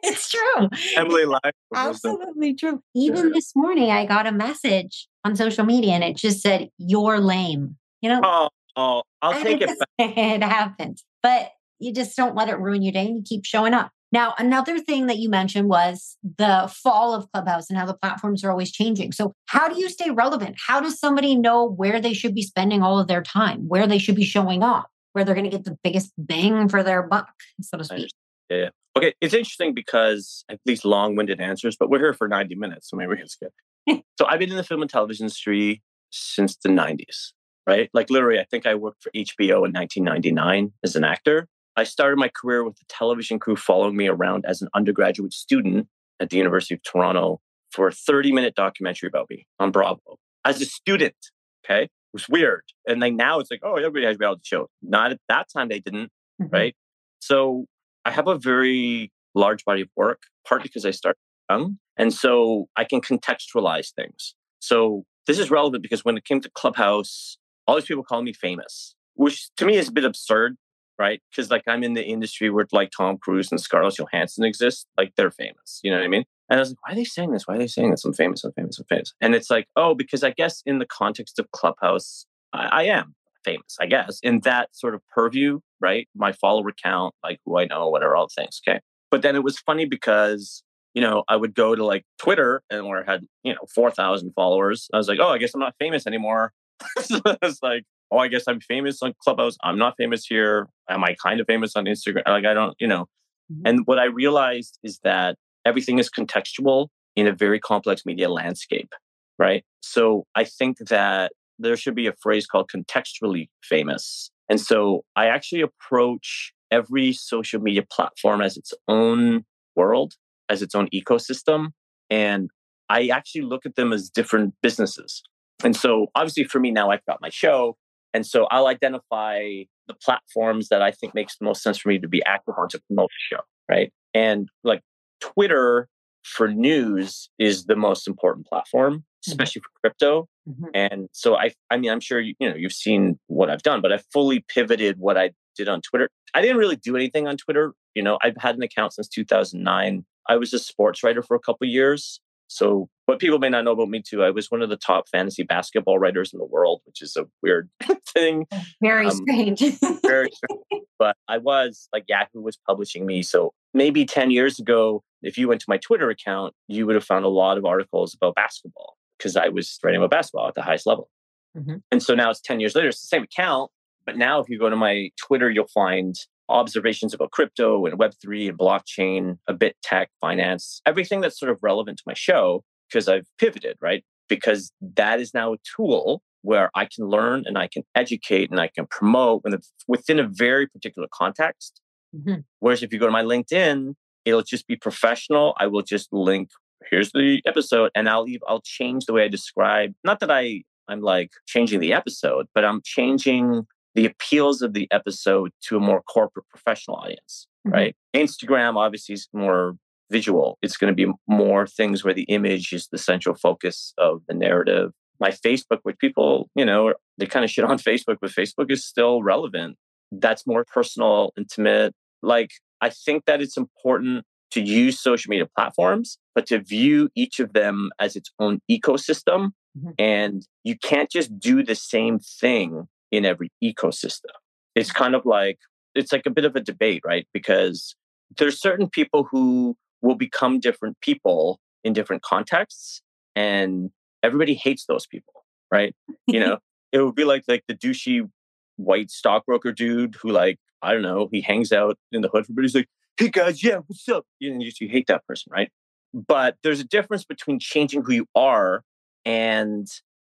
it's 0.03 0.31
true. 0.31 0.69
Emily 0.97 1.27
Live. 1.27 1.53
Absolutely 1.75 2.55
true. 2.55 2.83
Even 2.95 3.29
yeah. 3.29 3.33
this 3.35 3.55
morning, 3.55 3.91
I 3.91 4.07
got 4.07 4.27
a 4.27 4.33
message 4.33 5.09
on 5.25 5.37
social 5.37 5.65
media 5.65 5.93
and 5.93 6.03
it 6.03 6.17
just 6.17 6.41
said, 6.41 6.71
You're 6.79 7.21
lame. 7.21 7.77
You 8.01 8.09
know? 8.09 8.21
Oh, 8.25 8.49
oh 8.77 9.03
I'll 9.21 9.43
take 9.43 9.61
it 9.61 9.69
back. 9.69 9.89
It 9.99 10.43
happened, 10.43 10.99
But 11.23 11.51
you 11.83 11.93
just 11.93 12.17
don't 12.17 12.35
let 12.35 12.49
it 12.49 12.59
ruin 12.59 12.83
your 12.83 12.93
day 12.93 13.07
and 13.07 13.17
you 13.17 13.23
keep 13.25 13.45
showing 13.45 13.75
up. 13.75 13.91
Now, 14.13 14.35
another 14.39 14.79
thing 14.79 15.07
that 15.07 15.19
you 15.19 15.31
mentioned 15.31 15.71
was 15.71 16.19
the 16.23 16.71
fall 16.71 17.15
of 17.15 17.33
Clubhouse 17.33 17.71
and 17.71 17.79
how 17.79 17.87
the 17.87 17.95
platforms 17.95 18.45
are 18.45 18.51
always 18.51 18.71
changing. 18.71 19.13
So, 19.13 19.33
how 19.47 19.69
do 19.69 19.81
you 19.81 19.89
stay 19.89 20.11
relevant? 20.11 20.57
How 20.67 20.81
does 20.81 21.01
somebody 21.01 21.35
know 21.35 21.65
where 21.65 21.99
they 21.99 22.13
should 22.13 22.35
be 22.35 22.43
spending 22.43 22.83
all 22.83 22.99
of 22.99 23.09
their 23.09 23.23
time, 23.23 23.69
where 23.69 23.87
they 23.87 23.99
should 23.99 24.15
be 24.15 24.25
showing 24.25 24.63
up, 24.63 24.91
where 25.13 25.25
they're 25.25 25.35
going 25.35 25.51
to 25.51 25.57
get 25.57 25.65
the 25.65 25.79
biggest 25.83 26.13
bang 26.19 26.69
for 26.69 26.83
their 26.83 27.03
buck, 27.03 27.31
so 27.63 27.79
to 27.79 27.85
speak? 27.85 28.11
Yeah. 28.51 28.69
Okay. 28.95 29.15
It's 29.23 29.33
interesting 29.33 29.73
because 29.73 30.45
I 30.51 30.53
have 30.53 30.61
these 30.67 30.85
long 30.85 31.17
winded 31.17 31.41
answers, 31.41 31.77
but 31.81 31.89
we're 31.89 31.99
here 31.99 32.13
for 32.13 32.29
90 32.29 32.55
minutes. 32.57 32.91
So 32.91 32.99
maybe 32.99 33.15
it's 33.19 33.37
good. 33.37 34.03
so, 34.19 34.27
I've 34.27 34.39
been 34.39 34.51
in 34.51 34.57
the 34.59 34.63
film 34.63 34.83
and 34.83 34.91
television 34.91 35.25
industry 35.25 35.83
since 36.11 36.57
the 36.57 36.69
90s, 36.69 37.33
right? 37.67 37.89
Like, 37.95 38.11
literally, 38.11 38.39
I 38.39 38.45
think 38.45 38.67
I 38.67 38.75
worked 38.75 39.03
for 39.03 39.11
HBO 39.13 39.65
in 39.65 39.73
1999 39.73 40.75
as 40.85 40.97
an 40.97 41.05
actor. 41.05 41.49
I 41.77 41.85
started 41.85 42.19
my 42.19 42.29
career 42.29 42.65
with 42.65 42.77
the 42.77 42.85
television 42.89 43.39
crew 43.39 43.57
following 43.57 43.97
me 43.97 44.09
around 44.09 44.45
as 44.47 44.61
an 44.63 44.69
undergraduate 44.75 45.33
student 45.33 45.89
at 46.21 46.31
the 46.31 46.37
University 46.37 46.75
of 46.75 46.83
Toronto 46.83 47.41
for 47.71 47.89
a 47.89 47.93
30 47.93 48.33
minute 48.33 48.55
documentary 48.55 49.09
about 49.09 49.29
me 49.31 49.47
on 49.59 49.71
Bravo 49.71 50.19
as 50.45 50.61
a 50.61 50.67
student. 50.67 51.17
Okay. 51.65 51.85
It 51.85 51.91
was 52.13 52.29
weird. 52.29 52.63
And 52.87 53.03
then 53.03 53.17
now 53.17 53.39
it's 53.41 53.51
like, 53.51 53.61
oh, 53.63 53.77
everybody 53.77 54.05
has 54.05 54.19
reality 54.19 54.43
show. 54.45 54.69
Not 54.83 55.13
at 55.13 55.21
that 55.29 55.47
time, 55.51 55.69
they 55.69 55.81
didn't. 55.81 56.11
Mm-hmm. 56.41 56.55
Right. 56.55 56.77
So 57.21 57.67
I 58.05 58.11
have 58.11 58.29
a 58.29 58.37
very 58.37 59.11
large 59.35 59.65
body 59.65 59.83
of 59.83 59.89
work, 59.97 60.23
partly 60.47 60.69
because 60.69 60.85
I 60.85 60.91
started 60.91 61.19
young. 61.49 61.79
And 61.97 62.13
so 62.13 62.69
I 62.77 62.85
can 62.85 63.01
contextualize 63.01 63.93
things. 63.95 64.35
So 64.59 65.05
this 65.27 65.39
is 65.39 65.51
relevant 65.51 65.83
because 65.83 66.05
when 66.05 66.17
it 66.17 66.25
came 66.25 66.41
to 66.41 66.51
Clubhouse, 66.51 67.39
all 67.67 67.77
these 67.77 67.85
people 67.87 68.03
call 68.03 68.23
me 68.23 68.33
famous, 68.33 68.95
which 69.15 69.49
to 69.57 69.65
me 69.65 69.77
is 69.77 69.89
a 69.89 69.93
bit 69.93 70.05
absurd 70.05 70.57
right? 71.03 71.21
Because 71.31 71.51
like 71.51 71.65
I'm 71.67 71.83
in 71.83 71.95
the 71.95 72.05
industry 72.05 72.49
where 72.49 72.65
like 72.71 72.93
Tom 72.97 73.19
Cruise 73.19 73.51
and 73.51 73.61
Scarlett 73.61 73.99
Johansson 73.99 74.45
exist, 74.45 74.87
like 74.97 75.13
they're 75.17 75.33
famous. 75.33 75.81
You 75.83 75.91
know 75.91 75.99
what 75.99 76.05
I 76.05 76.09
mean? 76.09 76.25
And 76.49 76.59
I 76.59 76.61
was 76.61 76.71
like, 76.71 76.79
why 76.87 76.93
are 76.93 76.95
they 76.95 77.05
saying 77.05 77.33
this? 77.33 77.49
Why 77.49 77.57
are 77.57 77.59
they 77.59 77.67
saying 77.67 77.91
this? 77.91 78.05
I'm 78.05 78.13
famous. 78.13 78.45
I'm 78.45 78.53
famous. 78.53 78.79
I'm 78.79 78.87
famous. 78.89 79.13
And 79.21 79.35
it's 79.35 79.51
like, 79.51 79.67
oh, 79.75 79.95
because 79.97 80.23
I 80.23 80.31
guess 80.31 80.63
in 80.65 80.79
the 80.79 80.87
context 80.87 81.41
of 81.41 81.51
Clubhouse, 81.51 82.25
I, 82.53 82.67
I 82.67 82.83
am 82.85 83.17
famous. 83.45 83.77
I 83.81 83.87
guess 83.87 84.21
in 84.23 84.41
that 84.41 84.69
sort 84.73 84.95
of 84.95 85.03
purview, 85.13 85.59
right? 85.81 86.09
My 86.15 86.31
follower 86.31 86.71
count, 86.81 87.17
like 87.25 87.41
who 87.45 87.59
I 87.59 87.65
know, 87.65 87.89
whatever, 87.89 88.15
all 88.15 88.29
things. 88.33 88.61
Okay. 88.67 88.79
But 89.11 89.23
then 89.23 89.35
it 89.35 89.43
was 89.43 89.59
funny 89.59 89.87
because 89.87 90.63
you 90.95 91.01
know, 91.01 91.25
I 91.29 91.37
would 91.37 91.55
go 91.55 91.75
to 91.75 91.85
like 91.85 92.05
Twitter 92.19 92.63
and 92.71 92.87
where 92.87 93.03
I 93.03 93.11
had, 93.11 93.27
you 93.43 93.55
know, 93.55 93.61
4,000 93.75 94.33
followers. 94.35 94.89
I 94.93 94.99
was 94.99 95.09
like, 95.09 95.19
oh, 95.21 95.29
I 95.29 95.39
guess 95.39 95.55
I'm 95.55 95.61
not 95.61 95.75
famous 95.79 96.07
anymore. 96.07 96.53
so 97.01 97.19
it's 97.41 97.63
like, 97.63 97.85
oh, 98.13 98.19
I 98.19 98.29
guess 98.29 98.45
I'm 98.47 98.61
famous 98.61 99.03
on 99.03 99.15
Clubhouse. 99.23 99.57
I'm 99.65 99.79
not 99.79 99.95
famous 99.97 100.27
here. 100.27 100.69
Am 100.89 101.03
I 101.03 101.17
kind 101.21 101.41
of 101.41 101.47
famous 101.47 101.75
on 101.75 101.87
Instagram? 101.87 102.23
Like, 102.27 102.45
I 102.45 102.55
don't, 102.55 102.75
you 102.79 102.87
know. 102.87 103.07
Mm-hmm. 103.51 103.63
And 103.67 103.81
what 103.87 103.99
I 103.99 104.05
realized 104.05 104.79
is 104.83 105.01
that 105.03 105.37
everything 105.65 105.99
is 105.99 106.11
contextual 106.11 106.89
in 107.17 107.27
a 107.27 107.33
very 107.33 107.59
complex 107.59 108.05
media 108.05 108.29
landscape, 108.29 108.93
right? 109.39 109.65
So 109.81 110.25
I 110.35 110.45
think 110.45 110.79
that 110.89 111.33
there 111.59 111.77
should 111.77 111.95
be 111.95 112.07
a 112.07 112.13
phrase 112.21 112.47
called 112.47 112.71
contextually 112.71 113.49
famous. 113.63 114.31
And 114.49 114.61
so 114.61 115.05
I 115.17 115.27
actually 115.27 115.63
approach 115.63 116.53
every 116.71 117.13
social 117.13 117.61
media 117.61 117.83
platform 117.91 118.41
as 118.43 118.57
its 118.57 118.75
own 118.89 119.45
world, 119.75 120.15
as 120.49 120.63
its 120.63 120.75
own 120.75 120.89
ecosystem. 120.89 121.69
And 122.11 122.51
I 122.89 123.09
actually 123.09 123.43
look 123.43 123.65
at 123.65 123.77
them 123.77 123.93
as 123.93 124.11
different 124.11 124.55
businesses. 124.63 125.23
And 125.65 125.77
so 125.77 126.09
obviously 126.15 126.45
for 126.45 126.61
me 126.61 126.71
now, 126.71 126.91
I've 126.91 127.05
got 127.07 127.21
my 127.21 127.31
show. 127.31 127.77
And 128.15 128.27
so 128.27 128.47
I'll 128.51 128.67
identify 128.67 129.65
the 129.89 129.95
platforms 129.95 130.69
that 130.69 130.83
I 130.83 130.91
think 130.91 131.15
makes 131.15 131.37
the 131.37 131.45
most 131.45 131.63
sense 131.63 131.79
for 131.79 131.89
me 131.89 131.99
to 131.99 132.09
be 132.09 132.25
active 132.25 132.55
on 132.59 132.69
to 132.71 132.81
promote 132.81 133.11
the 133.11 133.37
show, 133.37 133.43
right? 133.69 133.93
And 134.15 134.49
like 134.65 134.83
Twitter 135.21 135.89
for 136.23 136.49
news 136.49 137.29
is 137.39 137.65
the 137.65 137.77
most 137.77 138.07
important 138.07 138.47
platform, 138.47 138.95
mm-hmm. 138.95 139.31
especially 139.31 139.61
mm-hmm. 139.61 139.67
for 139.83 139.89
crypto. 139.89 140.29
Mm-hmm. 140.49 140.65
And 140.75 141.09
so 141.13 141.37
I, 141.37 141.53
I 141.71 141.77
mean, 141.77 141.91
I'm 141.91 142.01
sure 142.01 142.21
you, 142.21 142.35
you 142.39 142.49
know 142.49 142.57
you've 142.57 142.73
seen 142.73 143.19
what 143.27 143.51
I've 143.51 143.63
done, 143.63 143.81
but 143.81 143.93
I 143.93 143.99
fully 144.13 144.45
pivoted 144.49 144.99
what 144.99 145.17
I 145.17 145.31
did 145.57 145.69
on 145.69 145.81
Twitter. 145.81 146.09
I 146.35 146.41
didn't 146.41 146.57
really 146.57 146.77
do 146.77 146.97
anything 146.97 147.29
on 147.29 147.37
Twitter. 147.37 147.75
You 147.95 148.03
know, 148.03 148.19
I've 148.23 148.37
had 148.39 148.57
an 148.57 148.63
account 148.63 148.95
since 148.95 149.09
2009. 149.09 150.05
I 150.29 150.37
was 150.37 150.53
a 150.53 150.59
sports 150.59 151.03
writer 151.03 151.23
for 151.23 151.35
a 151.35 151.41
couple 151.41 151.67
years, 151.67 152.21
so, 152.53 152.91
what 153.07 153.19
people 153.19 153.39
may 153.39 153.49
not 153.49 153.65
know 153.65 153.73
about 153.73 153.89
me 153.89 154.03
too, 154.07 154.23
I 154.23 154.31
was 154.31 154.51
one 154.51 154.61
of 154.61 154.69
the 154.69 154.77
top 154.77 155.09
fantasy 155.09 155.43
basketball 155.43 155.99
writers 155.99 156.35
in 156.35 156.39
the 156.39 156.45
world, 156.45 156.83
which 156.85 157.01
is 157.01 157.17
a 157.17 157.25
weird 157.43 157.71
thing. 158.09 158.47
Very 158.83 159.07
um, 159.07 159.13
strange. 159.13 159.61
very 160.03 160.31
strange. 160.31 160.85
But 160.99 161.17
I 161.29 161.39
was 161.39 161.89
like 161.93 162.05
Yahoo 162.09 162.43
was 162.43 162.59
publishing 162.69 163.07
me. 163.07 163.23
So 163.23 163.55
maybe 163.73 164.05
10 164.05 164.31
years 164.31 164.59
ago, 164.59 165.03
if 165.23 165.39
you 165.39 165.49
went 165.49 165.63
to 165.63 165.67
my 165.69 165.79
Twitter 165.79 166.11
account, 166.11 166.53
you 166.69 166.85
would 166.87 166.95
have 166.95 167.05
found 167.05 167.25
a 167.25 167.29
lot 167.29 167.57
of 167.57 167.65
articles 167.65 168.15
about 168.15 168.35
basketball 168.35 168.97
because 169.17 169.35
I 169.35 169.49
was 169.49 169.79
writing 169.83 169.99
about 169.99 170.11
basketball 170.11 170.49
at 170.49 170.55
the 170.55 170.63
highest 170.63 170.87
level. 170.87 171.09
Mm-hmm. 171.57 171.77
And 171.91 172.03
so 172.03 172.15
now 172.15 172.31
it's 172.31 172.41
10 172.41 172.61
years 172.61 172.75
later, 172.75 172.89
it's 172.89 173.01
the 173.01 173.07
same 173.07 173.23
account. 173.23 173.71
But 174.05 174.19
now 174.19 174.41
if 174.41 174.51
you 174.51 174.59
go 174.59 174.69
to 174.69 174.77
my 174.77 175.11
Twitter, 175.17 175.51
you'll 175.51 175.69
find 175.69 176.15
observations 176.53 177.15
about 177.15 177.31
crypto 177.31 177.87
and 177.87 177.99
Web3 177.99 178.51
and 178.51 178.59
blockchain, 178.59 179.39
a 179.49 179.55
bit 179.55 179.77
tech, 179.83 180.11
finance, 180.21 180.81
everything 180.87 181.21
that's 181.21 181.39
sort 181.39 181.51
of 181.51 181.59
relevant 181.63 181.99
to 181.99 182.05
my 182.07 182.15
show 182.15 182.63
because 182.89 183.09
I've 183.09 183.27
pivoted, 183.39 183.77
right? 183.81 184.05
Because 184.29 184.73
that 184.81 185.21
is 185.21 185.35
now 185.35 185.55
a 185.55 185.57
tool 185.77 186.23
where 186.43 186.71
I 186.75 186.87
can 186.87 187.07
learn 187.07 187.45
and 187.47 187.57
I 187.57 187.69
can 187.69 187.85
educate 187.95 188.51
and 188.51 188.61
I 188.61 188.69
can 188.69 188.87
promote 188.87 189.45
within 189.89 190.19
a 190.19 190.29
very 190.29 190.67
particular 190.67 191.09
context. 191.13 191.81
Mm-hmm. 192.15 192.41
Whereas 192.61 192.83
if 192.83 192.93
you 192.93 192.99
go 192.99 193.07
to 193.07 193.13
my 193.13 193.23
LinkedIn, 193.23 193.95
it'll 194.25 194.43
just 194.43 194.67
be 194.67 194.77
professional. 194.77 195.55
I 195.59 195.69
will 195.69 195.83
just 195.83 196.13
link, 196.13 196.51
here's 196.91 197.13
the 197.13 197.41
episode, 197.47 197.91
and 197.95 198.09
I'll 198.09 198.25
leave, 198.25 198.41
I'll 198.47 198.63
change 198.63 199.07
the 199.07 199.13
way 199.13 199.25
I 199.25 199.29
describe. 199.29 199.93
Not 200.05 200.21
that 200.21 200.31
I 200.31 200.65
I'm 200.89 201.01
like 201.01 201.33
changing 201.47 201.81
the 201.81 201.93
episode, 201.93 202.47
but 202.55 202.65
I'm 202.65 202.81
changing 202.85 203.67
the 203.95 204.07
appeals 204.07 204.63
of 204.63 204.73
the 204.73 204.89
episode 204.91 205.51
to 205.63 205.77
a 205.77 205.81
more 205.81 206.03
corporate 206.03 206.49
professional 206.49 206.97
audience, 206.97 207.47
mm-hmm. 207.67 207.75
right? 207.75 207.97
Instagram 208.15 208.77
obviously 208.77 209.15
is 209.15 209.29
more 209.33 209.77
visual. 210.11 210.59
It's 210.63 210.77
going 210.77 210.95
to 210.95 211.07
be 211.07 211.13
more 211.27 211.67
things 211.67 212.05
where 212.05 212.15
the 212.15 212.25
image 212.25 212.73
is 212.73 212.89
the 212.89 212.99
central 212.99 213.35
focus 213.35 213.95
of 213.99 214.23
the 214.29 214.35
narrative. 214.35 214.93
My 215.21 215.31
Facebook, 215.31 215.79
which 215.83 215.99
people, 215.99 216.51
you 216.55 216.65
know, 216.65 216.95
they 217.19 217.27
kind 217.27 217.45
of 217.45 217.51
shit 217.51 217.65
on 217.65 217.79
Facebook, 217.91 218.19
but 218.21 218.31
Facebook 218.31 218.71
is 218.71 218.85
still 218.85 219.23
relevant. 219.23 219.77
That's 220.11 220.47
more 220.47 220.65
personal, 220.65 221.33
intimate. 221.37 221.95
Like, 222.23 222.51
I 222.81 222.91
think 222.91 223.25
that 223.27 223.41
it's 223.41 223.57
important 223.57 224.25
to 224.53 224.61
use 224.61 225.01
social 225.01 225.31
media 225.31 225.49
platforms, 225.57 226.19
but 226.35 226.47
to 226.47 226.59
view 226.59 227.09
each 227.15 227.41
of 227.41 227.55
them 227.55 227.91
as 227.99 228.17
its 228.17 228.31
own 228.39 228.61
ecosystem. 228.71 229.53
Mm-hmm. 229.79 229.91
And 229.99 230.47
you 230.65 230.77
can't 230.77 231.11
just 231.11 231.39
do 231.39 231.65
the 231.65 231.75
same 231.75 232.19
thing 232.19 232.87
in 233.13 233.25
every 233.25 233.53
ecosystem. 233.63 234.33
It's 234.75 234.91
kind 234.91 235.15
of 235.15 235.25
like, 235.25 235.59
it's 235.95 236.13
like 236.13 236.27
a 236.27 236.31
bit 236.31 236.47
of 236.47 236.57
a 236.57 236.61
debate, 236.61 237.03
right? 237.05 237.29
Because 237.33 237.95
there's 238.39 238.61
certain 238.61 238.89
people 238.89 239.29
who 239.31 239.77
will 240.01 240.17
become 240.17 240.59
different 240.59 241.01
people 241.01 241.61
in 241.85 241.93
different 241.93 242.23
contexts. 242.23 243.03
And 243.37 243.91
everybody 244.23 244.55
hates 244.55 244.87
those 244.87 245.07
people, 245.07 245.45
right? 245.71 245.95
You 246.27 246.41
know, 246.41 246.59
it 246.93 247.03
would 247.03 247.15
be 247.15 247.25
like 247.25 247.45
like 247.47 247.65
the 247.69 247.75
douchey 247.75 248.29
white 248.77 249.11
stockbroker 249.11 249.73
dude 249.73 250.17
who 250.21 250.31
like, 250.31 250.59
I 250.83 250.93
don't 250.93 251.03
know, 251.03 251.29
he 251.31 251.43
hangs 251.43 251.73
out 251.73 251.99
in 252.11 252.23
the 252.23 252.29
hood, 252.29 252.45
everybody's 252.45 252.75
like, 252.75 252.89
hey 253.17 253.29
guys, 253.29 253.63
yeah, 253.63 253.79
what's 253.87 254.09
up? 254.09 254.25
You, 254.41 254.55
know, 254.55 254.67
you 254.81 254.89
hate 254.89 255.07
that 255.07 255.27
person, 255.27 255.53
right? 255.53 255.71
But 256.15 256.57
there's 256.63 256.81
a 256.81 256.85
difference 256.85 257.25
between 257.25 257.59
changing 257.59 258.03
who 258.03 258.13
you 258.13 258.27
are 258.35 258.83
and, 259.25 259.87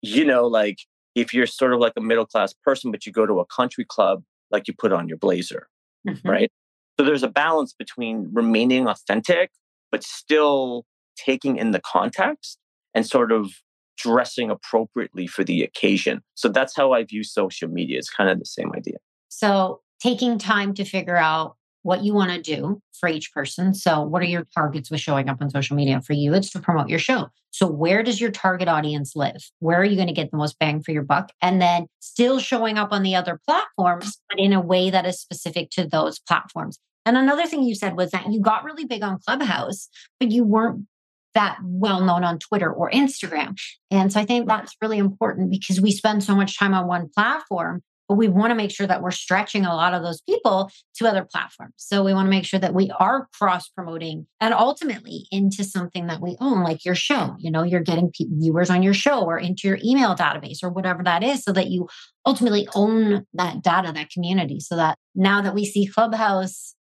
you 0.03 0.25
know, 0.25 0.47
like 0.47 0.79
if 1.15 1.33
you're 1.33 1.47
sort 1.47 1.73
of 1.73 1.81
like 1.81 1.93
a 1.97 2.01
middle 2.01 2.27
class 2.27 2.53
person, 2.53 2.91
but 2.91 3.07
you 3.07 3.13
go 3.13 3.27
to 3.27 3.41
a 3.41 3.47
country 3.47 3.85
club, 3.85 4.23
like 4.51 4.69
you 4.69 4.75
put 4.77 4.93
on 4.93 5.09
your 5.09 5.19
blazer, 5.19 5.69
mm-hmm. 6.07 6.29
right? 6.29 6.51
So 6.99 7.05
there's 7.05 7.23
a 7.23 7.29
balance 7.29 7.73
between 7.73 8.31
remaining 8.33 8.87
authentic, 8.87 9.51
but 9.91 10.05
still 10.05 10.85
taking 11.17 11.57
in 11.57 11.71
the 11.71 11.81
context 11.81 12.59
and 12.95 13.07
sort 13.07 13.33
of 13.33 13.53
dressing 13.97 14.51
appropriately 14.51 15.27
for 15.27 15.45
the 15.45 15.63
occasion. 15.63 16.21
So 16.35 16.49
that's 16.49 16.77
how 16.77 16.93
I 16.93 17.05
view 17.05 17.23
social 17.25 17.69
media. 17.69 17.99
It's 17.99 18.11
kind 18.11 18.29
of 18.29 18.39
the 18.39 18.47
same 18.47 18.73
idea. 18.75 18.97
So 19.29 19.81
taking 20.01 20.39
time 20.39 20.75
to 20.75 20.85
figure 20.85 21.17
out 21.17 21.57
what 21.85 22.03
you 22.03 22.15
want 22.15 22.33
to 22.33 22.41
do 22.41 22.81
for 22.99 23.09
each 23.09 23.33
person. 23.33 23.75
So, 23.75 24.03
what 24.03 24.23
are 24.23 24.27
your 24.27 24.47
targets 24.55 24.91
with 24.91 25.01
showing 25.01 25.29
up 25.29 25.41
on 25.41 25.51
social 25.51 25.77
media? 25.77 26.01
For 26.01 26.15
you, 26.15 26.35
it's 26.35 26.51
to 26.51 26.61
promote 26.61 26.89
your 26.89 26.99
show. 26.99 27.29
So, 27.51 27.67
where 27.67 28.03
does 28.03 28.21
your 28.21 28.31
target 28.31 28.69
audience 28.69 29.15
live? 29.15 29.51
Where 29.61 29.81
are 29.81 29.85
you 29.85 29.95
going 29.95 30.09
to 30.09 30.15
get 30.15 30.31
the 30.31 30.37
most 30.37 30.59
bang 30.59 30.83
for 30.83 30.91
your 30.91 31.03
buck? 31.03 31.31
And 31.41 31.63
then 31.63 31.87
still 32.01 32.41
showing 32.41 32.79
up 32.79 32.91
on 32.91 33.03
the 33.03 33.15
other 33.15 33.39
platforms, 33.47 34.19
but 34.29 34.41
in 34.41 34.53
a 34.53 34.61
way 34.61 34.91
that 34.91 35.07
is 35.07 35.21
specific 35.21 35.71
to 35.71 35.87
those 35.87 36.19
platforms. 36.19 36.79
And 37.07 37.19
another 37.19 37.47
thing 37.47 37.63
you 37.63 37.75
said 37.75 37.97
was 37.97 38.11
that 38.13 38.33
you 38.33 38.41
got 38.41 38.65
really 38.65 38.87
big 38.87 39.03
on 39.03 39.19
Clubhouse, 39.25 39.89
but 40.19 40.31
you 40.31 40.43
weren't 40.43 40.87
that 41.35 41.59
well 41.63 42.01
known 42.01 42.25
on 42.25 42.39
Twitter 42.39 42.73
or 42.73 42.91
Instagram. 42.91 43.57
And 43.91 44.13
so 44.13 44.21
I 44.21 44.25
think 44.25 44.49
that's 44.49 44.75
really 44.81 44.99
important 44.99 45.51
because 45.51 45.81
we 45.81 45.91
spend 45.93 46.25
so 46.25 46.35
much 46.35 46.59
time 46.59 46.73
on 46.73 46.87
one 46.87 47.11
platform 47.15 47.83
but 48.15 48.19
we 48.19 48.29
want 48.29 48.53
to 48.53 48.55
make 48.55 48.71
sure 48.71 48.87
that 48.87 49.03
we're 49.03 49.11
stretching 49.11 49.65
a 49.67 49.75
lot 49.75 49.93
of 49.93 50.05
those 50.05 50.21
people 50.21 50.71
to 50.95 51.07
other 51.09 51.27
platforms. 51.29 51.75
So 51.77 52.05
we 52.05 52.15
want 52.15 52.27
to 52.27 52.31
make 52.31 52.45
sure 52.45 52.61
that 52.61 52.73
we 52.73 52.93
are 53.01 53.27
cross 53.37 53.69
promoting 53.69 54.29
and 54.41 54.55
ultimately 54.55 55.27
into 55.33 55.65
something 55.65 56.07
that 56.07 56.21
we 56.21 56.37
own, 56.41 56.63
like 56.63 56.85
your 56.85 56.95
show. 56.95 57.35
You 57.41 57.51
know, 57.51 57.65
you're 57.65 57.81
getting 57.81 58.13
viewers 58.21 58.71
on 58.71 58.85
your 58.85 58.95
show 58.95 59.25
or 59.25 59.37
into 59.37 59.67
your 59.67 59.81
email 59.85 60.15
database 60.15 60.63
or 60.63 60.71
whatever 60.71 61.03
that 61.03 61.25
is, 61.25 61.43
so 61.43 61.51
that 61.55 61.71
you 61.71 61.89
ultimately 62.25 62.69
own 62.77 63.27
that 63.35 63.63
data, 63.63 63.91
that 63.93 64.11
community. 64.11 64.61
So 64.61 64.77
that 64.77 64.97
now 65.17 65.43
that 65.43 65.55
we 65.55 65.65
see 65.65 65.87
Clubhouse 65.87 66.77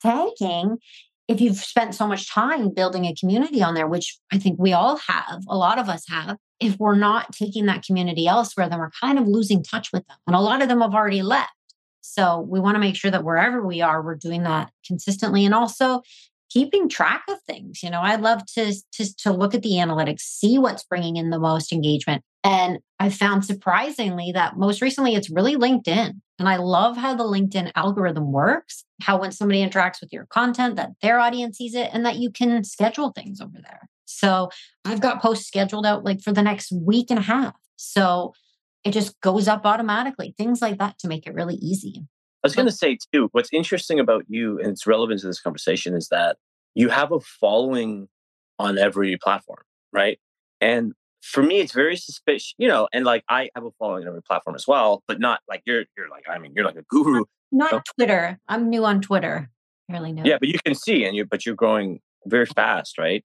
tanking, 0.00 0.78
if 1.28 1.42
you've 1.42 1.58
spent 1.58 1.94
so 1.94 2.06
much 2.06 2.30
time 2.30 2.72
building 2.72 3.04
a 3.04 3.14
community 3.14 3.62
on 3.62 3.74
there, 3.74 3.86
which 3.86 4.18
I 4.32 4.38
think 4.38 4.58
we 4.58 4.72
all 4.72 4.96
have, 5.06 5.42
a 5.48 5.56
lot 5.56 5.78
of 5.78 5.90
us 5.90 6.04
have, 6.08 6.38
if 6.62 6.78
we're 6.78 6.96
not 6.96 7.32
taking 7.32 7.66
that 7.66 7.84
community 7.84 8.26
elsewhere, 8.26 8.68
then 8.68 8.78
we're 8.78 8.90
kind 9.00 9.18
of 9.18 9.26
losing 9.26 9.62
touch 9.62 9.92
with 9.92 10.06
them. 10.06 10.16
And 10.26 10.36
a 10.36 10.40
lot 10.40 10.62
of 10.62 10.68
them 10.68 10.80
have 10.80 10.94
already 10.94 11.22
left. 11.22 11.52
So 12.00 12.40
we 12.40 12.60
want 12.60 12.74
to 12.74 12.80
make 12.80 12.96
sure 12.96 13.10
that 13.10 13.24
wherever 13.24 13.64
we 13.66 13.80
are, 13.80 14.02
we're 14.02 14.16
doing 14.16 14.42
that 14.44 14.70
consistently 14.86 15.44
and 15.44 15.54
also 15.54 16.02
keeping 16.50 16.88
track 16.88 17.22
of 17.28 17.40
things. 17.42 17.82
You 17.82 17.90
know, 17.90 18.00
I 18.00 18.16
love 18.16 18.44
to, 18.54 18.74
to, 18.92 19.16
to 19.18 19.32
look 19.32 19.54
at 19.54 19.62
the 19.62 19.72
analytics, 19.72 20.20
see 20.20 20.58
what's 20.58 20.84
bringing 20.84 21.16
in 21.16 21.30
the 21.30 21.38
most 21.38 21.72
engagement. 21.72 22.22
And 22.44 22.80
I 22.98 23.08
found 23.08 23.44
surprisingly 23.44 24.32
that 24.32 24.56
most 24.56 24.82
recently 24.82 25.14
it's 25.14 25.30
really 25.30 25.56
LinkedIn. 25.56 26.12
And 26.38 26.48
I 26.48 26.56
love 26.56 26.96
how 26.96 27.14
the 27.14 27.24
LinkedIn 27.24 27.70
algorithm 27.76 28.32
works, 28.32 28.84
how 29.00 29.20
when 29.20 29.32
somebody 29.32 29.64
interacts 29.64 30.00
with 30.00 30.12
your 30.12 30.26
content, 30.26 30.76
that 30.76 30.90
their 31.00 31.20
audience 31.20 31.56
sees 31.56 31.74
it 31.74 31.90
and 31.92 32.04
that 32.04 32.16
you 32.16 32.30
can 32.30 32.64
schedule 32.64 33.12
things 33.12 33.40
over 33.40 33.58
there. 33.62 33.88
So 34.18 34.50
I've 34.84 35.00
got 35.00 35.22
posts 35.22 35.46
scheduled 35.46 35.86
out 35.86 36.04
like 36.04 36.20
for 36.20 36.32
the 36.32 36.42
next 36.42 36.72
week 36.72 37.10
and 37.10 37.18
a 37.18 37.22
half. 37.22 37.54
So 37.76 38.32
it 38.84 38.92
just 38.92 39.20
goes 39.20 39.48
up 39.48 39.64
automatically, 39.64 40.34
things 40.36 40.60
like 40.60 40.78
that 40.78 40.98
to 41.00 41.08
make 41.08 41.26
it 41.26 41.34
really 41.34 41.54
easy. 41.56 42.06
I 42.44 42.46
was 42.46 42.56
going 42.56 42.66
to 42.66 42.72
say 42.72 42.98
too, 43.12 43.28
what's 43.32 43.50
interesting 43.52 44.00
about 44.00 44.24
you 44.28 44.58
and 44.58 44.68
it's 44.68 44.86
relevant 44.86 45.20
to 45.20 45.26
this 45.28 45.40
conversation 45.40 45.94
is 45.94 46.08
that 46.08 46.36
you 46.74 46.88
have 46.88 47.12
a 47.12 47.20
following 47.20 48.08
on 48.58 48.78
every 48.78 49.16
platform, 49.16 49.62
right? 49.92 50.18
And 50.60 50.92
for 51.22 51.42
me, 51.42 51.60
it's 51.60 51.72
very 51.72 51.96
suspicious, 51.96 52.54
you 52.58 52.66
know, 52.66 52.88
and 52.92 53.04
like 53.04 53.22
I 53.28 53.50
have 53.54 53.64
a 53.64 53.70
following 53.78 54.02
on 54.02 54.08
every 54.08 54.22
platform 54.22 54.56
as 54.56 54.66
well, 54.66 55.04
but 55.06 55.20
not 55.20 55.40
like 55.48 55.62
you're, 55.66 55.84
you're 55.96 56.08
like, 56.08 56.24
I 56.28 56.38
mean, 56.38 56.52
you're 56.56 56.64
like 56.64 56.76
a 56.76 56.82
guru. 56.82 57.24
Not 57.52 57.70
so, 57.70 57.80
Twitter. 57.94 58.40
I'm 58.48 58.68
new 58.68 58.84
on 58.84 59.00
Twitter. 59.00 59.48
Really 59.88 60.12
new. 60.12 60.22
Yeah, 60.24 60.38
but 60.40 60.48
you 60.48 60.58
can 60.64 60.74
see 60.74 61.04
and 61.04 61.14
you, 61.14 61.24
but 61.24 61.46
you're 61.46 61.54
growing 61.54 62.00
very 62.26 62.46
fast, 62.46 62.98
right? 62.98 63.24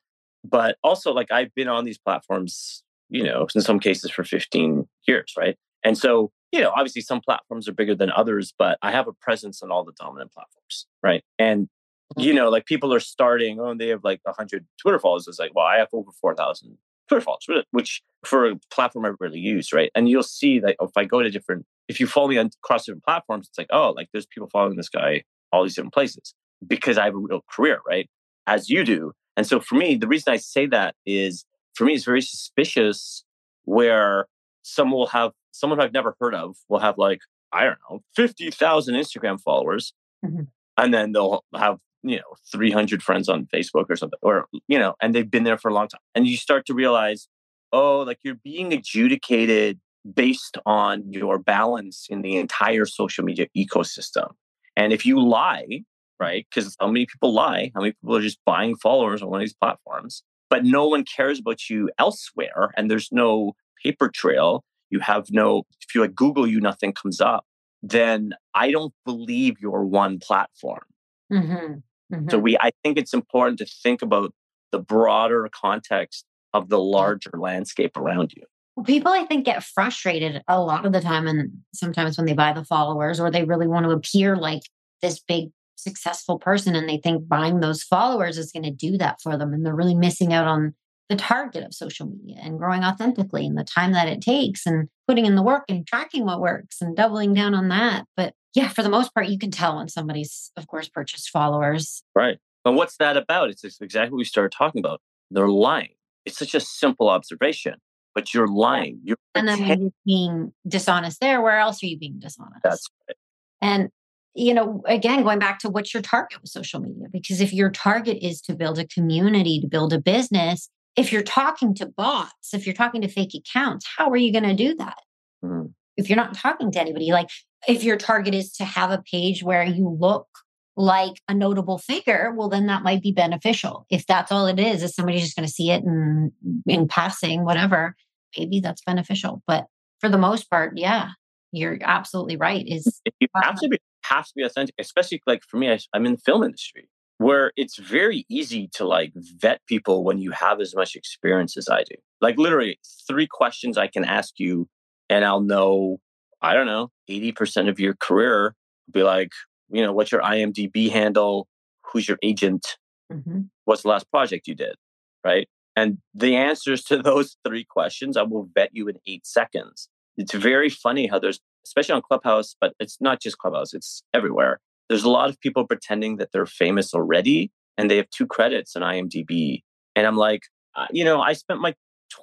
But 0.49 0.77
also, 0.83 1.13
like, 1.13 1.31
I've 1.31 1.53
been 1.55 1.67
on 1.67 1.85
these 1.85 1.97
platforms, 1.97 2.83
you 3.09 3.23
know, 3.23 3.47
in 3.53 3.61
some 3.61 3.79
cases 3.79 4.11
for 4.11 4.23
15 4.23 4.87
years, 5.07 5.33
right? 5.37 5.55
And 5.83 5.97
so, 5.97 6.31
you 6.51 6.61
know, 6.61 6.71
obviously 6.75 7.01
some 7.01 7.21
platforms 7.21 7.67
are 7.67 7.73
bigger 7.73 7.95
than 7.95 8.11
others, 8.11 8.53
but 8.57 8.77
I 8.81 8.91
have 8.91 9.07
a 9.07 9.13
presence 9.13 9.61
on 9.61 9.71
all 9.71 9.83
the 9.83 9.93
dominant 9.99 10.31
platforms, 10.33 10.87
right? 11.03 11.23
And, 11.37 11.63
mm-hmm. 11.63 12.21
you 12.21 12.33
know, 12.33 12.49
like 12.49 12.65
people 12.65 12.93
are 12.93 12.99
starting, 12.99 13.59
oh, 13.59 13.73
they 13.75 13.87
have 13.89 14.03
like 14.03 14.21
100 14.23 14.65
Twitter 14.81 14.99
followers. 14.99 15.27
It's 15.27 15.39
like, 15.39 15.51
well, 15.55 15.65
I 15.65 15.77
have 15.77 15.89
over 15.93 16.11
4,000 16.21 16.77
Twitter 17.07 17.21
followers, 17.21 17.65
which 17.71 18.01
for 18.25 18.49
a 18.49 18.55
platform 18.71 19.05
I 19.05 19.11
really 19.19 19.39
use, 19.39 19.73
right? 19.73 19.91
And 19.95 20.09
you'll 20.09 20.23
see 20.23 20.59
that 20.59 20.75
if 20.81 20.91
I 20.95 21.05
go 21.05 21.21
to 21.21 21.29
different, 21.29 21.65
if 21.87 21.99
you 21.99 22.07
follow 22.07 22.27
me 22.27 22.37
on 22.37 22.49
across 22.63 22.85
different 22.85 23.03
platforms, 23.03 23.47
it's 23.47 23.57
like, 23.57 23.67
oh, 23.71 23.91
like 23.91 24.09
there's 24.11 24.25
people 24.25 24.49
following 24.51 24.77
this 24.77 24.89
guy 24.89 25.23
all 25.51 25.63
these 25.63 25.75
different 25.75 25.93
places 25.93 26.33
because 26.65 26.97
I 26.97 27.05
have 27.05 27.15
a 27.15 27.19
real 27.19 27.43
career, 27.49 27.79
right? 27.87 28.09
As 28.45 28.69
you 28.69 28.83
do. 28.83 29.13
And 29.37 29.47
so 29.47 29.61
for 29.61 29.75
me, 29.75 29.95
the 29.95 30.07
reason 30.07 30.33
I 30.33 30.37
say 30.37 30.65
that 30.67 30.95
is 31.05 31.45
for 31.75 31.85
me, 31.85 31.93
it's 31.93 32.03
very 32.03 32.21
suspicious 32.21 33.23
where 33.63 34.25
someone 34.63 34.97
will 34.97 35.07
have 35.07 35.31
someone 35.51 35.79
I've 35.79 35.93
never 35.93 36.15
heard 36.19 36.35
of 36.35 36.57
will 36.67 36.79
have 36.79 36.97
like, 36.97 37.19
I 37.53 37.63
don't 37.63 37.77
know, 37.89 38.01
50,000 38.15 38.95
Instagram 38.95 39.39
followers. 39.39 39.93
Mm-hmm. 40.25 40.43
And 40.77 40.93
then 40.93 41.11
they'll 41.11 41.43
have, 41.55 41.77
you 42.03 42.17
know, 42.17 42.35
300 42.51 43.01
friends 43.01 43.29
on 43.29 43.47
Facebook 43.53 43.85
or 43.89 43.95
something, 43.95 44.19
or, 44.21 44.47
you 44.67 44.77
know, 44.77 44.95
and 45.01 45.15
they've 45.15 45.29
been 45.29 45.43
there 45.43 45.57
for 45.57 45.69
a 45.69 45.73
long 45.73 45.87
time. 45.87 46.01
And 46.13 46.27
you 46.27 46.37
start 46.37 46.65
to 46.67 46.73
realize, 46.73 47.27
oh, 47.71 47.99
like 47.99 48.19
you're 48.23 48.35
being 48.35 48.73
adjudicated 48.73 49.79
based 50.13 50.57
on 50.65 51.11
your 51.11 51.37
balance 51.37 52.07
in 52.09 52.21
the 52.21 52.37
entire 52.37 52.85
social 52.85 53.23
media 53.23 53.47
ecosystem. 53.57 54.31
And 54.75 54.93
if 54.93 55.05
you 55.05 55.19
lie, 55.19 55.83
right? 56.19 56.45
Because 56.49 56.75
how 56.79 56.87
many 56.87 57.05
people 57.05 57.33
lie? 57.33 57.71
How 57.73 57.81
many 57.81 57.93
people 57.93 58.15
are 58.15 58.21
just 58.21 58.39
buying 58.45 58.75
followers 58.75 59.21
on 59.21 59.29
one 59.29 59.41
of 59.41 59.43
these 59.43 59.53
platforms? 59.53 60.23
But 60.49 60.63
no 60.63 60.87
one 60.87 61.03
cares 61.03 61.39
about 61.39 61.69
you 61.69 61.89
elsewhere, 61.99 62.71
and 62.77 62.89
there's 62.89 63.09
no 63.11 63.53
paper 63.83 64.09
trail. 64.09 64.63
You 64.89 64.99
have 64.99 65.27
no, 65.29 65.63
if 65.81 65.93
you 65.93 66.01
like 66.01 66.15
Google 66.15 66.47
you, 66.47 66.61
nothing 66.61 66.93
comes 66.93 67.19
up. 67.19 67.45
Then 67.83 68.33
I 68.53 68.71
don't 68.71 68.93
believe 69.05 69.57
you're 69.59 69.83
one 69.83 70.19
platform. 70.19 70.83
Mm-hmm. 71.31 72.15
Mm-hmm. 72.15 72.29
So 72.29 72.39
we, 72.39 72.57
I 72.57 72.71
think 72.83 72.97
it's 72.97 73.13
important 73.13 73.59
to 73.59 73.65
think 73.65 74.01
about 74.01 74.33
the 74.71 74.79
broader 74.79 75.49
context 75.53 76.25
of 76.53 76.69
the 76.69 76.79
larger 76.79 77.31
landscape 77.33 77.97
around 77.97 78.33
you. 78.35 78.43
Well, 78.75 78.85
people, 78.85 79.11
I 79.11 79.25
think, 79.25 79.45
get 79.45 79.63
frustrated 79.63 80.43
a 80.47 80.61
lot 80.61 80.85
of 80.85 80.93
the 80.93 81.01
time, 81.01 81.27
and 81.27 81.51
sometimes 81.73 82.17
when 82.17 82.25
they 82.25 82.33
buy 82.33 82.53
the 82.53 82.63
followers, 82.63 83.19
or 83.19 83.29
they 83.31 83.43
really 83.43 83.67
want 83.67 83.85
to 83.85 83.91
appear 83.91 84.35
like 84.37 84.61
this 85.01 85.19
big 85.19 85.49
successful 85.77 86.37
person, 86.39 86.75
and 86.75 86.89
they 86.89 86.97
think 86.97 87.27
buying 87.27 87.59
those 87.59 87.83
followers 87.83 88.37
is 88.37 88.51
going 88.51 88.63
to 88.63 88.71
do 88.71 88.97
that 88.97 89.21
for 89.21 89.37
them, 89.37 89.53
and 89.53 89.65
they're 89.65 89.75
really 89.75 89.95
missing 89.95 90.33
out 90.33 90.47
on 90.47 90.75
the 91.09 91.15
target 91.15 91.63
of 91.63 91.73
social 91.73 92.05
media 92.05 92.37
and 92.43 92.57
growing 92.57 92.83
authentically 92.83 93.45
and 93.45 93.57
the 93.57 93.63
time 93.63 93.93
that 93.93 94.09
it 94.09 94.19
takes 94.19 94.65
and 94.65 94.89
putting 95.07 95.25
in 95.25 95.35
the 95.35 95.41
work 95.41 95.63
and 95.69 95.87
tracking 95.87 96.25
what 96.25 96.41
works 96.41 96.81
and 96.81 96.97
doubling 96.97 97.33
down 97.33 97.53
on 97.53 97.69
that. 97.69 98.05
But 98.17 98.33
yeah, 98.53 98.67
for 98.67 98.83
the 98.83 98.89
most 98.89 99.13
part, 99.13 99.27
you 99.27 99.39
can 99.39 99.49
tell 99.49 99.77
when 99.77 99.87
somebody's, 99.87 100.51
of 100.57 100.67
course, 100.67 100.89
purchased 100.89 101.29
followers. 101.29 102.03
Right. 102.13 102.39
And 102.65 102.75
what's 102.75 102.97
that 102.97 103.15
about? 103.15 103.49
It's 103.49 103.63
exactly 103.63 104.11
what 104.11 104.17
we 104.17 104.25
started 104.25 104.51
talking 104.51 104.79
about. 104.79 104.99
They're 105.31 105.47
lying. 105.47 105.93
It's 106.25 106.37
such 106.37 106.53
a 106.53 106.59
simple 106.59 107.07
observation, 107.07 107.75
but 108.13 108.33
you're 108.33 108.47
lying. 108.47 108.99
You're 109.03 109.17
and 109.33 109.47
then 109.47 109.65
you're 109.65 109.91
being 110.05 110.51
dishonest 110.67 111.21
there, 111.21 111.41
where 111.41 111.57
else 111.57 111.81
are 111.81 111.85
you 111.85 111.97
being 111.97 112.19
dishonest? 112.19 112.63
That's 112.63 112.89
right. 113.07 113.15
And 113.61 113.89
you 114.33 114.53
know, 114.53 114.83
again, 114.85 115.23
going 115.23 115.39
back 115.39 115.59
to 115.59 115.69
what's 115.69 115.93
your 115.93 116.03
target 116.03 116.41
with 116.41 116.51
social 116.51 116.79
media? 116.79 117.07
Because 117.11 117.41
if 117.41 117.53
your 117.53 117.71
target 117.71 118.19
is 118.21 118.41
to 118.41 118.55
build 118.55 118.77
a 118.77 118.85
community, 118.85 119.59
to 119.61 119.67
build 119.67 119.93
a 119.93 119.99
business, 119.99 120.69
if 120.95 121.11
you're 121.11 121.23
talking 121.23 121.73
to 121.75 121.85
bots, 121.85 122.53
if 122.53 122.65
you're 122.65 122.75
talking 122.75 123.01
to 123.01 123.07
fake 123.07 123.33
accounts, 123.35 123.87
how 123.97 124.09
are 124.09 124.17
you 124.17 124.31
going 124.31 124.43
to 124.43 124.53
do 124.53 124.75
that? 124.75 124.97
Mm. 125.43 125.73
If 125.95 126.09
you're 126.09 126.17
not 126.17 126.35
talking 126.35 126.71
to 126.71 126.79
anybody, 126.79 127.11
like 127.11 127.29
if 127.67 127.83
your 127.83 127.97
target 127.97 128.35
is 128.35 128.51
to 128.53 128.65
have 128.65 128.91
a 128.91 129.03
page 129.11 129.43
where 129.43 129.63
you 129.63 129.89
look 129.99 130.27
like 130.75 131.13
a 131.27 131.33
notable 131.33 131.79
figure, 131.79 132.33
well, 132.35 132.49
then 132.49 132.67
that 132.67 132.83
might 132.83 133.01
be 133.01 133.11
beneficial. 133.11 133.85
If 133.89 134.05
that's 134.05 134.31
all 134.31 134.45
it 134.45 134.59
is, 134.59 134.83
is 134.83 134.93
somebody's 134.93 135.23
just 135.23 135.35
going 135.35 135.47
to 135.47 135.53
see 135.53 135.71
it 135.71 135.83
in, 135.83 136.31
in 136.67 136.87
passing, 136.87 137.43
whatever, 137.43 137.95
maybe 138.37 138.59
that's 138.59 138.83
beneficial. 138.83 139.41
But 139.47 139.65
for 139.99 140.09
the 140.09 140.19
most 140.19 140.49
part, 140.49 140.77
yeah, 140.77 141.09
you're 141.51 141.79
absolutely 141.81 142.37
right. 142.37 142.63
Is 142.67 143.01
you 143.19 143.27
have 143.35 143.59
to 143.59 143.69
be 143.69 143.79
have 144.09 144.25
to 144.27 144.33
be 144.35 144.43
authentic, 144.43 144.75
especially 144.79 145.21
like 145.27 145.43
for 145.43 145.57
me, 145.57 145.71
I, 145.71 145.79
I'm 145.93 146.05
in 146.05 146.13
the 146.13 146.17
film 146.17 146.43
industry 146.43 146.89
where 147.17 147.51
it's 147.55 147.77
very 147.77 148.25
easy 148.29 148.69
to 148.73 148.85
like 148.85 149.11
vet 149.15 149.61
people 149.67 150.03
when 150.03 150.19
you 150.19 150.31
have 150.31 150.61
as 150.61 150.75
much 150.75 150.95
experience 150.95 151.57
as 151.57 151.67
I 151.67 151.83
do. 151.83 151.95
Like 152.21 152.37
literally 152.37 152.79
three 153.07 153.27
questions 153.27 153.77
I 153.77 153.87
can 153.87 154.05
ask 154.05 154.35
you 154.39 154.67
and 155.09 155.25
I'll 155.25 155.41
know, 155.41 155.97
I 156.41 156.53
don't 156.53 156.67
know, 156.67 156.91
80% 157.09 157.69
of 157.69 157.79
your 157.79 157.95
career. 157.95 158.53
Be 158.91 159.03
like, 159.03 159.31
you 159.69 159.81
know, 159.81 159.93
what's 159.93 160.11
your 160.11 160.21
IMDb 160.21 160.91
handle? 160.91 161.47
Who's 161.91 162.07
your 162.07 162.19
agent? 162.21 162.77
Mm-hmm. 163.11 163.41
What's 163.65 163.81
the 163.81 163.89
last 163.89 164.09
project 164.11 164.47
you 164.47 164.55
did? 164.55 164.75
Right. 165.23 165.49
And 165.75 165.97
the 166.13 166.35
answers 166.35 166.83
to 166.85 167.01
those 167.01 167.37
three 167.45 167.63
questions, 167.63 168.15
I 168.15 168.23
will 168.23 168.49
vet 168.53 168.69
you 168.73 168.87
in 168.87 168.97
eight 169.07 169.25
seconds. 169.25 169.89
It's 170.17 170.33
very 170.33 170.69
funny 170.69 171.07
how 171.07 171.19
there's, 171.19 171.39
especially 171.67 171.93
on 171.93 172.01
Clubhouse, 172.01 172.55
but 172.59 172.73
it's 172.79 172.97
not 172.99 173.21
just 173.21 173.37
Clubhouse, 173.37 173.73
it's 173.73 174.01
everywhere 174.13 174.59
there's 174.89 175.03
a 175.03 175.09
lot 175.09 175.29
of 175.29 175.39
people 175.39 175.65
pretending 175.65 176.17
that 176.17 176.31
they're 176.31 176.45
famous 176.45 176.93
already 176.93 177.51
and 177.77 177.91
they 177.91 177.97
have 177.97 178.09
two 178.09 178.25
credits 178.25 178.75
on 178.75 178.81
IMDb. 178.81 179.61
And 179.95 180.07
I'm 180.07 180.17
like, 180.17 180.43
uh, 180.75 180.87
you 180.91 181.03
know, 181.03 181.21
I 181.21 181.33
spent 181.33 181.59
my 181.59 181.73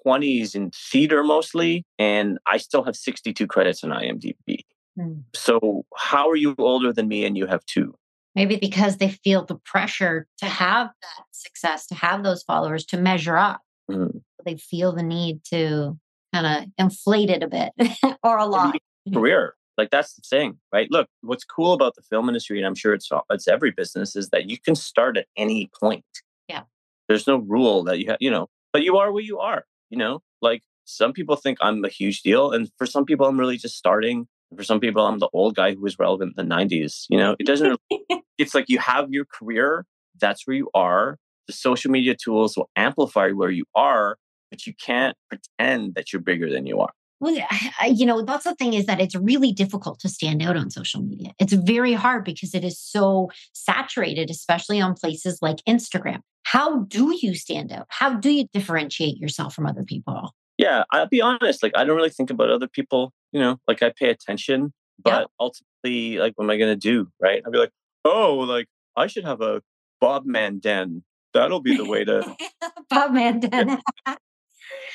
20s 0.07 0.55
in 0.55 0.71
theater 0.71 1.23
mostly, 1.23 1.85
and 1.99 2.39
I 2.47 2.57
still 2.57 2.85
have 2.85 2.97
62 2.97 3.47
credits 3.47 3.85
on 3.85 3.91
IMDb. 3.91 4.61
Mm. 4.99 5.25
So, 5.35 5.85
how 5.97 6.29
are 6.31 6.37
you 6.37 6.55
older 6.59 6.93
than 6.93 7.09
me 7.09 7.25
and 7.25 7.37
you 7.37 7.47
have 7.47 7.65
two? 7.67 7.95
Maybe 8.35 8.57
because 8.57 8.97
they 8.97 9.11
feel 9.11 9.45
the 9.45 9.57
pressure 9.57 10.27
to 10.39 10.47
have 10.47 10.89
that 11.03 11.25
success, 11.33 11.87
to 11.89 11.95
have 11.95 12.25
those 12.25 12.43
followers, 12.43 12.85
to 12.87 12.97
measure 12.97 13.37
up. 13.37 13.61
Mm. 13.91 14.23
They 14.45 14.57
feel 14.57 14.93
the 14.93 15.03
need 15.03 15.45
to 15.51 15.99
kind 16.33 16.47
of 16.47 16.71
inflate 16.79 17.31
it 17.31 17.43
a 17.43 17.49
bit 17.49 17.73
or 18.23 18.39
a 18.39 18.47
lot. 18.47 18.77
Mm-hmm. 19.09 19.19
Career. 19.19 19.55
Like 19.77 19.90
that's 19.90 20.14
the 20.14 20.23
thing, 20.23 20.59
right? 20.73 20.88
Look, 20.90 21.09
what's 21.23 21.45
cool 21.45 21.73
about 21.73 21.95
the 21.97 22.03
film 22.03 22.29
industry, 22.29 22.59
and 22.59 22.67
I'm 22.67 22.75
sure 22.75 22.95
it's 22.95 23.09
it's 23.31 23.49
every 23.49 23.73
business, 23.73 24.14
is 24.14 24.31
that 24.31 24.49
you 24.49 24.59
can 24.59 24.75
start 24.75 25.17
at 25.17 25.27
any 25.37 25.69
point. 25.81 26.05
Yeah. 26.49 26.62
There's 27.09 27.27
no 27.27 27.38
rule 27.38 27.83
that 27.85 27.99
you 27.99 28.07
have, 28.09 28.19
you 28.21 28.31
know, 28.31 28.49
but 28.73 28.83
you 28.83 28.97
are 28.99 29.12
where 29.12 29.23
you 29.23 29.40
are. 29.40 29.64
You 29.90 29.99
know, 29.99 30.23
like 30.40 30.62
some 30.85 31.12
people 31.12 31.37
think 31.37 31.59
I'm 31.61 31.85
a 31.85 31.88
huge 31.88 32.23
deal, 32.23 32.53
and 32.53 32.71
for 32.79 32.87
some 32.87 33.05
people, 33.05 33.27
I'm 33.27 33.38
really 33.38 33.57
just 33.57 33.77
starting. 33.77 34.27
For 34.57 34.62
some 34.62 34.79
people, 34.79 35.05
I'm 35.05 35.19
the 35.19 35.29
old 35.33 35.57
guy 35.57 35.75
who 35.75 35.81
was 35.81 35.99
relevant 35.99 36.35
in 36.38 36.49
the 36.49 36.55
'90s. 36.55 37.07
You 37.09 37.19
know, 37.19 37.37
it 37.38 37.47
doesn't. 37.47 37.81
it's 38.38 38.55
like 38.55 38.67
you 38.69 38.79
have 38.79 39.11
your 39.11 39.25
career. 39.25 39.87
That's 40.21 40.47
where 40.47 40.57
you 40.57 40.71
are. 40.75 41.19
The 41.49 41.53
social 41.53 41.90
media 41.90 42.14
tools 42.14 42.57
will 42.57 42.71
amplify 42.77 43.31
where 43.31 43.51
you 43.51 43.64
are, 43.75 44.17
but 44.51 44.67
you 44.67 44.73
can't 44.75 45.17
pretend 45.29 45.95
that 45.97 46.12
you're 46.12 46.23
bigger 46.23 46.49
than 46.49 46.67
you 46.67 46.81
are. 46.81 46.93
Well, 47.25 47.43
I, 47.81 47.87
you 47.87 48.05
know, 48.05 48.21
that's 48.21 48.45
the 48.45 48.55
thing 48.55 48.75
is 48.75 48.85
that 48.85 49.01
it's 49.01 49.15
really 49.15 49.51
difficult 49.51 49.99
to 50.01 50.11
stand 50.11 50.43
out 50.43 50.59
on 50.59 50.69
social 50.69 51.01
media. 51.01 51.33
It's 51.39 51.55
very 51.55 51.95
hard 51.95 52.23
because 52.23 52.55
it 52.55 52.65
is 52.65 52.79
so 52.79 53.31
saturated, 53.55 54.29
especially 54.29 54.79
on 54.79 54.93
places 54.93 55.39
like 55.41 55.57
Instagram. 55.67 56.19
How 56.43 56.81
do 56.81 57.17
you 57.19 57.35
stand 57.35 57.73
out? 57.73 57.87
How 57.89 58.13
do 58.13 58.31
you 58.31 58.47
differentiate 58.53 59.17
yourself 59.17 59.55
from 59.55 59.65
other 59.65 59.85
people? 59.85 60.35
Yeah, 60.59 60.85
I'll 60.93 61.09
be 61.09 61.23
honest. 61.23 61.63
Like, 61.63 61.73
I 61.75 61.85
don't 61.85 61.97
really 61.97 62.11
think 62.11 62.29
about 62.29 62.51
other 62.51 62.69
people. 62.69 63.11
You 63.33 63.41
know, 63.41 63.57
like 63.67 63.83
I 63.83 63.91
pay 63.99 64.11
attention, 64.11 64.75
but 65.03 65.31
ultimately, 65.41 66.19
like, 66.19 66.35
what 66.37 66.45
am 66.45 66.51
I 66.51 66.59
going 66.59 66.73
to 66.73 66.77
do? 66.77 67.09
Right? 67.23 67.41
I'll 67.47 67.53
be 67.53 67.57
like, 67.57 67.73
oh, 68.05 68.35
like 68.35 68.67
I 68.99 69.07
should 69.07 69.25
have 69.25 69.41
a 69.41 69.63
Bob 69.99 70.27
Mandan. 70.27 71.03
That'll 71.33 71.63
be 71.63 71.75
the 71.75 71.89
way 71.89 72.05
to 72.05 72.37
Bob 72.91 73.13
Mandan. 73.13 73.79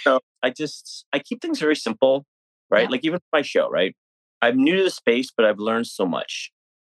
So 0.03 0.19
I 0.43 0.49
just 0.49 1.05
I 1.13 1.19
keep 1.19 1.41
things 1.41 1.59
very 1.59 1.75
simple, 1.75 2.25
right? 2.69 2.83
Yeah. 2.83 2.89
Like 2.89 3.01
even 3.03 3.19
my 3.33 3.41
show, 3.41 3.69
right? 3.69 3.95
I'm 4.41 4.57
new 4.57 4.77
to 4.77 4.83
the 4.83 4.89
space, 4.89 5.31
but 5.35 5.45
I've 5.45 5.59
learned 5.59 5.87
so 5.87 6.05
much. 6.05 6.51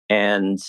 And 0.09 0.59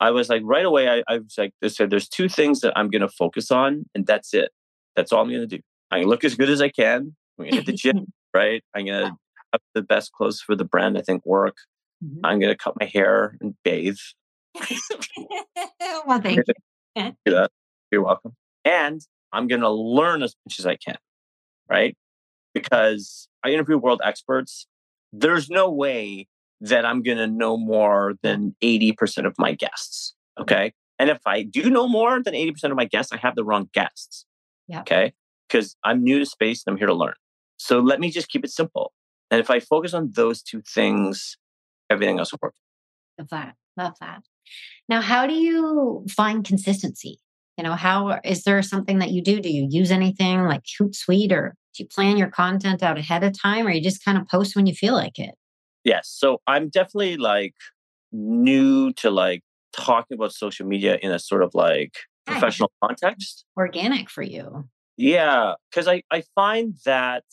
I 0.00 0.10
was 0.10 0.28
like, 0.28 0.42
right 0.44 0.64
away, 0.64 0.88
I, 0.88 1.02
I 1.08 1.18
was 1.18 1.34
like, 1.38 1.52
I 1.62 1.68
said, 1.68 1.90
there's 1.90 2.08
two 2.08 2.28
things 2.28 2.60
that 2.60 2.72
I'm 2.76 2.90
going 2.90 3.02
to 3.02 3.08
focus 3.08 3.50
on, 3.50 3.84
and 3.94 4.06
that's 4.06 4.34
it. 4.34 4.50
That's 4.96 5.12
all 5.12 5.22
I'm 5.22 5.28
going 5.28 5.40
to 5.40 5.46
do. 5.46 5.60
I'm 5.90 5.98
going 5.98 6.06
to 6.06 6.10
look 6.10 6.24
as 6.24 6.34
good 6.34 6.50
as 6.50 6.60
I 6.60 6.68
can. 6.68 7.14
I'm 7.38 7.44
going 7.44 7.50
to 7.50 7.56
hit 7.56 7.66
the 7.66 7.72
gym, 7.72 8.06
right? 8.34 8.62
I'm 8.74 8.86
going 8.86 9.04
to 9.04 9.16
have 9.52 9.60
the 9.74 9.82
best 9.82 10.12
clothes 10.12 10.40
for 10.40 10.56
the 10.56 10.64
brand 10.64 10.98
I 10.98 11.02
think 11.02 11.24
work. 11.24 11.56
Mm-hmm. 12.04 12.24
I'm 12.24 12.40
going 12.40 12.52
to 12.52 12.56
cut 12.56 12.74
my 12.78 12.86
hair 12.86 13.36
and 13.40 13.54
bathe. 13.64 13.96
well, 16.06 16.20
thank 16.20 16.40
you. 16.96 17.46
You're 17.90 18.02
welcome. 18.02 18.32
And 18.64 19.00
I'm 19.32 19.46
going 19.46 19.60
to 19.60 19.70
learn 19.70 20.22
as 20.22 20.34
much 20.44 20.58
as 20.58 20.66
I 20.66 20.76
can 20.76 20.96
right? 21.68 21.96
Because 22.52 23.28
I 23.44 23.50
interview 23.50 23.78
world 23.78 24.00
experts. 24.04 24.66
There's 25.12 25.48
no 25.50 25.70
way 25.70 26.28
that 26.60 26.84
I'm 26.84 27.02
going 27.02 27.18
to 27.18 27.26
know 27.26 27.56
more 27.56 28.14
than 28.22 28.54
80% 28.62 29.26
of 29.26 29.34
my 29.38 29.52
guests. 29.52 30.14
Okay. 30.40 30.72
And 30.98 31.10
if 31.10 31.20
I 31.26 31.42
do 31.42 31.70
know 31.70 31.88
more 31.88 32.22
than 32.22 32.34
80% 32.34 32.64
of 32.70 32.76
my 32.76 32.84
guests, 32.84 33.12
I 33.12 33.16
have 33.18 33.34
the 33.34 33.44
wrong 33.44 33.68
guests. 33.72 34.26
Yeah. 34.68 34.80
Okay. 34.80 35.12
Because 35.48 35.76
I'm 35.84 36.02
new 36.02 36.18
to 36.18 36.26
space 36.26 36.62
and 36.66 36.72
I'm 36.72 36.78
here 36.78 36.86
to 36.86 36.94
learn. 36.94 37.14
So 37.58 37.80
let 37.80 38.00
me 38.00 38.10
just 38.10 38.28
keep 38.28 38.44
it 38.44 38.50
simple. 38.50 38.92
And 39.30 39.40
if 39.40 39.50
I 39.50 39.60
focus 39.60 39.94
on 39.94 40.12
those 40.14 40.42
two 40.42 40.62
things, 40.62 41.36
everything 41.90 42.18
else 42.18 42.32
will 42.32 42.38
work. 42.42 42.54
Love 43.18 43.28
that. 43.30 43.54
Love 43.76 43.94
that. 44.00 44.22
Now, 44.88 45.00
how 45.00 45.26
do 45.26 45.34
you 45.34 46.04
find 46.10 46.44
consistency? 46.44 47.18
You 47.56 47.64
know, 47.64 47.74
how 47.74 48.20
is 48.24 48.42
there 48.42 48.60
something 48.62 48.98
that 48.98 49.10
you 49.10 49.22
do? 49.22 49.40
Do 49.40 49.48
you 49.48 49.66
use 49.70 49.90
anything 49.90 50.42
like 50.42 50.62
Hootsuite 50.80 51.32
or 51.32 51.54
do 51.74 51.82
you 51.82 51.88
plan 51.88 52.16
your 52.16 52.30
content 52.30 52.82
out 52.82 52.98
ahead 52.98 53.22
of 53.22 53.40
time 53.40 53.66
or 53.66 53.70
you 53.70 53.80
just 53.80 54.04
kind 54.04 54.18
of 54.18 54.26
post 54.28 54.56
when 54.56 54.66
you 54.66 54.74
feel 54.74 54.94
like 54.94 55.18
it? 55.18 55.34
Yes. 55.84 56.08
So 56.08 56.38
I'm 56.46 56.68
definitely 56.68 57.16
like 57.16 57.54
new 58.12 58.92
to 58.94 59.10
like 59.10 59.42
talking 59.72 60.16
about 60.16 60.32
social 60.32 60.66
media 60.66 60.98
in 61.02 61.10
a 61.10 61.18
sort 61.18 61.42
of 61.42 61.54
like 61.54 61.94
professional 62.26 62.72
context. 62.82 63.44
Organic 63.56 64.08
for 64.08 64.22
you. 64.22 64.68
Yeah. 64.96 65.54
Cause 65.72 65.88
I, 65.88 66.02
I 66.10 66.22
find 66.34 66.76
that 66.84 67.24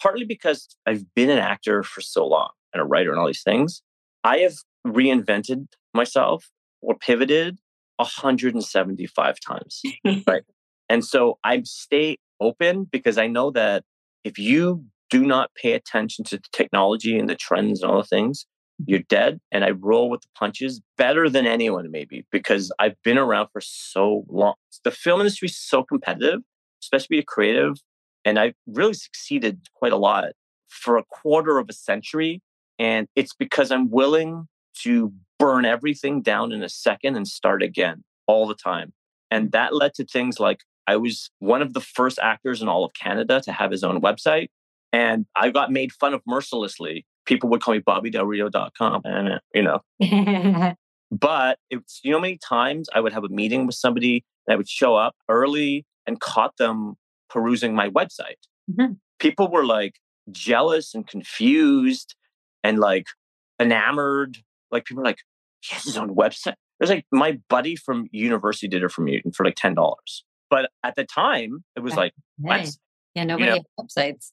partly 0.00 0.24
because 0.24 0.68
I've 0.86 1.04
been 1.14 1.30
an 1.30 1.38
actor 1.38 1.82
for 1.82 2.00
so 2.00 2.26
long 2.26 2.50
and 2.72 2.80
a 2.80 2.84
writer 2.84 3.10
and 3.10 3.18
all 3.18 3.26
these 3.26 3.42
things, 3.42 3.82
I 4.24 4.38
have 4.38 4.54
reinvented 4.86 5.66
myself 5.92 6.48
or 6.80 6.96
pivoted 6.96 7.58
175 8.00 9.36
times. 9.40 9.82
right. 10.26 10.42
And 10.88 11.04
so 11.04 11.38
I 11.44 11.62
stay 11.64 12.18
open 12.40 12.84
because 12.84 13.18
I 13.18 13.26
know 13.26 13.50
that 13.52 13.84
if 14.24 14.38
you 14.38 14.84
do 15.10 15.24
not 15.24 15.50
pay 15.54 15.72
attention 15.72 16.24
to 16.24 16.36
the 16.36 16.42
technology 16.52 17.18
and 17.18 17.28
the 17.28 17.34
trends 17.34 17.82
and 17.82 17.90
all 17.90 17.98
the 17.98 18.04
things, 18.04 18.46
you're 18.86 19.00
dead. 19.00 19.40
And 19.52 19.64
I 19.64 19.70
roll 19.70 20.08
with 20.08 20.22
the 20.22 20.28
punches 20.34 20.80
better 20.96 21.28
than 21.28 21.46
anyone, 21.46 21.90
maybe, 21.90 22.24
because 22.30 22.72
I've 22.78 23.00
been 23.02 23.18
around 23.18 23.48
for 23.52 23.60
so 23.60 24.24
long. 24.28 24.54
The 24.84 24.90
film 24.90 25.20
industry 25.20 25.46
is 25.46 25.58
so 25.58 25.84
competitive, 25.84 26.40
especially 26.82 27.18
a 27.18 27.24
creative. 27.24 27.76
And 28.24 28.38
I 28.38 28.54
really 28.66 28.94
succeeded 28.94 29.60
quite 29.74 29.92
a 29.92 29.96
lot 29.96 30.32
for 30.68 30.96
a 30.96 31.04
quarter 31.04 31.58
of 31.58 31.66
a 31.68 31.72
century. 31.72 32.40
And 32.78 33.06
it's 33.16 33.34
because 33.34 33.70
I'm 33.70 33.90
willing 33.90 34.46
to 34.82 35.12
burn 35.40 35.64
everything 35.64 36.20
down 36.20 36.52
in 36.52 36.62
a 36.62 36.68
second 36.68 37.16
and 37.16 37.26
start 37.26 37.62
again 37.62 38.04
all 38.28 38.46
the 38.46 38.54
time. 38.54 38.92
And 39.30 39.50
that 39.52 39.74
led 39.74 39.94
to 39.94 40.04
things 40.04 40.38
like 40.38 40.60
I 40.86 40.96
was 40.96 41.30
one 41.38 41.62
of 41.62 41.72
the 41.72 41.80
first 41.80 42.18
actors 42.20 42.62
in 42.62 42.68
all 42.68 42.84
of 42.84 42.92
Canada 42.92 43.40
to 43.42 43.52
have 43.52 43.70
his 43.70 43.82
own 43.82 44.00
website. 44.00 44.48
And 44.92 45.26
I 45.34 45.50
got 45.50 45.72
made 45.72 45.92
fun 45.92 46.14
of 46.14 46.20
mercilessly. 46.26 47.06
People 47.26 47.48
would 47.50 47.62
call 47.62 47.74
me 47.74 47.80
BobbyDelRio.com, 47.80 49.02
and 49.04 49.40
you 49.54 49.62
know. 49.62 50.74
but 51.10 51.58
it's 51.70 52.00
you 52.02 52.10
know 52.10 52.20
many 52.20 52.38
times 52.38 52.88
I 52.92 53.00
would 53.00 53.12
have 53.12 53.24
a 53.24 53.28
meeting 53.28 53.66
with 53.66 53.76
somebody 53.76 54.24
and 54.46 54.54
I 54.54 54.56
would 54.56 54.68
show 54.68 54.96
up 54.96 55.14
early 55.28 55.86
and 56.06 56.20
caught 56.20 56.56
them 56.56 56.96
perusing 57.28 57.74
my 57.74 57.88
website. 57.88 58.40
Mm-hmm. 58.70 58.94
People 59.20 59.48
were 59.48 59.64
like 59.64 59.94
jealous 60.32 60.94
and 60.94 61.06
confused 61.06 62.16
and 62.64 62.78
like 62.78 63.06
enamored. 63.60 64.38
Like 64.72 64.86
people 64.86 65.02
were 65.02 65.08
like, 65.08 65.20
he 65.60 65.74
has 65.74 65.84
his 65.84 65.96
own 65.96 66.14
website. 66.14 66.54
There's 66.78 66.90
like 66.90 67.06
my 67.12 67.38
buddy 67.48 67.76
from 67.76 68.06
university 68.10 68.68
did 68.68 68.82
it 68.82 68.90
for 68.90 69.02
me 69.02 69.22
for 69.34 69.44
like 69.44 69.56
ten 69.56 69.74
dollars. 69.74 70.24
But 70.48 70.70
at 70.82 70.96
the 70.96 71.04
time, 71.04 71.64
it 71.76 71.80
was 71.80 71.94
like, 71.94 72.12
yeah, 73.14 73.24
nobody 73.24 73.50
you 73.50 73.56
know? 73.56 73.64
websites. 73.78 74.32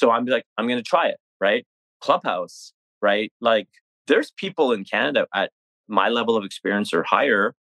So 0.00 0.10
I'm 0.10 0.24
like, 0.24 0.44
I'm 0.56 0.66
going 0.66 0.78
to 0.78 0.82
try 0.82 1.08
it, 1.08 1.18
right? 1.40 1.66
Clubhouse, 2.00 2.72
right? 3.02 3.30
Like, 3.40 3.68
there's 4.06 4.30
people 4.30 4.72
in 4.72 4.84
Canada 4.84 5.26
at 5.34 5.50
my 5.88 6.08
level 6.08 6.36
of 6.36 6.44
experience 6.44 6.94
or 6.94 7.02
higher 7.02 7.54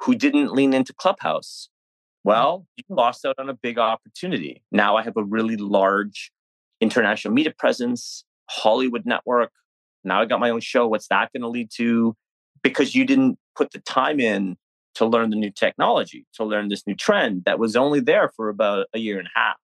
who 0.00 0.14
didn't 0.14 0.52
lean 0.52 0.74
into 0.74 0.92
Clubhouse. 0.92 1.68
Mm-hmm. 1.68 2.28
Well, 2.28 2.66
you 2.76 2.84
lost 2.90 3.24
out 3.24 3.36
on 3.38 3.48
a 3.48 3.54
big 3.54 3.78
opportunity. 3.78 4.62
Now 4.70 4.96
I 4.96 5.02
have 5.02 5.16
a 5.16 5.24
really 5.24 5.56
large 5.56 6.32
international 6.80 7.32
media 7.32 7.54
presence, 7.56 8.24
Hollywood 8.50 9.06
network. 9.06 9.52
Now 10.04 10.20
I 10.20 10.24
got 10.26 10.40
my 10.40 10.50
own 10.50 10.60
show. 10.60 10.86
What's 10.88 11.08
that 11.08 11.32
going 11.32 11.42
to 11.42 11.48
lead 11.48 11.70
to? 11.76 12.14
Because 12.68 12.94
you 12.94 13.04
didn't 13.04 13.38
put 13.54 13.72
the 13.72 13.80
time 13.80 14.20
in 14.20 14.56
to 14.94 15.06
learn 15.06 15.30
the 15.30 15.36
new 15.36 15.50
technology, 15.50 16.26
to 16.34 16.44
learn 16.44 16.68
this 16.68 16.86
new 16.86 16.94
trend 16.94 17.44
that 17.44 17.58
was 17.58 17.76
only 17.76 18.00
there 18.00 18.32
for 18.34 18.48
about 18.48 18.86
a 18.94 18.98
year 18.98 19.18
and 19.18 19.28
a 19.28 19.38
half. 19.38 19.56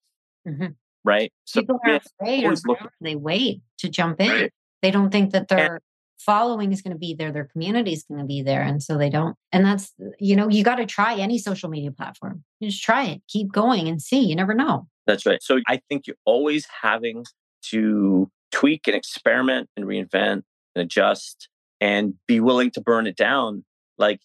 Mm-hmm. 0.46 0.72
Right. 1.04 1.32
So 1.44 1.60
people 1.60 1.80
are 1.84 2.00
afraid 2.20 2.44
or 2.44 2.54
they 3.00 3.16
wait 3.16 3.62
to 3.78 3.88
jump 3.88 4.20
in. 4.20 4.30
Right. 4.30 4.52
They 4.82 4.90
don't 4.90 5.10
think 5.10 5.32
that 5.32 5.48
their 5.48 5.74
and, 5.76 5.82
following 6.18 6.72
is 6.72 6.82
going 6.82 6.92
to 6.92 6.98
be 6.98 7.14
there, 7.14 7.32
their 7.32 7.46
community 7.46 7.92
is 7.92 8.04
going 8.04 8.20
to 8.20 8.26
be 8.26 8.42
there. 8.42 8.62
And 8.62 8.82
so 8.82 8.98
they 8.98 9.10
don't. 9.10 9.36
And 9.52 9.64
that's, 9.64 9.92
you 10.20 10.36
know, 10.36 10.48
you 10.48 10.62
got 10.62 10.76
to 10.76 10.86
try 10.86 11.14
any 11.14 11.38
social 11.38 11.70
media 11.70 11.90
platform. 11.90 12.44
You 12.60 12.70
just 12.70 12.82
try 12.82 13.04
it, 13.04 13.22
keep 13.28 13.52
going 13.52 13.88
and 13.88 14.00
see. 14.00 14.20
You 14.20 14.36
never 14.36 14.54
know. 14.54 14.86
That's 15.06 15.26
right. 15.26 15.42
So 15.42 15.60
I 15.66 15.80
think 15.88 16.06
you're 16.06 16.16
always 16.24 16.66
having 16.82 17.24
to 17.70 18.30
tweak 18.52 18.86
and 18.86 18.94
experiment 18.94 19.68
and 19.76 19.86
reinvent 19.86 20.42
and 20.74 20.82
adjust 20.84 21.48
and 21.82 22.14
be 22.28 22.38
willing 22.38 22.70
to 22.70 22.80
burn 22.80 23.08
it 23.08 23.16
down. 23.16 23.64
Like 23.98 24.20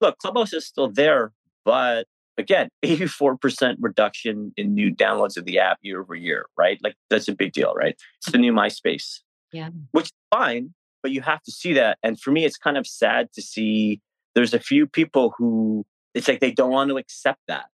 look, 0.00 0.18
Clubhouse 0.18 0.52
is 0.52 0.66
still 0.66 0.90
there, 0.90 1.32
but 1.64 2.06
again, 2.36 2.68
84% 2.84 3.76
reduction 3.80 4.52
in 4.56 4.74
new 4.74 4.94
downloads 4.94 5.36
of 5.36 5.46
the 5.46 5.58
app 5.58 5.78
year 5.82 6.00
over 6.00 6.14
year, 6.14 6.46
right? 6.56 6.78
Like 6.84 6.94
that's 7.10 7.26
a 7.26 7.34
big 7.34 7.52
deal, 7.52 7.72
right? 7.74 7.96
It's 8.18 8.30
the 8.30 8.38
new 8.38 8.52
MySpace. 8.52 9.20
Yeah. 9.52 9.70
Which 9.92 10.06
is 10.06 10.12
fine, 10.30 10.74
but 11.02 11.10
you 11.10 11.22
have 11.22 11.42
to 11.44 11.50
see 11.50 11.72
that. 11.72 11.98
And 12.02 12.20
for 12.20 12.30
me, 12.30 12.44
it's 12.44 12.58
kind 12.58 12.76
of 12.76 12.86
sad 12.86 13.32
to 13.32 13.42
see 13.42 14.00
there's 14.34 14.52
a 14.52 14.60
few 14.60 14.86
people 14.86 15.34
who 15.38 15.86
it's 16.14 16.28
like 16.28 16.40
they 16.40 16.52
don't 16.52 16.70
want 16.70 16.90
to 16.90 16.98
accept 16.98 17.40
that. 17.48 17.66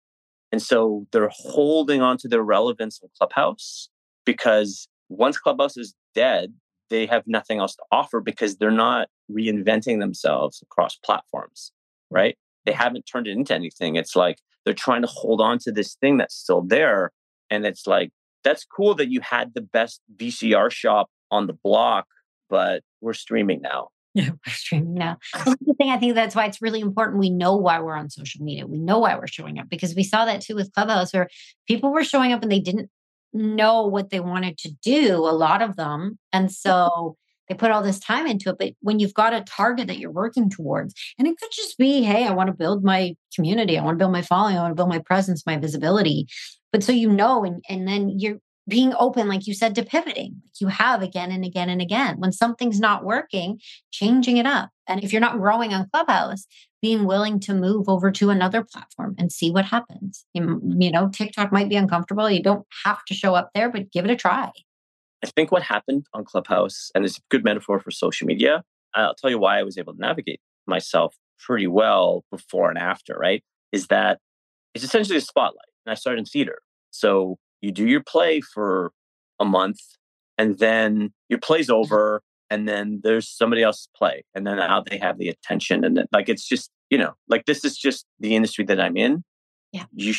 And 0.51 0.61
so 0.61 1.07
they're 1.11 1.31
holding 1.33 2.03
on 2.03 2.17
to 2.19 2.27
their 2.27 2.43
relevance 2.43 2.99
in 3.01 3.09
Clubhouse 3.17 3.89
because 4.25 4.87
once 5.09 5.39
Clubhouse 5.39 5.77
is 5.77 5.95
dead, 6.13 6.53
they 6.93 7.07
have 7.07 7.23
nothing 7.27 7.59
else 7.59 7.75
to 7.75 7.83
offer 7.91 8.21
because 8.21 8.57
they're 8.57 8.71
not 8.71 9.09
reinventing 9.31 9.99
themselves 9.99 10.61
across 10.61 10.95
platforms 10.97 11.71
right? 12.13 12.37
They 12.65 12.71
haven't 12.71 13.03
turned 13.03 13.27
it 13.27 13.31
into 13.31 13.53
anything. 13.53 13.95
It's 13.95 14.15
like 14.15 14.37
they're 14.63 14.73
trying 14.73 15.01
to 15.01 15.07
hold 15.07 15.41
on 15.41 15.59
to 15.59 15.71
this 15.71 15.95
thing 15.95 16.17
that's 16.17 16.35
still 16.35 16.61
there. 16.61 17.11
And 17.49 17.65
it's 17.65 17.87
like, 17.87 18.11
that's 18.43 18.65
cool 18.65 18.95
that 18.95 19.09
you 19.09 19.21
had 19.21 19.53
the 19.53 19.61
best 19.61 20.01
VCR 20.15 20.71
shop 20.71 21.09
on 21.31 21.47
the 21.47 21.53
block, 21.53 22.05
but 22.49 22.83
we're 23.01 23.13
streaming 23.13 23.61
now. 23.61 23.89
Yeah, 24.13 24.29
we're 24.47 24.53
streaming 24.53 24.93
now. 24.93 25.17
the 25.33 25.73
thing 25.77 25.89
I 25.89 25.97
think 25.97 26.15
that's 26.15 26.35
why 26.35 26.45
it's 26.45 26.61
really 26.61 26.81
important. 26.81 27.19
We 27.19 27.31
know 27.31 27.55
why 27.55 27.79
we're 27.81 27.97
on 27.97 28.09
social 28.09 28.43
media. 28.43 28.67
We 28.67 28.79
know 28.79 28.99
why 28.99 29.17
we're 29.17 29.27
showing 29.27 29.59
up 29.59 29.69
because 29.69 29.95
we 29.95 30.03
saw 30.03 30.25
that 30.25 30.41
too 30.41 30.55
with 30.55 30.71
Clubhouse, 30.73 31.13
where 31.13 31.29
people 31.67 31.91
were 31.91 32.03
showing 32.03 32.31
up 32.31 32.43
and 32.43 32.51
they 32.51 32.59
didn't 32.59 32.89
know 33.33 33.87
what 33.87 34.09
they 34.09 34.19
wanted 34.19 34.57
to 34.59 34.71
do. 34.83 35.15
A 35.15 35.31
lot 35.31 35.61
of 35.61 35.75
them, 35.75 36.17
and 36.31 36.47
mm-hmm. 36.47 36.51
so 36.51 37.17
they 37.49 37.55
put 37.55 37.71
all 37.71 37.83
this 37.83 37.99
time 37.99 38.27
into 38.27 38.49
it. 38.49 38.57
But 38.57 38.73
when 38.81 38.99
you've 38.99 39.13
got 39.13 39.33
a 39.33 39.41
target 39.41 39.87
that 39.87 39.99
you're 39.99 40.11
working 40.11 40.49
towards, 40.49 40.93
and 41.17 41.27
it 41.27 41.37
could 41.37 41.51
just 41.51 41.77
be, 41.77 42.03
hey, 42.03 42.25
I 42.25 42.31
want 42.31 42.47
to 42.47 42.53
build 42.53 42.83
my 42.83 43.15
community, 43.35 43.77
I 43.77 43.83
want 43.83 43.95
to 43.95 43.99
build 43.99 44.11
my 44.11 44.21
following, 44.21 44.57
I 44.57 44.61
want 44.61 44.71
to 44.71 44.75
build 44.75 44.89
my 44.89 44.99
presence, 44.99 45.45
my 45.45 45.57
visibility. 45.57 46.27
But 46.71 46.83
so 46.83 46.91
you 46.91 47.09
know, 47.09 47.43
and 47.43 47.63
and 47.69 47.87
then 47.87 48.17
you're 48.17 48.39
being 48.67 48.93
open, 48.97 49.27
like 49.27 49.45
you 49.45 49.53
said, 49.53 49.75
to 49.75 49.83
pivoting, 49.83 50.41
like 50.43 50.61
you 50.61 50.67
have 50.67 51.01
again 51.01 51.31
and 51.31 51.43
again 51.43 51.69
and 51.69 51.81
again. 51.81 52.19
When 52.19 52.31
something's 52.31 52.79
not 52.79 53.03
working, 53.03 53.59
changing 53.91 54.37
it 54.37 54.45
up. 54.45 54.69
And 54.87 55.03
if 55.03 55.11
you're 55.11 55.21
not 55.21 55.39
growing 55.39 55.73
on 55.73 55.89
Clubhouse, 55.91 56.45
being 56.81 57.05
willing 57.05 57.39
to 57.39 57.53
move 57.53 57.87
over 57.87 58.11
to 58.11 58.29
another 58.29 58.63
platform 58.63 59.15
and 59.17 59.31
see 59.31 59.49
what 59.49 59.65
happens. 59.65 60.25
You, 60.33 60.61
you 60.77 60.91
know, 60.91 61.09
TikTok 61.09 61.51
might 61.51 61.69
be 61.69 61.77
uncomfortable. 61.77 62.29
You 62.29 62.43
don't 62.43 62.67
have 62.83 63.05
to 63.05 63.13
show 63.13 63.35
up 63.35 63.51
there, 63.55 63.71
but 63.71 63.91
give 63.91 64.03
it 64.03 64.11
a 64.11 64.15
try. 64.15 64.51
I 65.23 65.27
think 65.27 65.51
what 65.51 65.63
happened 65.63 66.07
on 66.13 66.25
Clubhouse, 66.25 66.91
and 66.93 67.05
it's 67.05 67.17
a 67.17 67.21
good 67.29 67.45
metaphor 67.45 67.79
for 67.79 67.91
social 67.91 68.27
media, 68.27 68.63
I'll 68.93 69.15
tell 69.15 69.29
you 69.29 69.39
why 69.39 69.59
I 69.59 69.63
was 69.63 69.77
able 69.77 69.93
to 69.93 69.99
navigate 69.99 70.41
myself 70.67 71.15
pretty 71.39 71.67
well 71.67 72.25
before 72.29 72.69
and 72.69 72.77
after, 72.77 73.15
right? 73.15 73.43
Is 73.71 73.87
that 73.87 74.19
it's 74.73 74.83
essentially 74.83 75.17
a 75.17 75.21
spotlight. 75.21 75.69
And 75.85 75.91
I 75.91 75.95
started 75.95 76.19
in 76.19 76.25
theater. 76.25 76.59
So 76.91 77.37
you 77.61 77.71
do 77.71 77.87
your 77.87 78.03
play 78.03 78.41
for 78.41 78.91
a 79.39 79.45
month, 79.45 79.79
and 80.37 80.59
then 80.59 81.13
your 81.29 81.39
play's 81.39 81.67
mm-hmm. 81.67 81.75
over, 81.75 82.21
and 82.53 82.67
then 82.67 83.01
there's 83.03 83.27
somebody 83.27 83.63
else's 83.63 83.89
play. 83.97 84.23
And 84.35 84.45
then 84.45 84.57
now 84.57 84.83
they 84.87 84.99
have 84.99 85.17
the 85.17 85.27
attention. 85.27 85.83
And 85.83 85.97
then, 85.97 86.05
like, 86.11 86.29
it's 86.29 86.47
just, 86.47 86.69
you 86.91 86.99
know, 86.99 87.13
like 87.27 87.45
this 87.45 87.65
is 87.65 87.75
just 87.75 88.05
the 88.19 88.35
industry 88.35 88.63
that 88.65 88.79
I'm 88.79 88.95
in. 88.95 89.23
Yeah. 89.71 89.85
You 89.91 90.13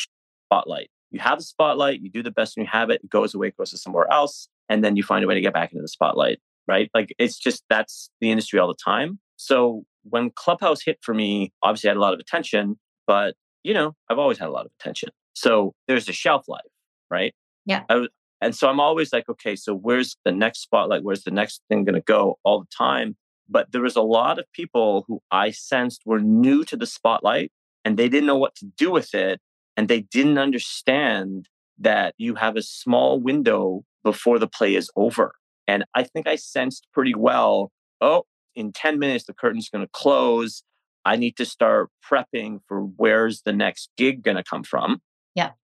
spotlight. 0.49 0.90
You 1.12 1.20
have 1.20 1.38
the 1.38 1.44
spotlight, 1.44 2.01
you 2.01 2.11
do 2.11 2.25
the 2.25 2.33
best 2.33 2.57
and 2.57 2.66
you 2.66 2.70
have 2.73 2.90
it, 2.90 3.03
it 3.05 3.09
goes 3.09 3.37
away, 3.37 3.49
it 3.49 3.57
goes 3.57 3.70
to 3.70 3.79
somewhere 3.79 4.12
else 4.12 4.49
and 4.68 4.83
then 4.83 4.97
you 4.97 5.05
find 5.05 5.25
a 5.25 5.29
way 5.29 5.37
to 5.37 5.40
get 5.40 5.55
back 5.55 5.70
into 5.70 5.81
the 5.81 5.87
spotlight, 5.87 6.40
right? 6.66 6.90
Like 6.92 7.14
it's 7.20 7.38
just 7.38 7.62
that's 7.70 8.11
the 8.20 8.33
industry 8.33 8.59
all 8.59 8.66
the 8.66 8.75
time. 8.85 9.20
So 9.37 9.85
when 10.03 10.31
Clubhouse 10.31 10.83
hit 10.85 10.99
for 11.03 11.14
me, 11.14 11.53
obviously 11.62 11.88
I 11.88 11.92
had 11.92 11.99
a 11.99 12.01
lot 12.01 12.14
of 12.14 12.18
attention, 12.18 12.81
but 13.07 13.37
you 13.62 13.75
know, 13.75 13.94
I've 14.11 14.18
always 14.18 14.38
had 14.38 14.49
a 14.49 14.51
lot 14.51 14.66
of 14.66 14.73
attention. 14.81 15.11
So 15.35 15.73
there's 15.87 16.09
a 16.09 16.12
shelf 16.12 16.49
life, 16.49 16.62
right? 17.12 17.33
Yeah. 17.64 17.85
I, 17.88 18.09
and 18.44 18.54
so 18.54 18.68
I'm 18.68 18.78
always 18.78 19.11
like, 19.11 19.26
okay, 19.26 19.57
so 19.57 19.74
where's 19.74 20.18
the 20.26 20.30
next 20.30 20.61
spotlight? 20.61 21.02
Where's 21.02 21.24
the 21.24 21.30
next 21.30 21.62
thing 21.70 21.83
going 21.85 21.94
to 21.94 22.02
go 22.02 22.38
all 22.44 22.61
the 22.61 22.68
time? 22.76 23.16
But 23.48 23.72
there 23.72 23.80
was 23.80 23.96
a 23.96 24.02
lot 24.02 24.38
of 24.38 24.44
people 24.52 25.07
who 25.09 25.22
I 25.30 25.50
sensed 25.50 26.02
were 26.04 26.20
new 26.20 26.62
to 26.64 26.76
the 26.76 26.87
spotlight 26.87 27.52
and 27.87 27.96
they 27.96 28.07
didn't 28.07 28.26
know 28.26 28.37
what 28.37 28.54
to 28.57 28.66
do 28.76 28.90
with 28.90 29.14
it. 29.14 29.40
And 29.78 29.88
they 29.88 30.02
didn't 30.02 30.37
understand 30.37 31.48
that 31.78 32.14
you 32.18 32.35
have 32.35 32.57
a 32.57 32.62
small 32.62 33.18
window 33.18 33.83
before 34.02 34.38
the 34.38 34.46
play 34.46 34.74
is 34.74 34.90
over. 34.94 35.35
And 35.66 35.87
I 35.94 36.02
think 36.02 36.26
I 36.26 36.37
sensed 36.37 36.87
pretty 36.92 37.14
well, 37.14 37.72
oh, 38.02 38.24
in 38.54 38.72
10 38.72 38.98
minutes, 38.98 39.24
the 39.24 39.33
curtain's 39.33 39.70
going 39.70 39.85
to 39.85 39.90
close. 39.92 40.62
I 41.07 41.16
need 41.16 41.38
to 41.38 41.46
start 41.46 41.88
prepping 42.07 42.61
for 42.68 42.83
where's 42.83 43.40
the 43.40 43.54
next 43.54 43.88
gig 43.96 44.22
going 44.22 44.37
to 44.37 44.44
come 44.44 44.64
from. 44.64 45.00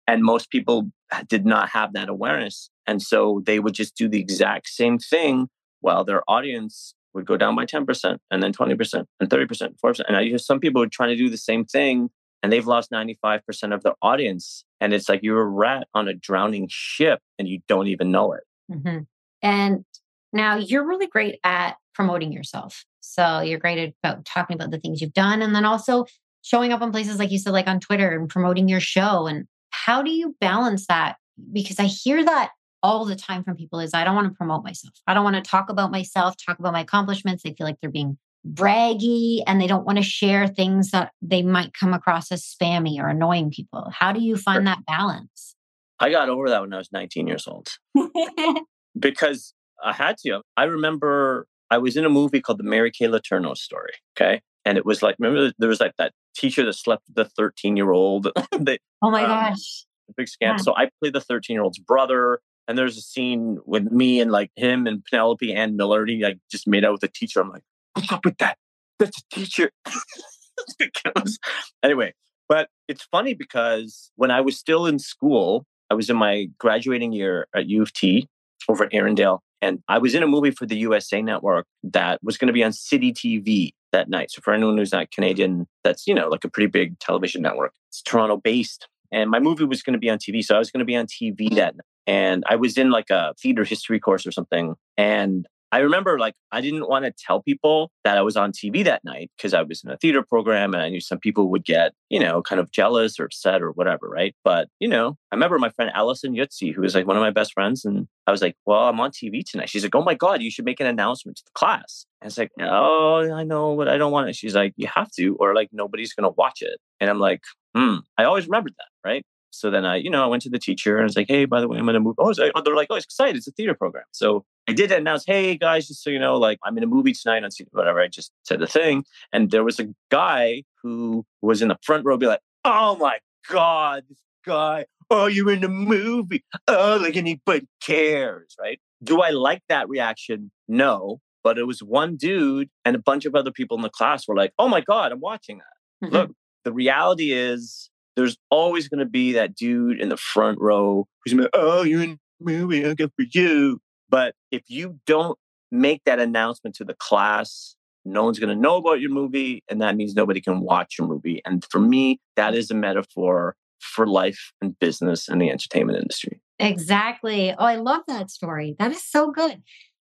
And 0.07 0.23
most 0.23 0.51
people 0.51 0.91
did 1.29 1.47
not 1.47 1.71
have 1.71 1.93
that 1.95 2.09
awareness. 2.09 2.71
And 2.87 3.01
so 3.01 3.43
they 3.47 3.59
would 3.59 3.75
just 3.75 3.97
do 3.97 4.09
the 4.09 4.21
exact 4.21 4.69
same 4.69 4.99
thing 4.99 5.49
while 5.81 6.05
their 6.05 6.23
audience 6.29 6.95
would 7.15 7.27
go 7.27 7.37
down 7.37 7.55
by 7.55 7.65
10% 7.65 8.19
and 8.31 8.43
then 8.43 8.53
20% 8.53 9.05
and 9.21 9.31
30%, 9.31 9.75
4%. 9.85 10.01
And 10.07 10.17
I 10.17 10.25
hear 10.25 10.39
some 10.39 10.61
people 10.61 10.83
are 10.83 10.89
trying 10.89 11.11
to 11.11 11.17
do 11.17 11.31
the 11.31 11.37
same 11.37 11.65
thing 11.65 12.11
and 12.43 12.53
they've 12.53 12.67
lost 12.67 12.91
95% 12.91 13.41
of 13.75 13.83
their 13.83 13.95
audience. 14.03 14.65
And 14.81 14.93
it's 14.93 15.09
like 15.09 15.21
you're 15.23 15.41
a 15.41 15.47
rat 15.47 15.87
on 15.95 16.09
a 16.09 16.15
drowning 16.15 16.67
ship 16.71 17.21
and 17.39 17.49
you 17.49 17.61
don't 17.69 17.87
even 17.87 18.11
know 18.11 18.33
it. 18.33 18.43
Mm-hmm. 18.71 18.99
And 19.41 19.85
now 20.33 20.57
you're 20.57 20.87
really 20.87 21.07
great 21.07 21.39
at 21.45 21.77
promoting 21.95 22.33
yourself. 22.33 22.85
So 23.01 23.41
you're 23.41 23.59
great 23.59 23.95
about 24.03 24.25
talking 24.25 24.57
about 24.57 24.73
the 24.73 24.79
things 24.79 25.01
you've 25.01 25.15
done 25.15 25.41
and 25.41 25.55
then 25.55 25.65
also 25.65 26.07
showing 26.43 26.73
up 26.73 26.83
on 26.83 26.93
places 26.93 27.19
like 27.19 27.31
you 27.31 27.39
said, 27.39 27.53
like 27.53 27.69
on 27.69 27.81
Twitter 27.81 28.11
and 28.11 28.29
promoting 28.29 28.69
your 28.69 28.81
show. 28.81 29.27
And 29.27 29.47
how 29.85 30.03
do 30.03 30.11
you 30.11 30.37
balance 30.41 30.87
that? 30.87 31.17
Because 31.53 31.79
I 31.79 31.85
hear 31.85 32.25
that 32.25 32.51
all 32.83 33.05
the 33.05 33.17
time 33.17 33.43
from 33.43 33.57
people 33.57 33.81
is 33.81 33.95
I 33.95 34.05
don't 34.05 34.15
want 34.15 34.29
to 34.29 34.35
promote 34.35 34.63
myself. 34.63 34.95
I 35.07 35.15
don't 35.15 35.25
want 35.25 35.37
to 35.37 35.43
talk 35.43 35.71
about 35.71 35.91
myself, 35.91 36.35
talk 36.37 36.59
about 36.59 36.73
my 36.73 36.81
accomplishments. 36.81 37.43
They 37.43 37.55
feel 37.55 37.67
like 37.67 37.77
they're 37.81 37.91
being 37.91 38.19
braggy 38.47 39.43
and 39.47 39.61
they 39.61 39.67
don't 39.67 39.87
want 39.87 39.97
to 39.97 40.05
share 40.05 40.47
things 40.47 40.91
that 40.91 41.13
they 41.23 41.43
might 41.43 41.73
come 41.73 41.95
across 41.95 42.31
as 42.31 42.43
spammy 42.45 42.99
or 42.99 43.09
annoying 43.09 43.51
people. 43.51 43.91
How 43.91 44.13
do 44.13 44.21
you 44.21 44.37
find 44.37 44.67
that 44.67 44.85
balance? 44.87 45.57
I 45.99 46.11
got 46.11 46.29
over 46.29 46.51
that 46.51 46.61
when 46.61 46.73
I 46.75 46.79
was 46.79 46.93
19 46.93 47.27
years 47.27 47.49
old 47.49 47.71
because 48.99 49.55
I 49.83 49.93
had 49.93 50.19
to. 50.19 50.43
I 50.57 50.65
remember 50.65 51.47
I 51.71 51.79
was 51.79 51.97
in 51.97 52.05
a 52.05 52.11
movie 52.11 52.41
called 52.41 52.59
The 52.59 52.65
Mary 52.65 52.91
Kay 52.91 53.07
Letourneau 53.07 53.57
Story. 53.57 53.93
Okay. 54.17 54.43
And 54.65 54.79
it 54.79 54.87
was 54.87 55.03
like, 55.03 55.17
remember, 55.19 55.53
there 55.59 55.69
was 55.69 55.81
like 55.81 55.97
that 55.99 56.13
teacher 56.35 56.65
that 56.65 56.73
slept 56.75 57.05
with 57.09 57.17
the 57.17 57.31
13 57.37 57.77
year 57.77 57.93
old. 57.93 58.29
oh 58.53 59.11
my 59.11 59.23
um, 59.23 59.29
gosh. 59.29 59.85
big 60.17 60.27
scam. 60.27 60.33
Yeah. 60.41 60.57
So 60.57 60.75
I 60.77 60.91
play 61.01 61.11
the 61.11 61.21
13 61.21 61.55
year 61.55 61.63
old's 61.63 61.79
brother. 61.79 62.41
And 62.67 62.79
there's 62.79 62.97
a 62.97 63.03
scene 63.03 63.59
with 63.67 63.93
me 63.93 64.21
and 64.21 64.31
like 64.31 64.51
him 64.57 64.87
and 64.87 65.05
Penelope 65.05 65.53
Ann 65.53 65.77
Miller. 65.77 66.01
And 66.01 66.11
he 66.11 66.23
like 66.23 66.39
just 66.51 66.67
made 66.67 66.85
out 66.85 66.93
with 66.93 67.03
the 67.03 67.09
teacher. 67.09 67.41
I'm 67.41 67.51
like, 67.51 67.63
what's 67.93 68.11
up 68.11 68.25
with 68.25 68.39
that? 68.39 68.57
That's 68.99 69.19
a 69.19 69.35
teacher. 69.35 69.71
anyway, 71.83 72.15
but 72.49 72.69
it's 72.89 73.05
funny 73.05 73.35
because 73.35 74.11
when 74.17 74.31
I 74.31 74.41
was 74.41 74.59
still 74.59 74.87
in 74.87 74.99
school, 74.99 75.67
I 75.91 75.95
was 75.95 76.09
in 76.09 76.17
my 76.17 76.49
graduating 76.59 77.13
year 77.13 77.47
at 77.55 77.67
U 77.67 77.83
of 77.83 77.93
T 77.93 78.29
over 78.69 78.85
at 78.85 78.93
Erindale. 78.93 79.41
And 79.61 79.83
I 79.89 79.99
was 79.99 80.15
in 80.15 80.23
a 80.23 80.27
movie 80.27 80.51
for 80.51 80.67
the 80.67 80.77
USA 80.77 81.23
Network 81.23 81.67
that 81.83 82.21
was 82.23 82.37
going 82.37 82.49
to 82.49 82.53
be 82.53 82.63
on 82.63 82.73
City 82.73 83.13
TV 83.13 83.73
that 83.95 84.11
night. 84.11 84.31
So 84.31 84.43
for 84.43 84.53
anyone 84.53 84.77
who's 84.77 84.93
not 84.93 85.11
Canadian, 85.11 85.67
that's, 85.83 86.07
you 86.07 86.15
know, 86.15 86.29
like 86.29 86.45
a 86.45 86.49
pretty 86.49 86.67
big 86.67 86.99
television 86.99 87.43
network. 87.43 87.73
It's 87.89 88.03
Toronto 88.03 88.37
based. 88.37 88.89
And 89.13 89.31
my 89.31 89.39
movie 89.39 89.65
was 89.65 89.83
going 89.83 89.95
to 89.95 89.99
be 89.99 90.11
on 90.11 90.19
TV. 90.19 90.45
So 90.45 90.57
I 90.57 90.59
was 90.59 90.71
going 90.71 90.81
to 90.81 90.85
be 90.85 90.97
on 90.97 91.07
TV 91.07 91.55
that 91.55 91.77
night. 91.77 91.85
And 92.07 92.45
I 92.49 92.57
was 92.57 92.77
in 92.77 92.91
like 92.91 93.11
a 93.11 93.35
theater 93.41 93.65
history 93.65 93.99
course 93.99 94.27
or 94.27 94.33
something. 94.33 94.75
And 94.99 95.47
I 95.75 95.79
remember 95.79 96.21
like 96.21 96.37
I 96.53 96.61
didn't 96.61 96.89
want 96.89 97.05
to 97.05 97.11
tell 97.11 97.43
people 97.43 97.91
that 98.05 98.17
I 98.17 98.23
was 98.23 98.37
on 98.37 98.53
TV 98.53 98.85
that 98.85 99.03
night 99.05 99.33
because 99.37 99.53
I 99.55 99.63
was 99.63 99.83
in 99.83 99.91
a 99.91 99.97
theater 99.97 100.23
program 100.23 100.73
and 100.73 100.81
I 100.81 100.89
knew 100.89 101.01
some 101.01 101.19
people 101.19 101.51
would 101.51 101.65
get, 101.65 101.95
you 102.09 102.21
know, 102.21 102.43
kind 102.43 102.61
of 102.61 102.71
jealous 102.71 103.19
or 103.19 103.25
upset 103.25 103.61
or 103.61 103.73
whatever, 103.73 104.09
right? 104.09 104.37
But, 104.45 104.69
you 104.79 104.87
know, 104.87 105.19
I 105.33 105.35
remember 105.35 105.59
my 105.59 105.71
friend 105.71 105.91
Allison 105.93 106.33
Yutzi, 106.33 106.73
who 106.73 106.83
was 106.83 106.95
like 106.95 107.09
one 107.09 107.17
of 107.17 107.23
my 107.23 107.33
best 107.33 107.55
friends, 107.55 107.85
and 107.85 108.07
I 108.29 108.31
was 108.31 108.41
like, 108.41 108.55
Well, 108.65 108.85
I'm 108.85 109.01
on 109.01 109.11
TV 109.11 109.43
tonight. 109.45 109.69
She's 109.69 109.83
like, 109.83 109.97
Oh 109.97 110.05
my 110.05 110.15
God, 110.15 110.43
you 110.43 110.51
should 110.53 110.65
make 110.65 110.79
an 110.79 110.87
announcement 110.87 111.39
to 111.39 111.45
the 111.45 111.59
class. 111.59 112.07
And 112.23 112.29
it's 112.29 112.39
like, 112.39 112.53
Oh, 112.61 113.29
I 113.35 113.43
know, 113.43 113.77
but 113.77 113.89
I 113.89 113.99
don't 113.99 114.13
want 114.13 114.29
it. 114.29 114.37
She's 114.37 114.55
like, 114.55 114.75
You 114.77 114.87
have 114.95 115.11
to, 115.19 115.35
or 115.41 115.57
like 115.57 115.71
nobody's 115.73 116.13
gonna 116.13 116.31
watch 116.31 116.63
it. 116.63 116.79
And 117.01 117.11
I'm 117.11 117.19
like, 117.19 117.43
hmm, 117.75 117.97
I 118.17 118.23
always 118.23 118.47
remembered 118.47 118.75
that, 118.79 119.09
right? 119.09 119.27
So 119.59 119.71
then 119.71 119.85
I, 119.85 119.97
you 119.97 120.11
know, 120.11 120.23
I 120.23 120.27
went 120.27 120.43
to 120.43 120.51
the 120.51 120.59
teacher 120.59 120.97
and 120.97 121.03
I 121.03 121.05
was 121.05 121.17
like, 121.17 121.29
hey, 121.29 121.45
by 121.45 121.61
the 121.61 121.69
way, 121.69 121.79
I'm 121.79 121.85
going 121.85 121.95
to 121.95 122.01
move. 122.01 122.17
Oh, 122.19 122.33
like, 122.37 122.53
oh, 122.55 122.61
they're 122.61 122.75
like, 122.75 122.89
oh, 122.91 122.97
it's 122.97 123.05
excited. 123.05 123.37
It's 123.37 123.47
a 123.47 123.53
theater 123.53 123.75
program. 123.75 124.05
So 124.13 124.45
I 124.69 124.73
did 124.73 124.91
announce, 124.93 125.25
hey, 125.27 125.57
guys, 125.57 125.89
just 125.89 126.03
so 126.03 126.11
you 126.11 126.19
know, 126.19 126.37
like 126.37 126.59
I'm 126.65 126.77
in 126.77 126.85
a 126.85 126.87
movie 126.87 127.13
tonight 127.13 127.45
on 127.45 127.51
whatever. 127.73 128.01
I 128.01 128.09
just 128.09 128.33
said 128.43 128.61
the 128.61 128.67
thing. 128.67 129.05
And 129.33 129.51
there 129.51 129.65
was 129.65 129.81
a 129.81 129.89
guy 130.11 130.65
who 130.83 131.25
was 131.43 131.63
in 131.63 131.69
the 131.69 131.79
front 131.83 132.05
row 132.05 132.17
be 132.17 132.27
like, 132.27 132.41
oh 132.65 132.97
my 132.97 133.19
God, 133.49 134.05
this 134.09 134.19
guy, 134.45 134.87
oh, 135.11 135.27
you're 135.27 135.53
in 135.53 135.65
a 135.65 135.69
movie. 135.69 136.45
Oh, 136.67 136.99
like 137.01 137.17
anybody 137.17 137.67
cares, 137.81 138.57
right? 138.61 138.81
Do 139.03 139.21
I 139.21 139.31
like 139.31 139.63
that 139.69 139.89
reaction? 139.89 140.51
No. 140.69 141.21
But 141.43 141.59
it 141.59 141.67
was 141.67 141.83
one 141.83 142.17
dude 142.17 142.71
and 142.87 142.97
a 142.97 142.99
bunch 142.99 143.27
of 143.27 143.35
other 143.35 143.53
people 143.53 143.77
in 143.77 143.83
the 143.83 143.91
class 143.91 144.27
were 144.27 144.35
like, 144.35 144.53
oh 144.59 144.67
my 144.67 144.81
God, 144.81 145.13
I'm 145.13 145.21
watching 145.21 145.59
that. 145.59 146.07
Mm-hmm. 146.07 146.15
Look, 146.15 146.31
the 146.65 146.73
reality 146.73 147.33
is 147.33 147.91
there's 148.17 148.37
always 148.51 148.89
going 148.89 149.01
to 149.01 149.07
be 149.07 149.33
that 149.33 149.55
dude 149.55 150.01
in 150.01 150.09
the 150.09 150.17
front 150.17 150.61
row 150.61 151.07
who's 151.25 151.35
like, 151.35 151.51
oh, 151.53 151.83
you're 151.83 152.03
in 152.03 152.11
a 152.13 152.19
movie, 152.41 152.85
I'm 152.85 152.95
good 152.95 153.13
for 153.17 153.27
you. 153.33 153.81
But 154.09 154.35
if 154.51 154.63
you 154.69 155.01
don't 155.07 155.39
make 155.71 156.03
that 156.05 156.21
announcement 156.21 156.77
to 156.77 156.85
the 156.85 156.95
class, 156.95 157.77
no 158.05 158.25
one's 158.25 158.39
going 158.39 158.55
to 158.55 158.61
know 158.61 158.77
about 158.77 159.01
your 159.01 159.11
movie. 159.11 159.63
And 159.69 159.81
that 159.81 159.97
means 159.97 160.15
nobody 160.15 160.41
can 160.41 160.61
watch 160.61 160.97
your 160.99 161.09
movie. 161.09 161.41
And 161.45 161.65
for 161.71 161.81
me, 161.81 162.21
that 162.37 162.55
is 162.55 162.71
a 162.71 162.75
metaphor 162.75 163.57
for 163.81 164.07
life 164.07 164.53
and 164.61 164.79
business 164.79 165.29
and 165.29 165.41
the 165.41 165.51
entertainment 165.51 165.99
industry. 165.99 166.41
Exactly. 166.59 167.53
Oh, 167.53 167.65
I 167.65 167.77
love 167.77 168.03
that 168.07 168.31
story. 168.31 168.77
That 168.79 168.93
is 168.93 169.05
so 169.05 169.31
good. 169.31 169.63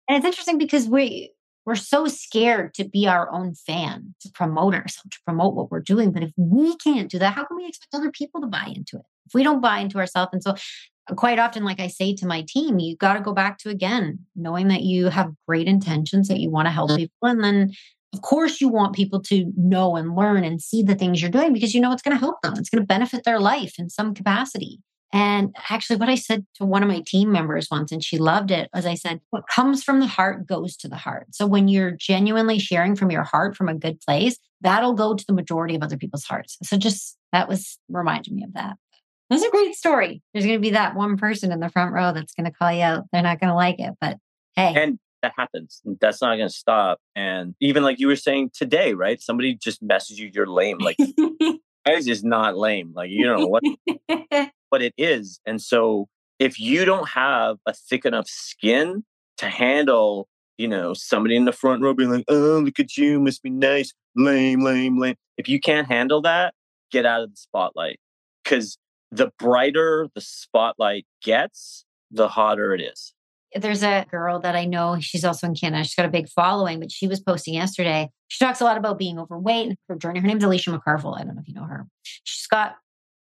And 0.09 0.16
it's 0.16 0.24
interesting 0.24 0.59
because 0.59 0.88
we 0.88 1.32
we're 1.66 1.74
so 1.76 2.06
scared 2.06 2.74
to 2.74 2.84
be 2.84 3.06
our 3.06 3.30
own 3.32 3.54
fan, 3.54 4.14
to 4.20 4.30
promote 4.30 4.74
ourselves, 4.74 5.11
to 5.11 5.18
promote 5.26 5.54
what 5.54 5.70
we're 5.70 5.80
doing. 5.80 6.11
But 6.12 6.22
if 6.22 6.32
we 6.36 6.76
can't 6.76 7.11
do 7.11 7.18
that, 7.18 7.34
how 7.34 7.44
can 7.44 7.56
we 7.56 7.66
expect 7.66 7.94
other 7.94 8.11
people 8.11 8.40
to 8.40 8.46
buy 8.46 8.72
into 8.74 8.96
it? 8.96 9.04
If 9.26 9.34
we 9.34 9.42
don't 9.42 9.61
buy 9.61 9.78
into 9.78 9.98
ourselves. 9.98 10.30
And 10.32 10.42
so, 10.42 10.54
uh, 11.11 11.14
quite 11.14 11.38
often, 11.38 11.64
like 11.64 11.80
I 11.80 11.88
say 11.88 12.14
to 12.16 12.26
my 12.26 12.44
team, 12.48 12.78
you 12.78 12.96
got 12.96 13.14
to 13.14 13.20
go 13.20 13.32
back 13.32 13.58
to 13.58 13.70
again, 13.70 14.20
knowing 14.34 14.68
that 14.68 14.82
you 14.82 15.08
have 15.08 15.32
great 15.46 15.66
intentions, 15.66 16.28
that 16.28 16.40
you 16.40 16.50
want 16.50 16.66
to 16.66 16.72
help 16.72 16.90
people. 16.96 17.28
And 17.28 17.42
then, 17.42 17.72
of 18.12 18.22
course, 18.22 18.61
you 18.61 18.68
want 18.68 18.94
people 18.94 19.20
to 19.22 19.52
know 19.56 19.96
and 19.96 20.16
learn 20.16 20.44
and 20.44 20.61
see 20.61 20.82
the 20.82 20.94
things 20.94 21.20
you're 21.20 21.30
doing 21.30 21.52
because 21.52 21.74
you 21.74 21.80
know 21.80 21.92
it's 21.92 22.02
going 22.02 22.16
to 22.16 22.20
help 22.20 22.40
them, 22.42 22.54
it's 22.56 22.70
going 22.70 22.82
to 22.82 22.86
benefit 22.86 23.24
their 23.24 23.40
life 23.40 23.74
in 23.78 23.88
some 23.88 24.14
capacity. 24.14 24.80
And 25.12 25.54
actually, 25.68 25.96
what 25.96 26.08
I 26.08 26.14
said 26.14 26.46
to 26.54 26.64
one 26.64 26.82
of 26.82 26.88
my 26.88 27.02
team 27.04 27.32
members 27.32 27.68
once, 27.70 27.90
and 27.90 28.02
she 28.02 28.16
loved 28.16 28.50
it, 28.50 28.70
was 28.72 28.86
I 28.86 28.94
said, 28.94 29.20
What 29.30 29.48
comes 29.48 29.82
from 29.82 30.00
the 30.00 30.06
heart 30.06 30.46
goes 30.46 30.76
to 30.78 30.88
the 30.88 30.96
heart. 30.96 31.28
So 31.32 31.46
when 31.46 31.66
you're 31.66 31.90
genuinely 31.90 32.58
sharing 32.58 32.94
from 32.94 33.11
your 33.11 33.24
heart 33.24 33.56
from 33.56 33.68
a 33.68 33.74
good 33.74 34.00
place, 34.00 34.38
that'll 34.61 34.94
go 34.94 35.14
to 35.14 35.24
the 35.26 35.32
majority 35.32 35.74
of 35.74 35.82
other 35.82 35.96
people's 35.96 36.24
hearts. 36.24 36.56
So 36.62 36.76
just 36.76 37.16
that 37.32 37.48
was 37.48 37.78
reminding 37.88 38.36
me 38.36 38.44
of 38.44 38.54
that. 38.54 38.76
That's 39.30 39.44
a 39.44 39.50
great 39.50 39.74
story. 39.74 40.22
There's 40.32 40.44
going 40.44 40.58
to 40.58 40.61
be 40.61 40.70
that 40.70 40.96
one 40.96 41.16
person 41.16 41.52
in 41.52 41.61
the 41.61 41.68
front 41.70 41.92
row 41.92 42.12
that's 42.12 42.34
going 42.34 42.46
to 42.46 42.50
call 42.50 42.72
you 42.72 42.82
out. 42.82 43.04
They're 43.12 43.22
not 43.22 43.40
going 43.40 43.50
to 43.50 43.54
like 43.54 43.78
it, 43.78 43.94
but 44.00 44.16
hey. 44.56 44.74
And 44.76 44.98
that 45.22 45.32
happens. 45.36 45.80
That's 46.00 46.20
not 46.20 46.36
going 46.36 46.48
to 46.48 46.54
stop. 46.54 46.98
And 47.14 47.54
even 47.61 47.82
like 47.82 48.00
you 48.00 48.08
were 48.08 48.16
saying 48.16 48.50
today, 48.54 48.94
right? 48.94 49.20
Somebody 49.20 49.54
just 49.54 49.86
messaged 49.86 50.18
you, 50.18 50.30
you're 50.32 50.46
lame. 50.46 50.78
Like, 50.78 50.96
guys 51.86 52.06
is 52.06 52.24
not 52.24 52.56
lame. 52.56 52.92
Like, 52.94 53.10
you 53.10 53.24
don't 53.24 53.40
know 53.40 53.46
what. 53.46 53.62
what 54.70 54.82
it 54.82 54.94
is. 54.96 55.40
And 55.44 55.60
so 55.60 56.08
if 56.38 56.58
you 56.58 56.84
don't 56.84 57.10
have 57.10 57.58
a 57.66 57.74
thick 57.74 58.06
enough 58.06 58.26
skin 58.28 59.04
to 59.36 59.46
handle, 59.46 60.28
you 60.56 60.66
know, 60.66 60.94
somebody 60.94 61.36
in 61.36 61.44
the 61.44 61.52
front 61.52 61.82
row 61.82 61.92
being 61.92 62.10
like, 62.10 62.24
oh, 62.28 62.62
look 62.64 62.80
at 62.80 62.96
you, 62.96 63.20
must 63.20 63.42
be 63.42 63.50
nice, 63.50 63.92
lame, 64.16 64.62
lame, 64.62 64.98
lame. 64.98 65.16
If 65.36 65.48
you 65.48 65.60
can't 65.60 65.86
handle 65.86 66.22
that, 66.22 66.54
get 66.90 67.04
out 67.04 67.22
of 67.22 67.30
the 67.30 67.36
spotlight. 67.36 68.00
Because 68.42 68.78
the 69.10 69.30
brighter 69.38 70.08
the 70.14 70.20
spotlight 70.20 71.04
gets, 71.22 71.84
the 72.10 72.28
hotter 72.28 72.74
it 72.74 72.80
is. 72.80 73.12
There's 73.55 73.82
a 73.82 74.07
girl 74.11 74.38
that 74.40 74.55
I 74.55 74.64
know, 74.64 74.98
she's 75.01 75.24
also 75.24 75.46
in 75.46 75.55
Canada. 75.55 75.84
She's 75.84 75.94
got 75.94 76.07
a 76.07 76.11
big 76.11 76.28
following, 76.28 76.78
but 76.78 76.92
she 76.92 77.09
was 77.09 77.20
posting 77.20 77.55
yesterday. 77.55 78.09
She 78.28 78.44
talks 78.44 78.61
a 78.61 78.64
lot 78.64 78.76
about 78.76 78.98
being 78.98 79.18
overweight 79.18 79.68
and 79.68 79.76
her 79.88 79.96
journey. 79.96 80.20
Her 80.20 80.26
name's 80.26 80.44
Alicia 80.44 80.70
McCarvell. 80.70 81.18
I 81.18 81.24
don't 81.24 81.34
know 81.34 81.42
if 81.42 81.48
you 81.48 81.55
know 81.55 81.64
her. 81.64 81.86
She's 82.24 82.46
got 82.46 82.76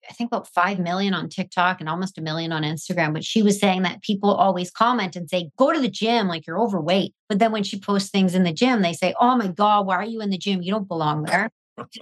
I 0.10 0.14
think 0.14 0.30
about 0.30 0.48
5 0.48 0.80
million 0.80 1.14
on 1.14 1.30
TikTok 1.30 1.80
and 1.80 1.88
almost 1.88 2.18
a 2.18 2.22
million 2.22 2.52
on 2.52 2.64
Instagram. 2.64 3.14
But 3.14 3.24
she 3.24 3.44
was 3.44 3.60
saying 3.60 3.84
that 3.84 4.02
people 4.02 4.34
always 4.34 4.72
comment 4.72 5.16
and 5.16 5.30
say, 5.30 5.52
go 5.58 5.72
to 5.72 5.80
the 5.80 5.90
gym 5.90 6.28
like 6.28 6.48
you're 6.48 6.60
overweight. 6.60 7.14
But 7.28 7.40
then 7.40 7.52
when 7.52 7.64
she 7.64 7.80
posts 7.80 8.10
things 8.10 8.34
in 8.34 8.44
the 8.44 8.54
gym, 8.54 8.82
they 8.82 8.94
say, 8.94 9.14
oh 9.20 9.36
my 9.38 9.48
God, 9.48 9.86
why 9.86 9.96
are 9.96 10.06
you 10.06 10.22
in 10.22 10.32
the 10.32 10.38
gym? 10.38 10.62
You 10.62 10.72
don't 10.72 10.88
belong 10.88 11.24
there. 11.24 11.52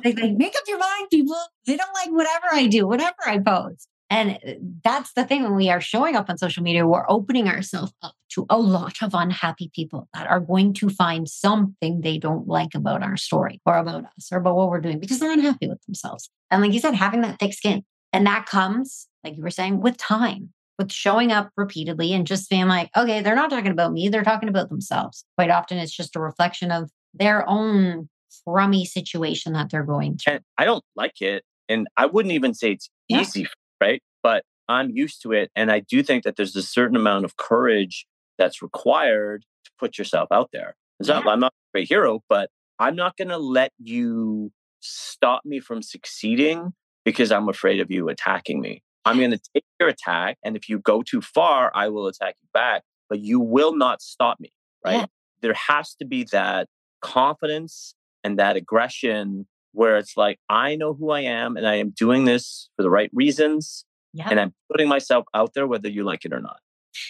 They 0.03 0.13
like, 0.13 0.37
make 0.37 0.55
up 0.55 0.63
your 0.67 0.79
mind, 0.79 1.07
people. 1.11 1.37
They 1.65 1.75
don't 1.75 1.93
like 1.93 2.09
whatever 2.09 2.47
I 2.51 2.67
do, 2.67 2.87
whatever 2.87 3.15
I 3.25 3.39
post. 3.39 3.87
And 4.09 4.39
uh, 4.47 4.53
that's 4.83 5.13
the 5.13 5.25
thing 5.25 5.43
when 5.43 5.55
we 5.55 5.69
are 5.69 5.81
showing 5.81 6.15
up 6.15 6.29
on 6.29 6.37
social 6.37 6.63
media, 6.63 6.87
we're 6.87 7.09
opening 7.09 7.47
ourselves 7.47 7.93
up 8.01 8.13
to 8.29 8.45
a 8.49 8.57
lot 8.57 9.01
of 9.01 9.13
unhappy 9.13 9.69
people 9.73 10.07
that 10.13 10.27
are 10.27 10.39
going 10.39 10.73
to 10.75 10.89
find 10.89 11.27
something 11.27 12.01
they 12.01 12.17
don't 12.17 12.47
like 12.47 12.73
about 12.75 13.03
our 13.03 13.17
story 13.17 13.61
or 13.65 13.77
about 13.77 14.05
us 14.05 14.29
or 14.31 14.37
about 14.37 14.55
what 14.55 14.69
we're 14.69 14.81
doing 14.81 14.99
because 14.99 15.19
they're 15.19 15.31
unhappy 15.31 15.67
with 15.67 15.81
themselves. 15.85 16.29
And 16.49 16.61
like 16.61 16.73
you 16.73 16.79
said, 16.79 16.95
having 16.95 17.21
that 17.21 17.39
thick 17.39 17.53
skin, 17.53 17.83
and 18.13 18.25
that 18.25 18.45
comes, 18.45 19.07
like 19.23 19.35
you 19.35 19.43
were 19.43 19.49
saying, 19.49 19.81
with 19.81 19.97
time, 19.97 20.53
with 20.79 20.91
showing 20.91 21.31
up 21.31 21.49
repeatedly 21.57 22.13
and 22.13 22.25
just 22.25 22.49
being 22.49 22.67
like, 22.67 22.89
okay, 22.95 23.21
they're 23.21 23.35
not 23.35 23.49
talking 23.49 23.71
about 23.71 23.91
me, 23.91 24.09
they're 24.09 24.23
talking 24.23 24.49
about 24.49 24.69
themselves. 24.69 25.25
Quite 25.37 25.49
often 25.49 25.77
it's 25.77 25.95
just 25.95 26.15
a 26.15 26.19
reflection 26.19 26.71
of 26.71 26.89
their 27.13 27.47
own 27.49 28.09
crummy 28.45 28.85
situation 28.85 29.53
that 29.53 29.69
they're 29.69 29.83
going 29.83 30.17
through. 30.17 30.35
And 30.35 30.43
I 30.57 30.65
don't 30.65 30.83
like 30.95 31.21
it. 31.21 31.43
And 31.67 31.87
I 31.97 32.05
wouldn't 32.05 32.33
even 32.33 32.53
say 32.53 32.71
it's 32.71 32.89
yeah. 33.09 33.21
easy, 33.21 33.47
right? 33.81 34.01
But 34.23 34.43
I'm 34.67 34.89
used 34.89 35.21
to 35.23 35.31
it. 35.31 35.51
And 35.55 35.71
I 35.71 35.79
do 35.79 36.03
think 36.03 36.23
that 36.23 36.35
there's 36.35 36.55
a 36.55 36.63
certain 36.63 36.95
amount 36.95 37.25
of 37.25 37.37
courage 37.37 38.05
that's 38.37 38.61
required 38.61 39.45
to 39.65 39.71
put 39.79 39.97
yourself 39.97 40.29
out 40.31 40.49
there. 40.51 40.75
Yeah. 41.03 41.15
Not, 41.15 41.27
I'm 41.27 41.39
not 41.39 41.53
a 41.53 41.71
great 41.73 41.87
hero, 41.87 42.21
but 42.29 42.49
I'm 42.79 42.95
not 42.95 43.17
going 43.17 43.29
to 43.29 43.37
let 43.37 43.71
you 43.79 44.51
stop 44.79 45.45
me 45.45 45.59
from 45.59 45.81
succeeding 45.81 46.73
because 47.05 47.31
I'm 47.31 47.49
afraid 47.49 47.79
of 47.79 47.89
you 47.89 48.09
attacking 48.09 48.61
me. 48.61 48.81
I'm 49.05 49.17
going 49.17 49.31
to 49.31 49.39
take 49.53 49.63
your 49.79 49.89
attack. 49.89 50.37
And 50.43 50.57
if 50.57 50.67
you 50.67 50.79
go 50.79 51.01
too 51.01 51.21
far, 51.21 51.71
I 51.73 51.87
will 51.87 52.07
attack 52.07 52.35
you 52.41 52.49
back, 52.53 52.83
but 53.09 53.19
you 53.19 53.39
will 53.39 53.75
not 53.75 54.01
stop 54.01 54.39
me, 54.39 54.51
right? 54.83 54.97
Yeah. 54.97 55.05
There 55.41 55.53
has 55.53 55.95
to 55.95 56.05
be 56.05 56.27
that 56.31 56.67
confidence 57.01 57.95
and 58.23 58.37
that 58.37 58.57
aggression 58.57 59.47
where 59.71 59.97
it's 59.97 60.17
like, 60.17 60.39
I 60.49 60.75
know 60.75 60.93
who 60.93 61.11
I 61.11 61.21
am 61.21 61.57
and 61.57 61.67
I 61.67 61.75
am 61.75 61.91
doing 61.91 62.25
this 62.25 62.69
for 62.75 62.83
the 62.83 62.89
right 62.89 63.09
reasons. 63.13 63.85
Yep. 64.13 64.27
And 64.31 64.39
I'm 64.39 64.53
putting 64.71 64.87
myself 64.87 65.25
out 65.33 65.53
there, 65.53 65.67
whether 65.67 65.89
you 65.89 66.03
like 66.03 66.25
it 66.25 66.33
or 66.33 66.39
not. 66.39 66.59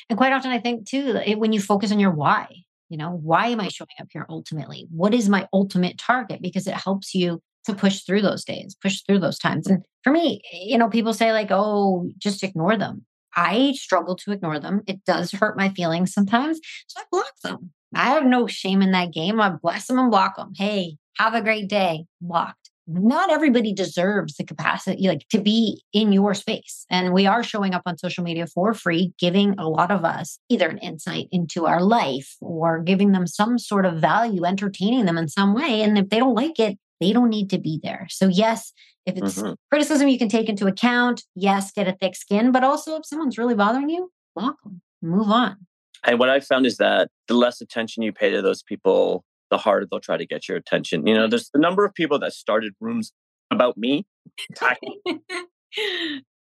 And 0.10 0.18
quite 0.18 0.34
often, 0.34 0.52
I 0.52 0.60
think 0.60 0.88
too, 0.88 1.20
when 1.38 1.54
you 1.54 1.62
focus 1.62 1.92
on 1.92 2.00
your 2.00 2.12
why, 2.12 2.48
you 2.90 2.98
know, 2.98 3.12
why 3.12 3.48
am 3.48 3.60
I 3.60 3.64
mm-hmm. 3.64 3.70
showing 3.70 3.88
up 4.00 4.08
here 4.12 4.26
ultimately? 4.30 4.88
What 4.92 5.14
is 5.14 5.30
my 5.30 5.48
ultimate 5.54 5.98
target? 5.98 6.42
Because 6.42 6.68
it 6.68 6.74
helps 6.74 7.14
you 7.14 7.42
to 7.66 7.74
push 7.74 8.02
through 8.02 8.22
those 8.22 8.44
days, 8.44 8.76
push 8.82 9.02
through 9.02 9.20
those 9.20 9.40
times. 9.40 9.68
And 9.68 9.84
for 10.04 10.12
me, 10.12 10.42
you 10.52 10.78
know, 10.78 10.90
people 10.90 11.14
say 11.14 11.32
like, 11.32 11.50
oh, 11.52 12.10
just 12.18 12.44
ignore 12.44 12.78
them. 12.78 13.06
I 13.36 13.74
struggle 13.74 14.16
to 14.16 14.32
ignore 14.32 14.60
them. 14.60 14.82
It 14.88 15.04
does 15.06 15.32
hurt 15.32 15.58
my 15.58 15.70
feelings 15.70 16.14
sometimes. 16.14 16.60
So 16.88 17.02
I 17.02 17.04
block 17.12 17.34
them. 17.44 17.72
I 17.96 18.12
have 18.12 18.26
no 18.26 18.48
shame 18.48 18.82
in 18.82 18.92
that 18.92 19.14
game. 19.14 19.40
I 19.40 19.50
bless 19.50 19.88
them 19.88 20.00
and 20.00 20.12
block 20.12 20.36
them. 20.36 20.54
Hey, 20.56 20.98
have 21.18 21.34
a 21.34 21.42
great 21.42 21.68
day. 21.68 22.06
Blocked. 22.22 22.70
not 22.88 23.32
everybody 23.32 23.74
deserves 23.74 24.36
the 24.36 24.46
capacity 24.46 25.08
like 25.08 25.28
to 25.30 25.42
be 25.42 25.82
in 25.92 26.14
your 26.14 26.34
space 26.34 26.86
and 26.90 27.14
we 27.14 27.26
are 27.26 27.44
showing 27.44 27.74
up 27.74 27.82
on 27.86 27.98
social 27.98 28.24
media 28.24 28.48
for 28.48 28.74
free 28.74 29.14
giving 29.20 29.54
a 29.60 29.68
lot 29.68 29.92
of 29.92 30.06
us 30.06 30.40
either 30.48 30.70
an 30.70 30.78
insight 30.78 31.28
into 31.32 31.66
our 31.66 31.82
life 31.82 32.38
or 32.40 32.80
giving 32.80 33.12
them 33.12 33.28
some 33.28 33.60
sort 33.60 33.86
of 33.86 34.00
value 34.00 34.46
entertaining 34.46 35.04
them 35.06 35.18
in 35.18 35.28
some 35.28 35.54
way 35.54 35.82
and 35.82 35.98
if 35.98 36.08
they 36.10 36.18
don't 36.18 36.36
like 36.36 36.60
it 36.60 36.78
they 37.02 37.12
don't 37.12 37.30
need 37.30 37.50
to 37.50 37.58
be 37.58 37.78
there 37.84 38.08
so 38.10 38.28
yes 38.28 38.72
if 39.06 39.18
it's 39.18 39.38
mm-hmm. 39.38 39.54
criticism 39.70 40.08
you 40.08 40.18
can 40.18 40.30
take 40.30 40.48
into 40.48 40.66
account 40.66 41.24
yes 41.36 41.74
get 41.74 41.90
a 41.90 41.98
thick 42.00 42.16
skin 42.16 42.54
but 42.54 42.64
also 42.64 42.96
if 42.96 43.06
someone's 43.06 43.38
really 43.38 43.56
bothering 43.56 43.90
you 43.90 44.10
block 44.34 44.56
them 44.64 44.82
move 45.02 45.30
on 45.30 45.58
and 46.06 46.20
what 46.20 46.30
i 46.30 46.40
found 46.40 46.66
is 46.66 46.78
that 46.78 47.10
the 47.28 47.34
less 47.34 47.62
attention 47.62 48.04
you 48.04 48.12
pay 48.12 48.32
to 48.32 48.42
those 48.42 48.64
people 48.64 49.24
the 49.50 49.58
harder 49.58 49.88
they'll 49.90 50.00
try 50.00 50.18
to 50.18 50.26
get 50.26 50.48
your 50.48 50.58
attention. 50.58 51.06
You 51.08 51.14
know, 51.14 51.28
there's 51.28 51.50
the 51.50 51.60
number 51.60 51.86
of 51.86 51.94
people 51.94 52.20
that 52.20 52.34
started 52.34 52.74
rooms 52.80 53.12
about 53.52 53.78
me. 53.78 54.06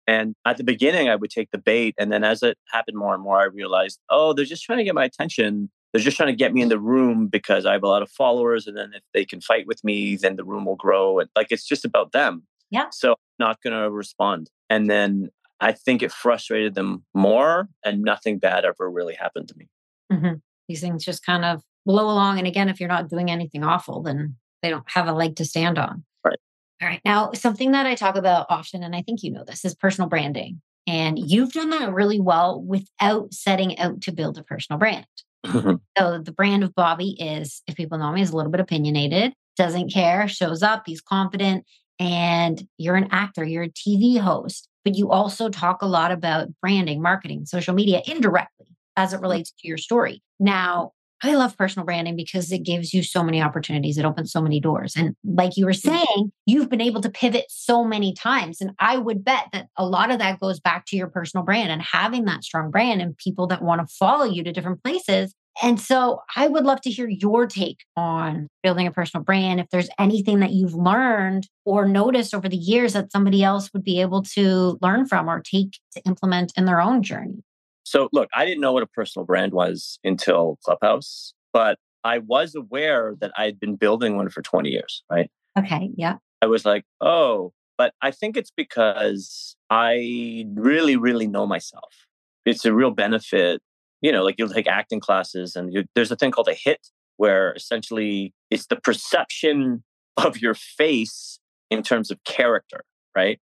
and 0.08 0.36
at 0.46 0.58
the 0.58 0.64
beginning, 0.64 1.10
I 1.10 1.16
would 1.16 1.30
take 1.30 1.52
the 1.52 1.58
bait. 1.58 1.96
And 1.98 2.12
then 2.12 2.24
as 2.24 2.44
it 2.44 2.58
happened 2.72 2.98
more 2.98 3.14
and 3.14 3.24
more, 3.24 3.40
I 3.40 3.46
realized, 3.46 4.00
oh, 4.10 4.34
they're 4.34 4.46
just 4.46 4.64
trying 4.64 4.80
to 4.80 4.84
get 4.84 4.96
my 4.96 5.06
attention. 5.06 5.70
They're 5.92 6.04
just 6.04 6.18
trying 6.18 6.30
to 6.32 6.36
get 6.36 6.54
me 6.54 6.62
in 6.62 6.70
the 6.70 6.80
room 6.80 7.28
because 7.28 7.66
I 7.66 7.74
have 7.74 7.84
a 7.84 7.88
lot 7.88 8.02
of 8.02 8.10
followers. 8.10 8.68
And 8.68 8.78
then 8.78 8.92
if 8.94 9.04
they 9.14 9.26
can 9.26 9.42
fight 9.42 9.68
with 9.68 9.84
me, 9.84 10.16
then 10.16 10.36
the 10.36 10.44
room 10.44 10.66
will 10.66 10.76
grow. 10.76 11.20
And 11.20 11.30
like 11.36 11.48
it's 11.52 11.68
just 11.68 11.86
about 11.86 12.12
them. 12.12 12.44
Yeah. 12.70 12.88
So 12.92 13.12
I'm 13.12 13.18
not 13.40 13.62
going 13.62 13.74
to 13.80 13.90
respond. 13.90 14.50
And 14.70 14.90
then 14.90 15.30
I 15.60 15.72
think 15.72 16.04
it 16.04 16.12
frustrated 16.12 16.76
them 16.76 17.06
more, 17.14 17.70
and 17.84 18.02
nothing 18.02 18.40
bad 18.40 18.66
ever 18.66 18.90
really 18.90 19.16
happened 19.16 19.48
to 19.50 19.56
me. 19.58 19.70
Mm-hmm. 20.12 20.36
These 20.68 20.82
things 20.82 21.06
just 21.06 21.26
kind 21.26 21.46
of 21.46 21.64
blow 21.86 22.06
along. 22.06 22.40
And 22.40 22.48
again, 22.48 22.70
if 22.70 22.80
you're 22.80 22.90
not 22.90 23.10
doing 23.10 23.30
anything 23.30 23.64
awful, 23.64 24.02
then 24.02 24.36
they 24.62 24.70
don't 24.70 24.90
have 24.90 25.08
a 25.08 25.14
leg 25.14 25.36
to 25.38 25.46
stand 25.46 25.78
on. 25.78 26.04
Right. 26.26 26.40
All 26.82 26.90
right. 26.90 27.02
Now, 27.06 27.32
something 27.34 27.72
that 27.72 27.86
I 27.86 27.96
talk 27.96 28.16
about 28.16 28.48
often, 28.50 28.84
and 28.84 28.96
I 28.96 29.02
think 29.02 29.24
you 29.24 29.32
know 29.32 29.44
this, 29.44 29.64
is 29.64 29.76
personal 29.76 30.10
branding. 30.10 30.62
And 30.88 31.18
you've 31.18 31.54
done 31.54 31.72
that 31.72 31.94
really 31.94 32.20
well 32.20 32.62
without 32.62 33.34
setting 33.34 33.78
out 33.80 34.02
to 34.02 34.12
build 34.12 34.38
a 34.38 34.44
personal 34.44 34.78
brand. 34.78 35.08
so 35.98 36.20
the 36.20 36.34
brand 36.36 36.64
of 36.64 36.76
Bobby 36.76 37.16
is, 37.20 37.62
if 37.68 37.76
people 37.76 37.98
know 37.98 38.12
me, 38.12 38.22
is 38.22 38.32
a 38.32 38.36
little 38.36 38.52
bit 38.52 38.62
opinionated, 38.62 39.34
doesn't 39.58 39.92
care, 39.92 40.28
shows 40.28 40.62
up, 40.62 40.84
he's 40.86 41.02
confident, 41.02 41.66
and 42.00 42.68
you're 42.78 42.96
an 42.96 43.08
actor, 43.12 43.44
you're 43.44 43.64
a 43.64 43.70
TV 43.70 44.20
host, 44.20 44.68
but 44.86 44.96
you 44.96 45.10
also 45.10 45.50
talk 45.50 45.82
a 45.82 45.88
lot 45.88 46.12
about 46.12 46.48
branding, 46.62 47.02
marketing, 47.02 47.46
social 47.46 47.74
media 47.74 48.02
indirectly 48.06 48.68
as 48.96 49.12
it 49.12 49.20
relates 49.20 49.52
to 49.52 49.68
your 49.68 49.78
story. 49.78 50.22
Now, 50.40 50.92
I 51.24 51.34
love 51.36 51.58
personal 51.58 51.86
branding 51.86 52.16
because 52.16 52.52
it 52.52 52.60
gives 52.60 52.94
you 52.94 53.02
so 53.02 53.24
many 53.24 53.42
opportunities. 53.42 53.98
It 53.98 54.06
opens 54.06 54.32
so 54.32 54.42
many 54.42 54.60
doors. 54.60 54.96
And 54.96 55.16
like 55.24 55.58
you 55.58 55.66
were 55.66 55.72
mm. 55.72 55.82
saying, 55.82 56.32
you've 56.46 56.70
been 56.70 56.82
able 56.82 57.02
to 57.02 57.10
pivot 57.10 57.46
so 57.50 57.84
many 57.84 58.14
times. 58.14 58.62
And 58.62 58.72
I 58.80 58.98
would 58.98 59.26
bet 59.26 59.48
that 59.52 59.68
a 59.76 59.86
lot 59.86 60.12
of 60.12 60.20
that 60.20 60.40
goes 60.40 60.60
back 60.60 60.86
to 60.88 60.96
your 60.96 61.08
personal 61.08 61.44
brand 61.44 61.72
and 61.72 61.82
having 61.82 62.26
that 62.26 62.44
strong 62.44 62.70
brand 62.70 63.02
and 63.02 63.18
people 63.18 63.48
that 63.48 63.64
want 63.64 63.82
to 63.82 63.96
follow 63.96 64.26
you 64.26 64.44
to 64.44 64.52
different 64.52 64.84
places. 64.84 65.34
And 65.64 65.80
so 65.80 66.22
I 66.36 66.48
would 66.48 66.66
love 66.66 66.82
to 66.82 66.90
hear 66.90 67.08
your 67.08 67.48
take 67.48 67.86
on 67.96 68.48
building 68.62 68.88
a 68.88 68.92
personal 68.92 69.24
brand. 69.24 69.60
If 69.60 69.70
there's 69.70 69.90
anything 69.98 70.40
that 70.40 70.52
you've 70.52 70.74
learned 70.74 71.48
or 71.64 71.88
noticed 71.88 72.36
over 72.36 72.50
the 72.50 72.58
years 72.58 72.94
that 72.94 73.12
somebody 73.12 73.44
else 73.44 73.72
would 73.74 73.84
be 73.84 74.02
able 74.02 74.22
to 74.34 74.78
learn 74.82 75.06
from 75.06 75.30
or 75.30 75.42
take 75.42 75.80
to 75.94 76.02
implement 76.06 76.52
in 76.58 76.66
their 76.66 76.82
own 76.82 77.04
journey. 77.04 77.44
So, 77.84 78.10
look, 78.12 78.30
I 78.36 78.46
didn't 78.46 78.62
know 78.62 78.74
what 78.74 78.84
a 78.84 78.88
personal 78.88 79.26
brand 79.26 79.54
was 79.54 80.00
until 80.04 80.58
Clubhouse, 80.66 81.34
but 81.54 81.78
I 82.04 82.18
was 82.18 82.56
aware 82.56 83.16
that 83.22 83.32
I 83.38 83.46
had 83.46 83.60
been 83.60 83.76
building 83.76 84.18
one 84.18 84.30
for 84.30 84.42
20 84.42 84.70
years, 84.70 85.04
right? 85.10 85.30
Okay. 85.58 85.92
Yeah. 85.96 86.18
I 86.42 86.48
was 86.48 86.66
like, 86.66 86.84
oh, 87.00 87.54
but 87.78 87.94
I 88.02 88.12
think 88.12 88.38
it's 88.38 88.52
because 88.56 89.56
I 89.70 90.46
really, 90.54 90.96
really 90.96 91.28
know 91.28 91.46
myself. 91.46 92.08
It's 92.46 92.66
a 92.66 92.74
real 92.74 92.92
benefit. 92.92 93.62
You 94.02 94.12
know, 94.12 94.24
like 94.24 94.36
you'll 94.38 94.50
take 94.50 94.68
acting 94.68 95.00
classes, 95.00 95.56
and 95.56 95.74
you, 95.74 95.86
there's 95.96 96.12
a 96.12 96.16
thing 96.16 96.32
called 96.32 96.48
a 96.48 96.54
hit, 96.54 96.88
where 97.18 97.54
essentially 97.54 98.34
it's 98.52 98.68
the 98.68 98.76
perception 98.76 99.84
of 100.18 100.38
your 100.38 100.54
face 100.54 101.40
in 101.70 101.84
terms 101.84 102.12
of 102.12 102.24
character, 102.24 102.84
right? 103.16 103.40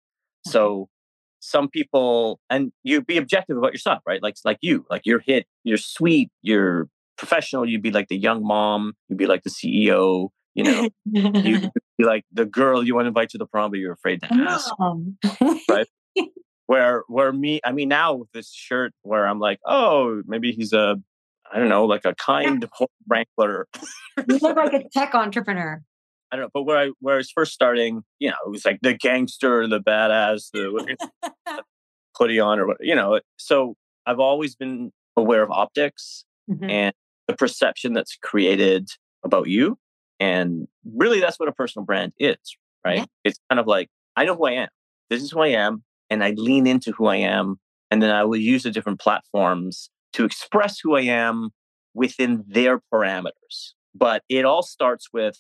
Okay. 0.48 0.52
So 0.52 0.90
some 1.40 1.70
people 1.70 2.40
and 2.50 2.72
you 2.84 3.02
be 3.02 3.18
objective 3.18 3.58
about 3.58 3.72
yourself 3.72 4.02
right 4.08 4.22
like 4.24 4.36
like 4.44 4.58
you 4.62 4.86
like 4.90 5.04
you're 5.06 5.20
hit 5.20 5.46
you're 5.64 5.78
sweet 5.78 6.30
you're 6.42 6.90
professional 7.18 7.68
you'd 7.68 7.82
be 7.82 7.92
like 7.92 8.08
the 8.08 8.18
young 8.18 8.44
mom 8.44 8.94
you'd 9.08 9.18
be 9.18 9.28
like 9.28 9.44
the 9.44 9.50
ceo 9.50 10.30
you 10.56 10.64
know 10.64 10.90
you'd 11.06 11.72
be 11.98 12.04
like 12.04 12.26
the 12.32 12.46
girl 12.46 12.84
you 12.84 12.96
want 12.96 13.06
to 13.06 13.10
invite 13.10 13.30
to 13.30 13.38
the 13.38 13.46
prom 13.46 13.72
but 13.72 13.80
you're 13.80 13.94
afraid 13.94 14.22
to 14.22 14.34
ask 14.34 14.72
right 15.70 15.88
where 16.68 17.04
where 17.08 17.34
me 17.34 17.60
i 17.66 17.72
mean 17.72 17.90
now 17.90 18.14
with 18.14 18.32
this 18.32 18.52
shirt 18.52 18.94
where 19.02 19.28
i'm 19.28 19.40
like 19.40 19.60
oh 19.66 20.22
maybe 20.26 20.52
he's 20.52 20.74
a 20.74 20.96
i 21.52 21.60
don't 21.60 21.70
know 21.70 21.86
like 21.86 22.06
a 22.06 22.14
kind 22.16 22.66
wrangler 23.08 23.68
you 24.30 24.38
look 24.38 24.56
like 24.56 24.74
a 24.74 24.88
tech 24.94 25.16
entrepreneur 25.16 25.82
I 26.32 26.36
don't 26.36 26.46
know, 26.46 26.50
but 26.54 26.64
where 26.64 26.78
I 26.78 26.92
where 27.00 27.16
I 27.16 27.18
was 27.18 27.32
first 27.32 27.54
starting, 27.54 28.04
you 28.20 28.30
know, 28.30 28.36
it 28.46 28.50
was 28.50 28.66
like 28.66 28.80
the 28.82 28.94
gangster, 28.94 29.68
the 29.68 29.80
badass, 29.80 30.52
the 30.52 30.98
hoodie 32.16 32.40
on, 32.40 32.60
or 32.60 32.68
what, 32.68 32.78
you 32.82 32.96
know. 32.96 33.20
So 33.38 33.76
I've 34.06 34.20
always 34.20 34.56
been 34.56 34.92
aware 35.16 35.42
of 35.42 35.52
optics 35.52 36.26
mm-hmm. 36.50 36.70
and 36.70 36.94
the 37.28 37.34
perception 37.34 37.94
that's 37.94 38.18
created 38.22 38.90
about 39.24 39.48
you, 39.48 39.78
and 40.20 40.68
really, 40.86 41.20
that's 41.20 41.40
what 41.40 41.50
a 41.50 41.54
personal 41.54 41.86
brand 41.86 42.14
is, 42.20 42.38
right? 42.86 43.00
Yeah. 43.00 43.06
It's 43.24 43.40
kind 43.50 43.60
of 43.60 43.68
like 43.68 43.90
I 44.16 44.26
know 44.26 44.36
who 44.36 44.48
I 44.48 44.54
am. 44.54 44.70
This 45.10 45.24
is 45.24 45.32
who 45.32 45.40
I 45.40 45.50
am, 45.50 45.84
and 46.10 46.24
I 46.24 46.32
lean 46.32 46.68
into 46.68 46.92
who 46.92 47.08
I 47.08 47.18
am, 47.18 47.60
and 47.92 48.02
then 48.02 48.12
I 48.12 48.24
will 48.24 48.38
use 48.38 48.64
the 48.64 48.72
different 48.72 49.00
platforms 49.00 49.90
to 50.14 50.26
express 50.26 50.80
who 50.80 50.96
I 50.96 51.02
am 51.02 51.50
within 51.94 52.44
their 52.48 52.82
parameters. 52.94 53.74
But 53.94 54.24
it 54.30 54.46
all 54.46 54.64
starts 54.64 55.08
with 55.12 55.38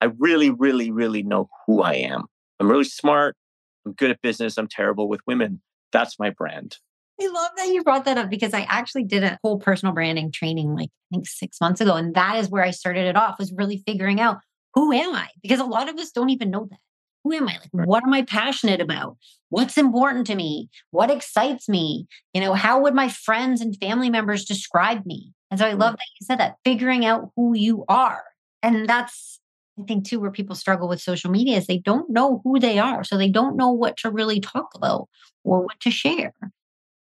I 0.00 0.06
really, 0.18 0.50
really, 0.50 0.90
really 0.90 1.22
know 1.22 1.48
who 1.66 1.82
I 1.82 1.94
am. 1.94 2.24
I'm 2.58 2.70
really 2.70 2.84
smart. 2.84 3.36
I'm 3.84 3.92
good 3.92 4.10
at 4.10 4.22
business. 4.22 4.56
I'm 4.56 4.68
terrible 4.68 5.08
with 5.08 5.20
women. 5.26 5.60
That's 5.92 6.18
my 6.18 6.30
brand. 6.30 6.76
I 7.20 7.26
love 7.26 7.50
that 7.56 7.68
you 7.68 7.82
brought 7.82 8.06
that 8.06 8.16
up 8.16 8.30
because 8.30 8.54
I 8.54 8.62
actually 8.62 9.04
did 9.04 9.22
a 9.22 9.38
whole 9.42 9.58
personal 9.58 9.94
branding 9.94 10.32
training 10.32 10.74
like 10.74 10.88
I 10.88 11.16
think 11.16 11.28
six 11.28 11.60
months 11.60 11.80
ago. 11.80 11.94
And 11.94 12.14
that 12.14 12.36
is 12.36 12.48
where 12.48 12.62
I 12.62 12.70
started 12.70 13.06
it 13.06 13.16
off 13.16 13.38
was 13.38 13.52
really 13.52 13.82
figuring 13.86 14.20
out 14.20 14.38
who 14.74 14.92
am 14.92 15.14
I? 15.14 15.28
Because 15.42 15.60
a 15.60 15.64
lot 15.64 15.88
of 15.88 15.96
us 15.96 16.12
don't 16.12 16.30
even 16.30 16.50
know 16.50 16.66
that. 16.70 16.78
Who 17.24 17.32
am 17.32 17.48
I? 17.48 17.58
Like, 17.58 17.86
what 17.86 18.02
am 18.04 18.12
I 18.12 18.22
passionate 18.22 18.80
about? 18.80 19.16
What's 19.50 19.76
important 19.76 20.26
to 20.28 20.34
me? 20.34 20.68
What 20.90 21.10
excites 21.10 21.68
me? 21.68 22.06
You 22.32 22.40
know, 22.40 22.54
how 22.54 22.80
would 22.80 22.94
my 22.94 23.08
friends 23.08 23.60
and 23.60 23.76
family 23.76 24.10
members 24.10 24.44
describe 24.44 25.04
me? 25.04 25.32
And 25.50 25.58
so 25.58 25.66
I 25.66 25.72
mm. 25.72 25.80
love 25.80 25.94
that 25.94 26.06
you 26.20 26.24
said 26.24 26.38
that, 26.38 26.56
figuring 26.64 27.04
out 27.04 27.30
who 27.36 27.54
you 27.54 27.84
are. 27.88 28.22
And 28.62 28.88
that's 28.88 29.40
I 29.80 29.84
think 29.84 30.06
too, 30.06 30.20
where 30.20 30.30
people 30.30 30.54
struggle 30.54 30.88
with 30.88 31.00
social 31.00 31.30
media 31.30 31.56
is 31.56 31.66
they 31.66 31.78
don't 31.78 32.10
know 32.10 32.40
who 32.44 32.58
they 32.58 32.78
are. 32.78 33.02
So 33.04 33.16
they 33.16 33.30
don't 33.30 33.56
know 33.56 33.70
what 33.70 33.96
to 33.98 34.10
really 34.10 34.40
talk 34.40 34.70
about 34.74 35.08
or 35.44 35.62
what 35.62 35.80
to 35.80 35.90
share. 35.90 36.34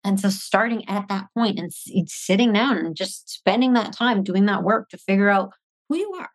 And 0.02 0.20
so 0.20 0.28
starting 0.30 0.88
at 0.88 1.08
that 1.08 1.26
point 1.34 1.58
and 1.58 1.72
sitting 2.08 2.52
down 2.52 2.78
and 2.78 2.96
just 2.96 3.28
spending 3.28 3.72
that 3.74 3.92
time 3.92 4.22
doing 4.22 4.46
that 4.46 4.62
work 4.62 4.88
to 4.90 4.98
figure 4.98 5.28
out 5.28 5.52
who 5.88 5.96
you 5.96 6.12
are. 6.18 6.30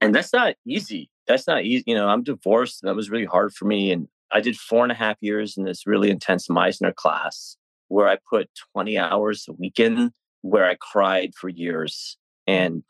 And 0.00 0.14
that's 0.14 0.32
not 0.32 0.54
easy. 0.66 1.10
That's 1.26 1.46
not 1.46 1.64
easy. 1.64 1.84
You 1.86 1.94
know, 1.94 2.08
I'm 2.08 2.22
divorced. 2.22 2.80
That 2.82 2.96
was 2.96 3.10
really 3.10 3.24
hard 3.24 3.54
for 3.54 3.64
me. 3.64 3.92
And 3.92 4.08
I 4.32 4.40
did 4.40 4.56
four 4.56 4.82
and 4.82 4.92
a 4.92 4.96
half 4.96 5.16
years 5.20 5.56
in 5.56 5.64
this 5.64 5.86
really 5.86 6.10
intense 6.10 6.48
Meisner 6.48 6.94
class 6.94 7.56
where 7.88 8.08
I 8.08 8.16
put 8.30 8.48
20 8.74 8.98
hours 8.98 9.44
a 9.48 9.52
week 9.52 9.78
in, 9.78 10.12
where 10.40 10.64
I 10.64 10.76
cried 10.80 11.34
for 11.38 11.48
years 11.48 12.16
and 12.46 12.82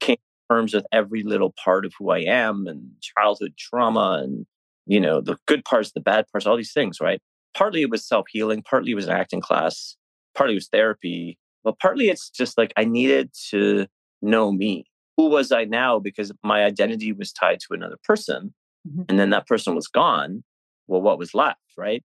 came 0.00 0.16
to 0.16 0.54
terms 0.54 0.74
with 0.74 0.86
every 0.92 1.22
little 1.22 1.54
part 1.62 1.86
of 1.86 1.94
who 1.98 2.10
I 2.10 2.20
am 2.20 2.66
and 2.66 2.90
childhood 3.00 3.54
trauma 3.58 4.20
and, 4.22 4.46
you 4.86 5.00
know, 5.00 5.20
the 5.20 5.38
good 5.46 5.64
parts, 5.64 5.92
the 5.92 6.00
bad 6.00 6.26
parts, 6.30 6.46
all 6.46 6.56
these 6.56 6.72
things, 6.72 7.00
right? 7.00 7.20
Partly 7.54 7.82
it 7.82 7.90
was 7.90 8.06
self 8.06 8.26
healing, 8.30 8.62
partly 8.62 8.92
it 8.92 8.96
was 8.96 9.06
an 9.06 9.12
acting 9.12 9.40
class, 9.40 9.96
partly 10.34 10.54
it 10.54 10.58
was 10.58 10.68
therapy, 10.68 11.38
but 11.64 11.78
partly 11.78 12.10
it's 12.10 12.28
just 12.30 12.58
like 12.58 12.72
I 12.76 12.84
needed 12.84 13.30
to 13.50 13.86
know 14.22 14.52
me. 14.52 14.84
Who 15.20 15.28
was 15.28 15.52
I 15.52 15.64
now? 15.64 15.98
Because 15.98 16.32
my 16.42 16.64
identity 16.64 17.12
was 17.12 17.30
tied 17.30 17.60
to 17.60 17.74
another 17.74 17.98
person. 18.04 18.54
Mm-hmm. 18.88 19.02
And 19.06 19.18
then 19.18 19.28
that 19.30 19.46
person 19.46 19.74
was 19.74 19.86
gone. 19.86 20.44
Well, 20.86 21.02
what 21.02 21.18
was 21.18 21.34
left, 21.34 21.60
right? 21.76 22.02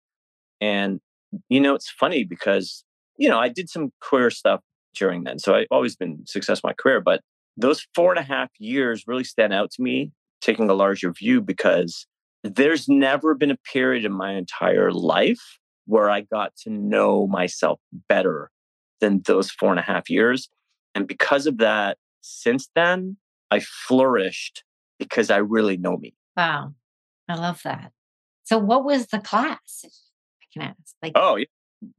And, 0.60 1.00
you 1.48 1.62
know, 1.62 1.76
it's 1.76 1.90
funny 1.90 2.26
because, 2.26 2.84
you 3.16 3.30
know, 3.30 3.40
I 3.40 3.48
did 3.48 3.70
some 3.70 3.94
queer 4.02 4.30
stuff 4.30 4.60
during 4.94 5.24
then. 5.24 5.40
So 5.40 5.56
I've 5.56 5.68
always 5.72 5.96
been 5.96 6.26
successful 6.28 6.68
in 6.68 6.72
my 6.72 6.76
career, 6.78 7.00
but 7.00 7.22
those 7.56 7.88
four 7.96 8.12
and 8.12 8.20
a 8.20 8.28
half 8.28 8.50
years 8.60 9.06
really 9.08 9.24
stand 9.24 9.54
out 9.54 9.72
to 9.72 9.82
me, 9.82 10.12
taking 10.42 10.70
a 10.70 10.74
larger 10.74 11.14
view, 11.14 11.40
because 11.40 12.06
there's 12.44 12.90
never 12.90 13.34
been 13.34 13.50
a 13.50 13.58
period 13.72 14.04
in 14.04 14.12
my 14.12 14.34
entire 14.34 14.92
life 14.92 15.58
where 15.86 16.10
I 16.10 16.20
got 16.20 16.54
to 16.64 16.70
know 16.70 17.28
myself 17.28 17.80
better 18.10 18.52
than 19.00 19.22
those 19.22 19.50
four 19.52 19.70
and 19.70 19.80
a 19.80 19.84
half 19.84 20.10
years. 20.10 20.50
And 20.94 21.08
because 21.08 21.48
of 21.48 21.60
that, 21.60 21.98
since 22.26 22.70
then, 22.76 23.18
I 23.52 23.60
flourished 23.60 24.64
because 25.00 25.30
I 25.30 25.38
really 25.38 25.78
know 25.78 25.98
me. 25.98 26.16
Wow. 26.36 26.74
I 27.30 27.36
love 27.36 27.62
that. 27.64 27.92
So, 28.44 28.58
what 28.58 28.84
was 28.84 29.08
the 29.08 29.20
class? 29.20 29.84
I 29.86 30.46
can 30.54 30.62
ask. 30.64 30.96
Like, 31.02 31.14
oh, 31.16 31.36
yeah. 31.36 31.46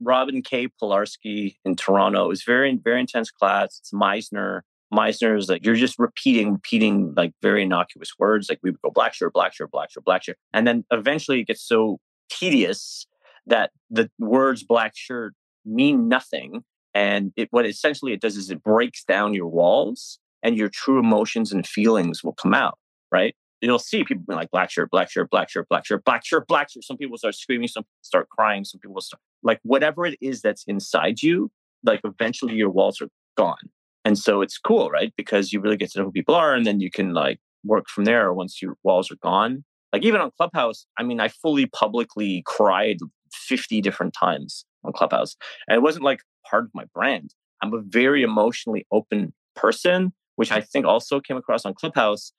Robin 0.01 0.41
K. 0.41 0.67
Pilarski 0.81 1.55
in 1.63 1.75
Toronto. 1.75 2.25
It 2.25 2.29
was 2.29 2.43
very, 2.43 2.77
very 2.83 2.99
intense 2.99 3.31
class. 3.31 3.79
It's 3.79 3.91
Meisner. 3.93 4.61
Meisner 4.93 5.37
is 5.37 5.49
like 5.49 5.65
you're 5.65 5.75
just 5.75 5.99
repeating, 5.99 6.53
repeating 6.53 7.13
like 7.15 7.33
very 7.41 7.63
innocuous 7.63 8.11
words. 8.17 8.49
Like 8.49 8.59
we 8.63 8.71
would 8.71 8.81
go 8.81 8.91
black 8.91 9.13
shirt, 9.13 9.33
black 9.33 9.53
shirt, 9.53 9.71
black 9.71 9.91
shirt, 9.91 10.03
black 10.03 10.23
shirt, 10.23 10.37
and 10.53 10.65
then 10.65 10.85
eventually 10.91 11.41
it 11.41 11.47
gets 11.47 11.61
so 11.61 11.99
tedious 12.29 13.05
that 13.45 13.71
the 13.89 14.09
words 14.19 14.63
black 14.63 14.93
shirt 14.95 15.33
mean 15.65 16.07
nothing. 16.07 16.63
And 16.97 17.31
it, 17.35 17.47
what 17.51 17.65
essentially 17.65 18.13
it 18.13 18.21
does 18.21 18.37
is 18.37 18.49
it 18.49 18.63
breaks 18.63 19.03
down 19.03 19.33
your 19.33 19.47
walls, 19.47 20.19
and 20.43 20.57
your 20.57 20.69
true 20.69 20.99
emotions 20.99 21.51
and 21.51 21.67
feelings 21.67 22.23
will 22.23 22.33
come 22.33 22.53
out. 22.53 22.77
Right? 23.11 23.35
You'll 23.61 23.79
see 23.79 24.03
people 24.03 24.23
like 24.35 24.51
black 24.51 24.69
shirt, 24.69 24.91
black 24.91 25.09
shirt, 25.09 25.29
black 25.29 25.49
shirt, 25.49 25.67
black 25.69 25.85
shirt, 25.85 26.03
black 26.05 26.25
shirt, 26.25 26.47
black 26.47 26.69
shirt. 26.69 26.83
Some 26.83 26.97
people 26.97 27.17
start 27.17 27.35
screaming, 27.35 27.67
some 27.67 27.83
people 27.83 28.03
start 28.03 28.29
crying, 28.29 28.63
some 28.63 28.79
people 28.79 29.01
start 29.01 29.21
like 29.43 29.59
whatever 29.63 30.05
it 30.05 30.17
is 30.21 30.41
that's 30.41 30.63
inside 30.65 31.21
you. 31.21 31.51
Like 31.83 32.01
eventually 32.03 32.55
your 32.55 32.69
walls 32.69 33.01
are 33.01 33.09
gone 33.35 33.69
and 34.07 34.17
so 34.17 34.41
it's 34.41 34.57
cool, 34.57 34.89
right? 34.89 35.13
Because 35.17 35.51
you 35.51 35.59
really 35.59 35.75
get 35.75 35.91
to 35.91 35.99
know 35.99 36.05
who 36.05 36.13
people 36.13 36.33
are 36.33 36.53
and 36.55 36.65
then 36.65 36.79
you 36.79 36.89
can 36.89 37.13
like 37.13 37.39
work 37.65 37.89
from 37.89 38.05
there 38.05 38.33
once 38.33 38.61
your 38.61 38.77
walls 38.83 39.11
are 39.11 39.17
gone. 39.21 39.65
Like 39.91 40.03
even 40.03 40.21
on 40.21 40.31
Clubhouse, 40.37 40.85
I 40.97 41.03
mean, 41.03 41.19
I 41.19 41.27
fully 41.27 41.65
publicly 41.65 42.41
cried 42.45 42.99
50 43.33 43.81
different 43.81 44.13
times 44.17 44.63
on 44.85 44.93
Clubhouse. 44.93 45.35
And 45.67 45.75
it 45.75 45.81
wasn't 45.81 46.05
like 46.05 46.21
part 46.49 46.65
of 46.65 46.71
my 46.73 46.85
brand. 46.93 47.33
I'm 47.61 47.73
a 47.73 47.81
very 47.81 48.23
emotionally 48.23 48.85
open 48.91 49.33
person, 49.55 50.13
which 50.35 50.51
I 50.51 50.61
think 50.61 50.85
also 50.85 51.19
came 51.19 51.37
across 51.37 51.65
on 51.65 51.73
Clubhouse, 51.73 52.33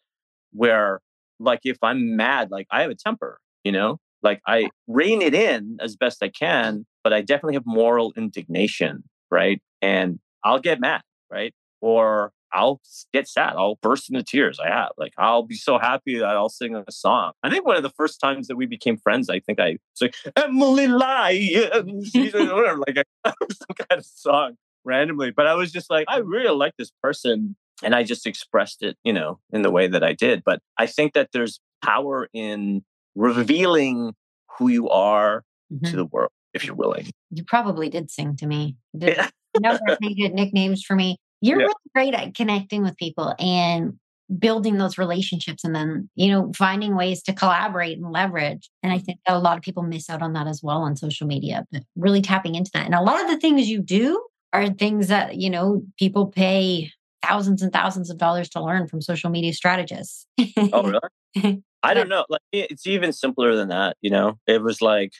where 0.52 1.00
like 1.40 1.60
if 1.64 1.78
I'm 1.82 2.16
mad, 2.16 2.50
like 2.50 2.66
I 2.70 2.82
have 2.82 2.90
a 2.90 2.94
temper, 2.96 3.40
you 3.64 3.72
know? 3.72 3.98
Like 4.22 4.40
I 4.46 4.70
rein 4.88 5.22
it 5.22 5.34
in 5.34 5.78
as 5.80 5.96
best 5.96 6.22
I 6.22 6.28
can, 6.28 6.86
but 7.04 7.12
I 7.12 7.20
definitely 7.20 7.54
have 7.54 7.66
moral 7.66 8.12
indignation, 8.16 9.04
right? 9.30 9.60
And 9.82 10.18
I'll 10.44 10.60
get 10.60 10.80
mad 10.80 11.02
right? 11.30 11.54
Or 11.80 12.32
I'll 12.52 12.80
get 13.12 13.28
sad. 13.28 13.54
I'll 13.56 13.76
burst 13.82 14.10
into 14.10 14.22
tears. 14.22 14.58
I 14.58 14.68
have 14.68 14.90
like 14.96 15.12
I'll 15.18 15.42
be 15.42 15.56
so 15.56 15.78
happy 15.78 16.18
that 16.18 16.28
I'll 16.28 16.48
sing 16.48 16.74
a 16.74 16.90
song. 16.90 17.32
I 17.42 17.50
think 17.50 17.66
one 17.66 17.76
of 17.76 17.82
the 17.82 17.90
first 17.90 18.20
times 18.20 18.48
that 18.48 18.56
we 18.56 18.66
became 18.66 18.96
friends, 18.96 19.28
I 19.28 19.40
think 19.40 19.60
I 19.60 19.78
was 20.00 20.02
like 20.02 20.14
Emily 20.36 20.86
Lyons, 20.86 22.10
whatever, 22.14 22.82
like 22.86 23.04
some 23.26 23.88
kind 23.88 23.98
of 23.98 24.04
song 24.04 24.56
randomly. 24.84 25.30
But 25.30 25.46
I 25.46 25.54
was 25.54 25.72
just 25.72 25.90
like, 25.90 26.06
I 26.08 26.18
really 26.18 26.54
like 26.54 26.74
this 26.78 26.90
person, 27.02 27.56
and 27.82 27.94
I 27.94 28.02
just 28.02 28.26
expressed 28.26 28.82
it, 28.82 28.96
you 29.04 29.12
know, 29.12 29.38
in 29.52 29.62
the 29.62 29.70
way 29.70 29.88
that 29.88 30.02
I 30.02 30.12
did. 30.12 30.42
But 30.44 30.60
I 30.78 30.86
think 30.86 31.12
that 31.14 31.30
there's 31.32 31.60
power 31.84 32.28
in 32.32 32.82
revealing 33.14 34.14
who 34.58 34.68
you 34.68 34.88
are 34.88 35.44
mm-hmm. 35.72 35.90
to 35.90 35.96
the 35.96 36.04
world 36.04 36.32
if 36.54 36.64
you're 36.64 36.74
willing. 36.74 37.10
You 37.30 37.44
probably 37.44 37.88
did 37.88 38.10
sing 38.10 38.36
to 38.36 38.46
me. 38.46 38.76
Did 38.96 39.18
number 39.60 39.92
of 39.92 39.98
good 40.00 40.34
nicknames 40.34 40.82
for 40.82 40.94
me. 40.96 41.18
You're 41.40 41.60
yeah. 41.60 41.66
really 41.66 41.74
great 41.94 42.14
at 42.14 42.34
connecting 42.34 42.82
with 42.82 42.96
people 42.96 43.34
and 43.38 43.94
building 44.38 44.76
those 44.76 44.98
relationships 44.98 45.64
and 45.64 45.74
then, 45.74 46.10
you 46.14 46.28
know, 46.30 46.52
finding 46.54 46.94
ways 46.94 47.22
to 47.22 47.32
collaborate 47.32 47.96
and 47.98 48.12
leverage. 48.12 48.68
And 48.82 48.92
I 48.92 48.96
mm-hmm. 48.96 49.04
think 49.04 49.18
that 49.26 49.36
a 49.36 49.38
lot 49.38 49.56
of 49.56 49.62
people 49.62 49.82
miss 49.82 50.10
out 50.10 50.22
on 50.22 50.34
that 50.34 50.46
as 50.46 50.62
well 50.62 50.82
on 50.82 50.96
social 50.96 51.26
media, 51.26 51.64
but 51.72 51.82
really 51.96 52.20
tapping 52.20 52.54
into 52.54 52.70
that. 52.74 52.84
And 52.84 52.94
a 52.94 53.02
lot 53.02 53.22
of 53.22 53.30
the 53.30 53.38
things 53.38 53.68
you 53.68 53.80
do 53.80 54.22
are 54.52 54.68
things 54.68 55.08
that, 55.08 55.36
you 55.36 55.48
know, 55.48 55.82
people 55.98 56.26
pay 56.26 56.90
thousands 57.22 57.62
and 57.62 57.72
thousands 57.72 58.10
of 58.10 58.18
dollars 58.18 58.48
to 58.50 58.62
learn 58.62 58.86
from 58.86 59.00
social 59.00 59.30
media 59.30 59.52
strategists. 59.52 60.26
oh, 60.72 61.00
really? 61.34 61.62
I 61.82 61.94
don't 61.94 62.08
know. 62.08 62.24
Like 62.28 62.42
it's 62.52 62.86
even 62.86 63.12
simpler 63.12 63.54
than 63.54 63.68
that, 63.68 63.96
you 64.00 64.10
know. 64.10 64.38
It 64.46 64.62
was 64.62 64.82
like 64.82 65.12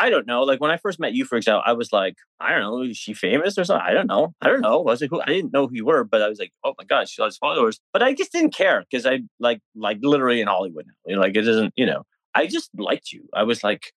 I 0.00 0.08
don't 0.08 0.26
know. 0.26 0.44
Like 0.44 0.62
when 0.62 0.70
I 0.70 0.78
first 0.78 0.98
met 0.98 1.12
you, 1.12 1.26
for 1.26 1.36
example, 1.36 1.62
I 1.66 1.74
was 1.74 1.92
like, 1.92 2.16
I 2.40 2.52
don't 2.52 2.62
know, 2.62 2.80
is 2.80 2.96
she 2.96 3.12
famous 3.12 3.58
or 3.58 3.64
something? 3.64 3.86
I 3.86 3.92
don't 3.92 4.06
know. 4.06 4.34
I 4.40 4.48
don't 4.48 4.62
know. 4.62 4.80
Was 4.80 5.02
it 5.02 5.10
who? 5.10 5.20
I 5.20 5.26
didn't 5.26 5.52
know 5.52 5.66
who 5.66 5.74
you 5.74 5.84
were, 5.84 6.04
but 6.04 6.22
I 6.22 6.28
was 6.28 6.38
like, 6.38 6.52
oh 6.64 6.72
my 6.78 6.84
god, 6.84 7.06
she 7.06 7.22
has 7.22 7.36
followers. 7.36 7.80
But 7.92 8.02
I 8.02 8.14
just 8.14 8.32
didn't 8.32 8.54
care 8.54 8.82
because 8.90 9.04
I 9.04 9.20
like 9.40 9.60
like 9.74 9.98
literally 10.00 10.40
in 10.40 10.46
Hollywood 10.48 10.86
now. 11.06 11.20
Like 11.20 11.36
it 11.36 11.42
doesn't. 11.42 11.74
You 11.76 11.84
know, 11.84 12.04
I 12.34 12.46
just 12.46 12.70
liked 12.78 13.12
you. 13.12 13.28
I 13.34 13.42
was 13.42 13.62
like, 13.62 13.92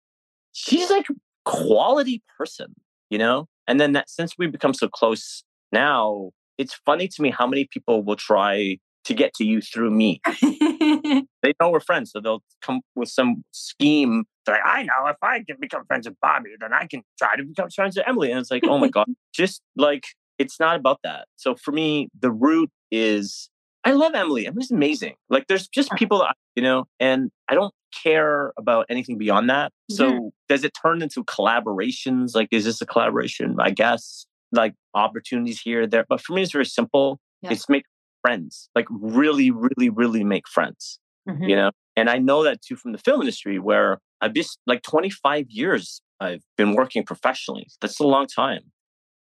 she's 0.51 0.89
like 0.89 1.05
quality 1.45 2.21
person. 2.37 2.75
You 3.09 3.19
know, 3.19 3.47
and 3.65 3.79
then 3.79 3.93
that 3.93 4.09
since 4.09 4.37
we 4.37 4.47
become 4.47 4.73
so 4.73 4.89
close 4.89 5.45
now, 5.71 6.31
it's 6.57 6.73
funny 6.85 7.07
to 7.07 7.21
me 7.21 7.29
how 7.29 7.47
many 7.47 7.65
people 7.71 8.03
will 8.03 8.17
try 8.17 8.77
to 9.05 9.13
get 9.13 9.33
to 9.35 9.45
you 9.45 9.61
through 9.61 9.91
me. 9.91 10.19
they 11.41 11.53
know 11.59 11.69
we're 11.69 11.79
friends, 11.79 12.11
so 12.11 12.19
they'll 12.19 12.43
come 12.61 12.81
with 12.95 13.09
some 13.09 13.43
scheme. 13.51 14.25
They're 14.45 14.55
like, 14.55 14.65
I 14.65 14.83
know 14.83 15.07
if 15.07 15.17
I 15.21 15.43
can 15.43 15.57
become 15.59 15.85
friends 15.85 16.07
with 16.07 16.19
Bobby, 16.21 16.51
then 16.59 16.73
I 16.73 16.87
can 16.87 17.03
try 17.17 17.35
to 17.35 17.43
become 17.43 17.69
friends 17.69 17.95
with 17.95 18.07
Emily. 18.07 18.31
And 18.31 18.39
it's 18.39 18.51
like, 18.51 18.63
oh 18.67 18.77
my 18.77 18.89
God, 18.89 19.07
just 19.33 19.61
like 19.75 20.05
it's 20.39 20.59
not 20.59 20.75
about 20.75 20.99
that. 21.03 21.27
So 21.35 21.55
for 21.55 21.71
me, 21.71 22.09
the 22.19 22.31
root 22.31 22.69
is 22.91 23.49
I 23.83 23.91
love 23.91 24.13
Emily. 24.15 24.47
Emily's 24.47 24.71
amazing. 24.71 25.15
Like 25.29 25.47
there's 25.47 25.67
just 25.67 25.91
people 25.93 26.19
that, 26.19 26.35
you 26.55 26.63
know, 26.63 26.85
and 26.99 27.31
I 27.49 27.55
don't 27.55 27.73
care 28.03 28.53
about 28.57 28.85
anything 28.89 29.17
beyond 29.17 29.49
that. 29.49 29.71
So 29.91 30.09
mm-hmm. 30.09 30.27
does 30.47 30.63
it 30.63 30.71
turn 30.81 31.01
into 31.01 31.23
collaborations? 31.25 32.35
Like, 32.35 32.47
is 32.51 32.65
this 32.65 32.81
a 32.81 32.85
collaboration? 32.85 33.57
I 33.59 33.71
guess 33.71 34.25
like 34.51 34.73
opportunities 34.93 35.59
here, 35.59 35.85
there. 35.85 36.05
But 36.07 36.21
for 36.21 36.33
me, 36.33 36.43
it's 36.43 36.51
very 36.51 36.65
simple. 36.65 37.19
Yeah. 37.41 37.51
It's 37.51 37.67
make 37.67 37.83
friends, 38.23 38.69
like 38.75 38.87
really, 38.89 39.51
really, 39.51 39.89
really 39.89 40.23
make 40.23 40.47
friends, 40.47 40.99
mm-hmm. 41.29 41.43
you 41.43 41.55
know? 41.55 41.71
And 41.95 42.09
I 42.09 42.17
know 42.17 42.43
that 42.43 42.61
too 42.61 42.75
from 42.75 42.91
the 42.91 42.97
film 42.97 43.21
industry 43.21 43.59
where 43.59 43.99
I've 44.21 44.33
just 44.33 44.57
like 44.65 44.81
25 44.81 45.45
years 45.49 46.01
I've 46.19 46.43
been 46.57 46.73
working 46.73 47.03
professionally. 47.03 47.67
That's 47.81 47.99
a 47.99 48.07
long 48.07 48.25
time. 48.25 48.71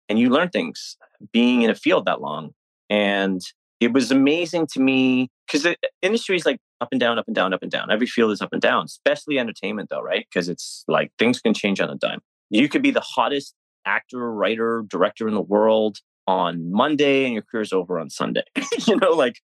And 0.08 0.18
you 0.18 0.30
learn 0.30 0.48
things 0.48 0.96
being 1.32 1.62
in 1.62 1.70
a 1.70 1.74
field 1.74 2.06
that 2.06 2.20
long. 2.20 2.50
And 2.88 3.40
it 3.78 3.92
was 3.92 4.10
amazing 4.10 4.66
to 4.72 4.80
me 4.80 5.28
because 5.46 5.62
the 5.62 5.76
industry 6.02 6.36
is 6.36 6.46
like 6.46 6.58
up 6.80 6.88
and 6.90 7.00
down, 7.00 7.18
up 7.18 7.26
and 7.26 7.34
down, 7.34 7.52
up 7.52 7.62
and 7.62 7.70
down. 7.70 7.90
Every 7.90 8.06
field 8.06 8.32
is 8.32 8.40
up 8.40 8.52
and 8.52 8.62
down, 8.62 8.86
especially 8.86 9.38
entertainment 9.38 9.90
though, 9.90 10.00
right? 10.00 10.26
Because 10.32 10.48
it's 10.48 10.84
like 10.88 11.12
things 11.18 11.40
can 11.40 11.54
change 11.54 11.80
on 11.80 11.90
a 11.90 11.94
dime. 11.94 12.20
You 12.50 12.68
could 12.68 12.82
be 12.82 12.90
the 12.90 13.00
hottest 13.00 13.54
actor, 13.84 14.32
writer, 14.32 14.84
director 14.88 15.28
in 15.28 15.34
the 15.34 15.42
world 15.42 15.98
on 16.28 16.70
Monday 16.70 17.24
and 17.24 17.32
your 17.32 17.42
career's 17.42 17.72
over 17.72 17.98
on 17.98 18.10
Sunday. 18.10 18.42
you 18.86 18.96
know, 18.96 19.12
like, 19.12 19.36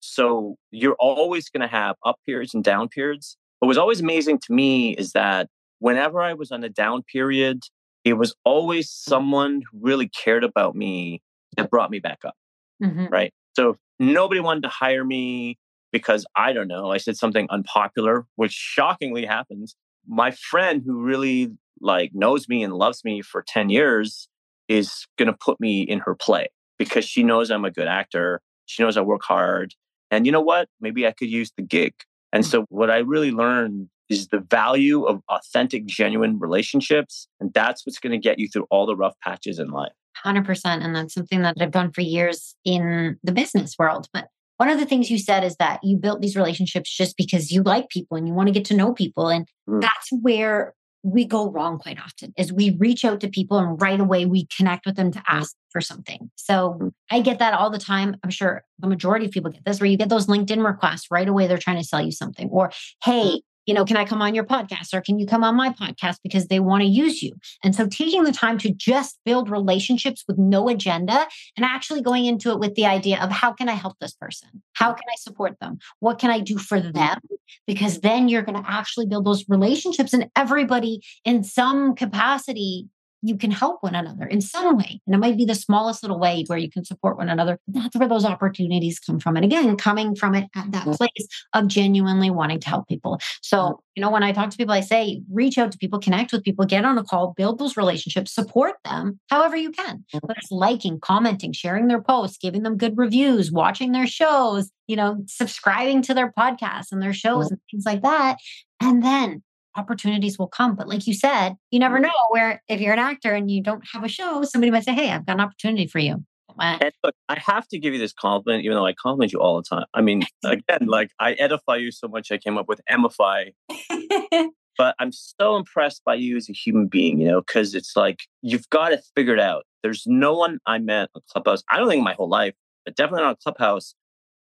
so 0.00 0.56
you're 0.70 0.96
always 0.98 1.50
going 1.50 1.60
to 1.60 1.68
have 1.68 1.96
up 2.04 2.16
periods 2.24 2.54
and 2.54 2.64
down 2.64 2.88
periods. 2.88 3.36
What 3.58 3.68
was 3.68 3.76
always 3.76 4.00
amazing 4.00 4.38
to 4.46 4.52
me 4.54 4.92
is 4.92 5.12
that 5.12 5.48
whenever 5.80 6.22
I 6.22 6.32
was 6.32 6.50
on 6.50 6.64
a 6.64 6.70
down 6.70 7.02
period, 7.02 7.64
it 8.04 8.14
was 8.14 8.34
always 8.42 8.90
someone 8.90 9.60
who 9.70 9.80
really 9.82 10.08
cared 10.08 10.42
about 10.42 10.74
me 10.74 11.20
that 11.58 11.68
brought 11.68 11.90
me 11.90 11.98
back 11.98 12.20
up. 12.24 12.34
Mm-hmm. 12.82 13.08
Right. 13.08 13.34
So 13.54 13.76
nobody 13.98 14.40
wanted 14.40 14.62
to 14.62 14.70
hire 14.70 15.04
me 15.04 15.58
because 15.92 16.24
I 16.34 16.54
don't 16.54 16.68
know, 16.68 16.90
I 16.90 16.96
said 16.96 17.18
something 17.18 17.48
unpopular, 17.50 18.24
which 18.36 18.52
shockingly 18.52 19.26
happens. 19.26 19.76
My 20.08 20.30
friend 20.30 20.82
who 20.86 21.02
really 21.02 21.50
like 21.82 22.12
knows 22.14 22.48
me 22.48 22.62
and 22.62 22.72
loves 22.72 23.04
me 23.04 23.20
for 23.20 23.44
10 23.46 23.68
years 23.68 24.29
is 24.70 25.06
going 25.18 25.26
to 25.26 25.36
put 25.38 25.60
me 25.60 25.82
in 25.82 25.98
her 25.98 26.14
play 26.14 26.48
because 26.78 27.04
she 27.04 27.22
knows 27.22 27.50
I'm 27.50 27.64
a 27.64 27.70
good 27.70 27.88
actor. 27.88 28.40
She 28.66 28.82
knows 28.82 28.96
I 28.96 29.02
work 29.02 29.22
hard. 29.22 29.74
And 30.10 30.24
you 30.24 30.32
know 30.32 30.40
what? 30.40 30.68
Maybe 30.80 31.06
I 31.06 31.12
could 31.12 31.28
use 31.28 31.52
the 31.56 31.62
gig. 31.62 31.92
And 32.32 32.46
so, 32.46 32.64
what 32.68 32.90
I 32.90 32.98
really 32.98 33.32
learned 33.32 33.88
is 34.08 34.28
the 34.28 34.38
value 34.38 35.04
of 35.04 35.20
authentic, 35.28 35.86
genuine 35.86 36.38
relationships. 36.38 37.28
And 37.40 37.52
that's 37.52 37.84
what's 37.84 37.98
going 37.98 38.12
to 38.12 38.18
get 38.18 38.38
you 38.38 38.48
through 38.48 38.66
all 38.70 38.86
the 38.86 38.96
rough 38.96 39.14
patches 39.22 39.58
in 39.58 39.68
life. 39.68 39.92
100%. 40.24 40.60
And 40.64 40.94
that's 40.94 41.14
something 41.14 41.42
that 41.42 41.56
I've 41.60 41.70
done 41.70 41.92
for 41.92 42.00
years 42.00 42.54
in 42.64 43.18
the 43.22 43.32
business 43.32 43.76
world. 43.78 44.08
But 44.12 44.28
one 44.56 44.68
of 44.68 44.78
the 44.78 44.86
things 44.86 45.10
you 45.10 45.18
said 45.18 45.42
is 45.42 45.56
that 45.56 45.80
you 45.82 45.96
built 45.96 46.20
these 46.20 46.36
relationships 46.36 46.94
just 46.94 47.16
because 47.16 47.50
you 47.50 47.62
like 47.62 47.88
people 47.88 48.16
and 48.16 48.28
you 48.28 48.34
want 48.34 48.48
to 48.48 48.52
get 48.52 48.64
to 48.66 48.76
know 48.76 48.92
people. 48.92 49.28
And 49.28 49.48
mm. 49.68 49.80
that's 49.80 50.08
where 50.22 50.74
we 51.02 51.24
go 51.24 51.50
wrong 51.50 51.78
quite 51.78 51.98
often 51.98 52.32
is 52.36 52.52
we 52.52 52.76
reach 52.78 53.04
out 53.04 53.20
to 53.20 53.28
people 53.28 53.58
and 53.58 53.80
right 53.80 54.00
away 54.00 54.26
we 54.26 54.46
connect 54.54 54.84
with 54.84 54.96
them 54.96 55.10
to 55.10 55.22
ask 55.28 55.56
for 55.70 55.80
something. 55.80 56.30
So 56.36 56.78
mm. 56.80 56.92
I 57.10 57.20
get 57.20 57.38
that 57.38 57.54
all 57.54 57.70
the 57.70 57.78
time. 57.78 58.16
I'm 58.22 58.30
sure 58.30 58.64
the 58.78 58.86
majority 58.86 59.26
of 59.26 59.32
people 59.32 59.50
get 59.50 59.64
this 59.64 59.80
where 59.80 59.88
you 59.88 59.96
get 59.96 60.08
those 60.08 60.26
LinkedIn 60.26 60.64
requests 60.64 61.06
right 61.10 61.28
away. 61.28 61.46
They're 61.46 61.58
trying 61.58 61.78
to 61.78 61.84
sell 61.84 62.02
you 62.02 62.12
something 62.12 62.48
or, 62.50 62.70
hey, 63.04 63.40
you 63.70 63.74
know, 63.74 63.84
can 63.84 63.96
I 63.96 64.04
come 64.04 64.20
on 64.20 64.34
your 64.34 64.42
podcast 64.42 64.92
or 64.92 65.00
can 65.00 65.20
you 65.20 65.28
come 65.28 65.44
on 65.44 65.54
my 65.54 65.70
podcast 65.70 66.16
because 66.24 66.48
they 66.48 66.58
want 66.58 66.82
to 66.82 66.88
use 66.88 67.22
you? 67.22 67.36
And 67.62 67.72
so 67.72 67.86
taking 67.86 68.24
the 68.24 68.32
time 68.32 68.58
to 68.58 68.70
just 68.72 69.20
build 69.24 69.48
relationships 69.48 70.24
with 70.26 70.38
no 70.38 70.68
agenda 70.68 71.28
and 71.56 71.64
actually 71.64 72.02
going 72.02 72.26
into 72.26 72.50
it 72.50 72.58
with 72.58 72.74
the 72.74 72.86
idea 72.86 73.20
of 73.22 73.30
how 73.30 73.52
can 73.52 73.68
I 73.68 73.74
help 73.74 73.96
this 74.00 74.12
person? 74.12 74.48
How 74.72 74.92
can 74.92 75.04
I 75.08 75.14
support 75.20 75.56
them? 75.60 75.78
What 76.00 76.18
can 76.18 76.32
I 76.32 76.40
do 76.40 76.58
for 76.58 76.80
them? 76.80 77.20
Because 77.64 78.00
then 78.00 78.28
you're 78.28 78.42
going 78.42 78.60
to 78.60 78.68
actually 78.68 79.06
build 79.06 79.24
those 79.24 79.44
relationships 79.48 80.12
and 80.12 80.28
everybody 80.34 81.00
in 81.24 81.44
some 81.44 81.94
capacity 81.94 82.88
you 83.22 83.36
can 83.36 83.50
help 83.50 83.82
one 83.82 83.94
another 83.94 84.24
in 84.24 84.40
some 84.40 84.76
way. 84.76 85.00
And 85.06 85.14
it 85.14 85.18
might 85.18 85.36
be 85.36 85.44
the 85.44 85.54
smallest 85.54 86.02
little 86.02 86.18
way 86.18 86.44
where 86.46 86.58
you 86.58 86.70
can 86.70 86.84
support 86.84 87.18
one 87.18 87.28
another. 87.28 87.58
That's 87.68 87.96
where 87.96 88.08
those 88.08 88.24
opportunities 88.24 88.98
come 88.98 89.20
from. 89.20 89.36
And 89.36 89.44
again, 89.44 89.76
coming 89.76 90.14
from 90.14 90.34
it 90.34 90.48
at 90.56 90.72
that 90.72 90.86
mm-hmm. 90.86 90.92
place 90.92 91.28
of 91.52 91.66
genuinely 91.66 92.30
wanting 92.30 92.60
to 92.60 92.68
help 92.68 92.88
people. 92.88 93.20
So, 93.42 93.58
mm-hmm. 93.58 93.74
you 93.96 94.00
know, 94.02 94.10
when 94.10 94.22
I 94.22 94.32
talk 94.32 94.50
to 94.50 94.56
people, 94.56 94.74
I 94.74 94.80
say 94.80 95.22
reach 95.30 95.58
out 95.58 95.72
to 95.72 95.78
people, 95.78 95.98
connect 95.98 96.32
with 96.32 96.44
people, 96.44 96.64
get 96.64 96.84
on 96.84 96.98
a 96.98 97.04
call, 97.04 97.34
build 97.36 97.58
those 97.58 97.76
relationships, 97.76 98.34
support 98.34 98.76
them 98.84 99.20
however 99.28 99.56
you 99.56 99.70
can. 99.70 99.98
Mm-hmm. 99.98 100.18
Whether 100.22 100.38
it's 100.38 100.50
liking, 100.50 100.98
commenting, 101.00 101.52
sharing 101.52 101.88
their 101.88 102.02
posts, 102.02 102.38
giving 102.38 102.62
them 102.62 102.76
good 102.76 102.96
reviews, 102.96 103.52
watching 103.52 103.92
their 103.92 104.06
shows, 104.06 104.70
you 104.86 104.96
know, 104.96 105.22
subscribing 105.26 106.02
to 106.02 106.14
their 106.14 106.32
podcasts 106.32 106.90
and 106.90 107.02
their 107.02 107.12
shows 107.12 107.50
and 107.50 107.60
things 107.70 107.84
like 107.84 108.02
that. 108.02 108.38
And 108.80 109.02
then 109.04 109.42
opportunities 109.76 110.38
will 110.38 110.48
come. 110.48 110.74
But 110.74 110.88
like 110.88 111.06
you 111.06 111.14
said, 111.14 111.56
you 111.70 111.78
never 111.78 111.96
mm-hmm. 111.96 112.04
know 112.04 112.26
where 112.30 112.62
if 112.68 112.80
you're 112.80 112.92
an 112.92 112.98
actor 112.98 113.32
and 113.32 113.50
you 113.50 113.62
don't 113.62 113.82
have 113.92 114.04
a 114.04 114.08
show, 114.08 114.42
somebody 114.42 114.70
might 114.70 114.84
say, 114.84 114.94
Hey, 114.94 115.10
I've 115.10 115.26
got 115.26 115.34
an 115.34 115.40
opportunity 115.40 115.86
for 115.86 115.98
you. 115.98 116.24
And 116.58 116.92
look, 117.04 117.14
I 117.28 117.38
have 117.38 117.66
to 117.68 117.78
give 117.78 117.92
you 117.94 117.98
this 117.98 118.12
compliment, 118.12 118.64
even 118.64 118.76
though 118.76 118.86
I 118.86 118.92
compliment 118.92 119.32
you 119.32 119.40
all 119.40 119.56
the 119.56 119.62
time. 119.62 119.86
I 119.94 120.00
mean, 120.00 120.24
again, 120.44 120.86
like 120.86 121.10
I 121.18 121.32
edify 121.32 121.76
you 121.76 121.92
so 121.92 122.08
much, 122.08 122.30
I 122.30 122.38
came 122.38 122.58
up 122.58 122.68
with 122.68 122.80
Emify. 122.90 123.52
but 124.78 124.94
I'm 124.98 125.12
so 125.12 125.56
impressed 125.56 126.02
by 126.04 126.14
you 126.14 126.36
as 126.36 126.48
a 126.48 126.52
human 126.52 126.86
being, 126.86 127.20
you 127.20 127.28
know, 127.28 127.40
because 127.40 127.74
it's 127.74 127.96
like 127.96 128.20
you've 128.42 128.68
got 128.70 128.92
it 128.92 129.02
figured 129.14 129.40
out. 129.40 129.64
There's 129.82 130.04
no 130.06 130.34
one 130.34 130.58
I 130.66 130.78
met 130.78 131.10
on 131.14 131.22
Clubhouse, 131.30 131.62
I 131.70 131.78
don't 131.78 131.88
think 131.88 132.04
my 132.04 132.14
whole 132.14 132.28
life, 132.28 132.54
but 132.84 132.96
definitely 132.96 133.26
on 133.26 133.36
Clubhouse, 133.42 133.94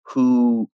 who 0.03 0.69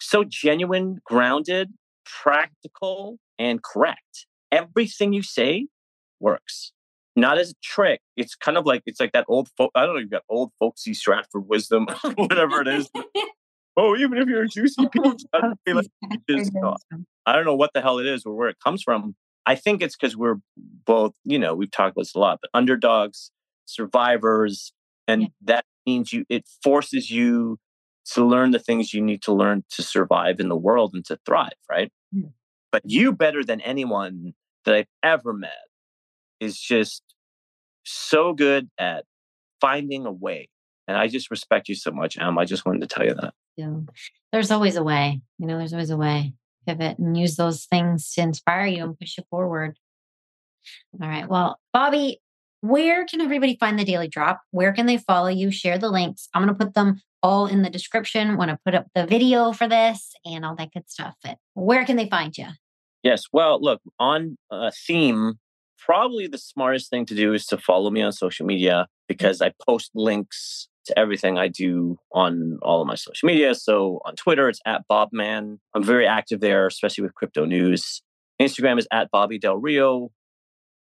so 0.00 0.24
genuine, 0.24 1.00
grounded, 1.04 1.72
practical, 2.04 3.18
and 3.38 3.62
correct. 3.62 4.26
Everything 4.52 5.12
you 5.12 5.22
say 5.22 5.66
works. 6.20 6.72
Not 7.16 7.38
as 7.38 7.50
a 7.50 7.54
trick. 7.62 8.00
It's 8.16 8.34
kind 8.34 8.56
of 8.56 8.66
like 8.66 8.82
it's 8.86 9.00
like 9.00 9.12
that 9.12 9.24
old 9.28 9.48
folk. 9.56 9.70
I 9.74 9.86
don't 9.86 9.94
know. 9.94 10.00
You've 10.00 10.10
got 10.10 10.24
old 10.28 10.50
folksy 10.58 10.94
Stratford 10.94 11.48
wisdom, 11.48 11.86
whatever 12.16 12.60
it 12.60 12.68
is. 12.68 12.90
oh, 13.76 13.96
even 13.96 14.18
if 14.18 14.28
you're 14.28 14.42
a 14.42 14.48
juicy 14.48 14.74
oh, 14.80 14.88
peach, 14.88 15.22
I 15.32 15.40
don't 17.32 17.44
know 17.44 17.54
what 17.54 17.70
the 17.72 17.80
hell 17.80 17.98
it 17.98 18.06
is 18.06 18.26
or 18.26 18.34
where 18.34 18.48
it 18.48 18.56
comes 18.62 18.82
from. 18.82 19.14
I 19.46 19.54
think 19.54 19.82
it's 19.82 19.94
because 19.94 20.16
we're 20.16 20.36
both, 20.56 21.12
you 21.24 21.38
know, 21.38 21.54
we've 21.54 21.70
talked 21.70 21.92
about 21.92 22.02
this 22.02 22.14
a 22.14 22.18
lot, 22.18 22.38
but 22.40 22.50
underdogs, 22.54 23.30
survivors, 23.66 24.72
and 25.06 25.22
yeah. 25.22 25.28
that 25.42 25.64
means 25.86 26.12
you. 26.12 26.24
It 26.28 26.48
forces 26.62 27.10
you 27.10 27.58
to 28.12 28.24
learn 28.24 28.50
the 28.50 28.58
things 28.58 28.92
you 28.92 29.02
need 29.02 29.22
to 29.22 29.32
learn 29.32 29.64
to 29.70 29.82
survive 29.82 30.40
in 30.40 30.48
the 30.48 30.56
world 30.56 30.92
and 30.94 31.04
to 31.06 31.18
thrive, 31.24 31.52
right? 31.70 31.92
Yeah. 32.12 32.28
But 32.74 32.90
you, 32.90 33.12
better 33.12 33.44
than 33.44 33.60
anyone 33.60 34.34
that 34.64 34.74
I've 34.74 34.88
ever 35.00 35.32
met, 35.32 35.52
is 36.40 36.58
just 36.58 37.04
so 37.84 38.32
good 38.32 38.68
at 38.78 39.04
finding 39.60 40.06
a 40.06 40.10
way. 40.10 40.48
And 40.88 40.96
I 40.96 41.06
just 41.06 41.30
respect 41.30 41.68
you 41.68 41.76
so 41.76 41.92
much, 41.92 42.18
Em. 42.18 42.36
I 42.36 42.44
just 42.44 42.66
wanted 42.66 42.80
to 42.80 42.88
tell 42.88 43.06
you 43.06 43.14
that. 43.14 43.32
Yeah. 43.56 43.76
There's 44.32 44.50
always 44.50 44.74
a 44.74 44.82
way. 44.82 45.20
You 45.38 45.46
know, 45.46 45.56
there's 45.56 45.72
always 45.72 45.90
a 45.90 45.96
way. 45.96 46.34
Pivot 46.66 46.98
and 46.98 47.16
use 47.16 47.36
those 47.36 47.64
things 47.66 48.12
to 48.14 48.22
inspire 48.22 48.66
you 48.66 48.82
and 48.82 48.98
push 48.98 49.18
you 49.18 49.24
forward. 49.30 49.78
All 51.00 51.08
right. 51.08 51.28
Well, 51.28 51.60
Bobby, 51.72 52.20
where 52.60 53.06
can 53.06 53.20
everybody 53.20 53.56
find 53.56 53.78
the 53.78 53.84
daily 53.84 54.08
drop? 54.08 54.40
Where 54.50 54.72
can 54.72 54.86
they 54.86 54.98
follow 54.98 55.28
you? 55.28 55.52
Share 55.52 55.78
the 55.78 55.90
links. 55.90 56.28
I'm 56.34 56.42
going 56.42 56.52
to 56.52 56.64
put 56.64 56.74
them 56.74 57.00
all 57.22 57.46
in 57.46 57.62
the 57.62 57.70
description 57.70 58.36
when 58.36 58.50
I 58.50 58.56
put 58.64 58.74
up 58.74 58.88
the 58.96 59.06
video 59.06 59.52
for 59.52 59.68
this 59.68 60.12
and 60.24 60.44
all 60.44 60.56
that 60.56 60.72
good 60.72 60.90
stuff. 60.90 61.14
But 61.22 61.38
where 61.52 61.84
can 61.84 61.94
they 61.94 62.08
find 62.08 62.36
you? 62.36 62.48
Yes. 63.04 63.24
Well, 63.32 63.60
look, 63.60 63.82
on 64.00 64.36
a 64.50 64.72
theme, 64.72 65.34
probably 65.78 66.26
the 66.26 66.38
smartest 66.38 66.88
thing 66.88 67.04
to 67.06 67.14
do 67.14 67.34
is 67.34 67.44
to 67.46 67.58
follow 67.58 67.90
me 67.90 68.00
on 68.00 68.12
social 68.12 68.46
media 68.46 68.88
because 69.06 69.42
I 69.42 69.52
post 69.68 69.90
links 69.94 70.68
to 70.86 70.98
everything 70.98 71.38
I 71.38 71.48
do 71.48 71.98
on 72.12 72.58
all 72.62 72.80
of 72.80 72.86
my 72.86 72.94
social 72.94 73.26
media. 73.26 73.54
So 73.54 74.00
on 74.06 74.16
Twitter, 74.16 74.48
it's 74.48 74.60
at 74.66 74.82
Bobman. 74.90 75.58
I'm 75.74 75.84
very 75.84 76.06
active 76.06 76.40
there, 76.40 76.66
especially 76.66 77.02
with 77.02 77.14
crypto 77.14 77.44
news. 77.44 78.02
Instagram 78.40 78.78
is 78.78 78.88
at 78.90 79.10
Bobby 79.10 79.38
Del 79.38 79.58
Rio. 79.58 80.10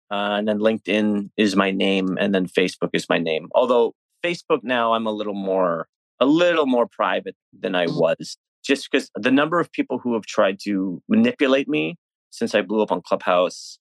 Uh, 0.09 0.37
and 0.37 0.47
then 0.47 0.59
LinkedIn 0.59 1.29
is 1.37 1.55
my 1.55 1.71
name, 1.71 2.17
and 2.19 2.35
then 2.35 2.45
Facebook 2.45 2.89
is 2.93 3.09
my 3.09 3.17
name. 3.17 3.47
Although 3.55 3.95
Facebook 4.23 4.59
now, 4.61 4.93
I'm 4.93 5.07
a 5.07 5.11
little 5.11 5.33
more, 5.33 5.87
a 6.19 6.25
little 6.25 6.67
more 6.67 6.87
private 6.87 7.35
than 7.57 7.73
I 7.73 7.87
was, 7.87 8.37
just 8.63 8.89
because 8.91 9.09
the 9.15 9.31
number 9.31 9.59
of 9.59 9.71
people 9.71 9.97
who 9.97 10.13
have 10.13 10.25
tried 10.25 10.59
to 10.65 11.01
manipulate 11.09 11.67
me 11.67 11.97
since 12.33 12.55
I 12.55 12.61
blew 12.61 12.81
up 12.81 12.91
on 12.91 13.01
Clubhouse 13.01 13.77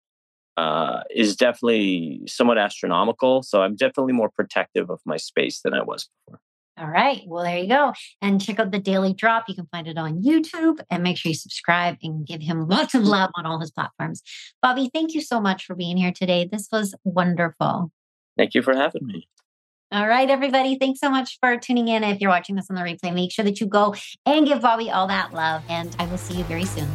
uh, 0.57 1.00
is 1.11 1.36
definitely 1.36 2.20
somewhat 2.26 2.59
astronomical. 2.59 3.42
So 3.42 3.62
I'm 3.62 3.74
definitely 3.74 4.12
more 4.12 4.30
protective 4.30 4.90
of 4.90 5.00
my 5.07 5.16
space 5.16 5.61
than 5.62 5.72
I 5.72 5.82
was 5.82 6.09
before. 6.26 6.40
All 6.78 6.88
right. 6.88 7.22
Well, 7.26 7.44
there 7.44 7.59
you 7.59 7.68
go. 7.68 7.92
And 8.20 8.40
check 8.40 8.59
out 8.59 8.70
the 8.70 8.78
Daily 8.78 9.14
Drop. 9.14 9.44
You 9.48 9.55
can 9.55 9.66
find 9.72 9.86
it 9.88 9.98
on 9.98 10.22
YouTube 10.22 10.80
and 10.90 11.03
make 11.03 11.16
sure 11.16 11.30
you 11.30 11.34
subscribe 11.34 11.96
and 12.03 12.26
give 12.26 12.42
him 12.42 12.68
lots 12.68 12.94
of 12.94 13.05
love 13.05 13.30
on 13.34 13.46
all 13.46 13.59
his 13.59 13.70
platforms. 13.70 14.22
Bobby, 14.61 14.90
thank 14.92 15.14
you 15.14 15.22
so 15.22 15.40
much 15.40 15.64
for 15.64 15.74
being 15.74 15.96
here 15.96 16.12
today. 16.12 16.48
This 16.50 16.68
was 16.70 16.94
wonderful. 17.05 17.90
Thank 18.36 18.55
you 18.55 18.62
for 18.62 18.74
having 18.76 19.07
me. 19.07 19.28
All 19.90 20.09
right, 20.09 20.28
everybody. 20.30 20.78
Thanks 20.78 21.00
so 21.00 21.11
much 21.11 21.38
for 21.40 21.59
tuning 21.59 21.88
in. 21.88 22.03
If 22.03 22.20
you're 22.20 22.30
watching 22.30 22.57
this 22.57 22.70
on 22.70 22.76
the 22.76 22.82
replay, 22.82 23.14
make 23.14 23.32
sure 23.32 23.44
that 23.44 23.61
you 23.61 23.66
go 23.66 23.94
and 24.24 24.46
give 24.46 24.62
Bobby 24.62 24.90
all 24.90 25.07
that 25.09 25.34
love. 25.34 25.62
And 25.68 25.94
I 25.98 26.07
will 26.07 26.18
see 26.18 26.38
you 26.38 26.44
very 26.44 26.64
soon. 26.64 26.88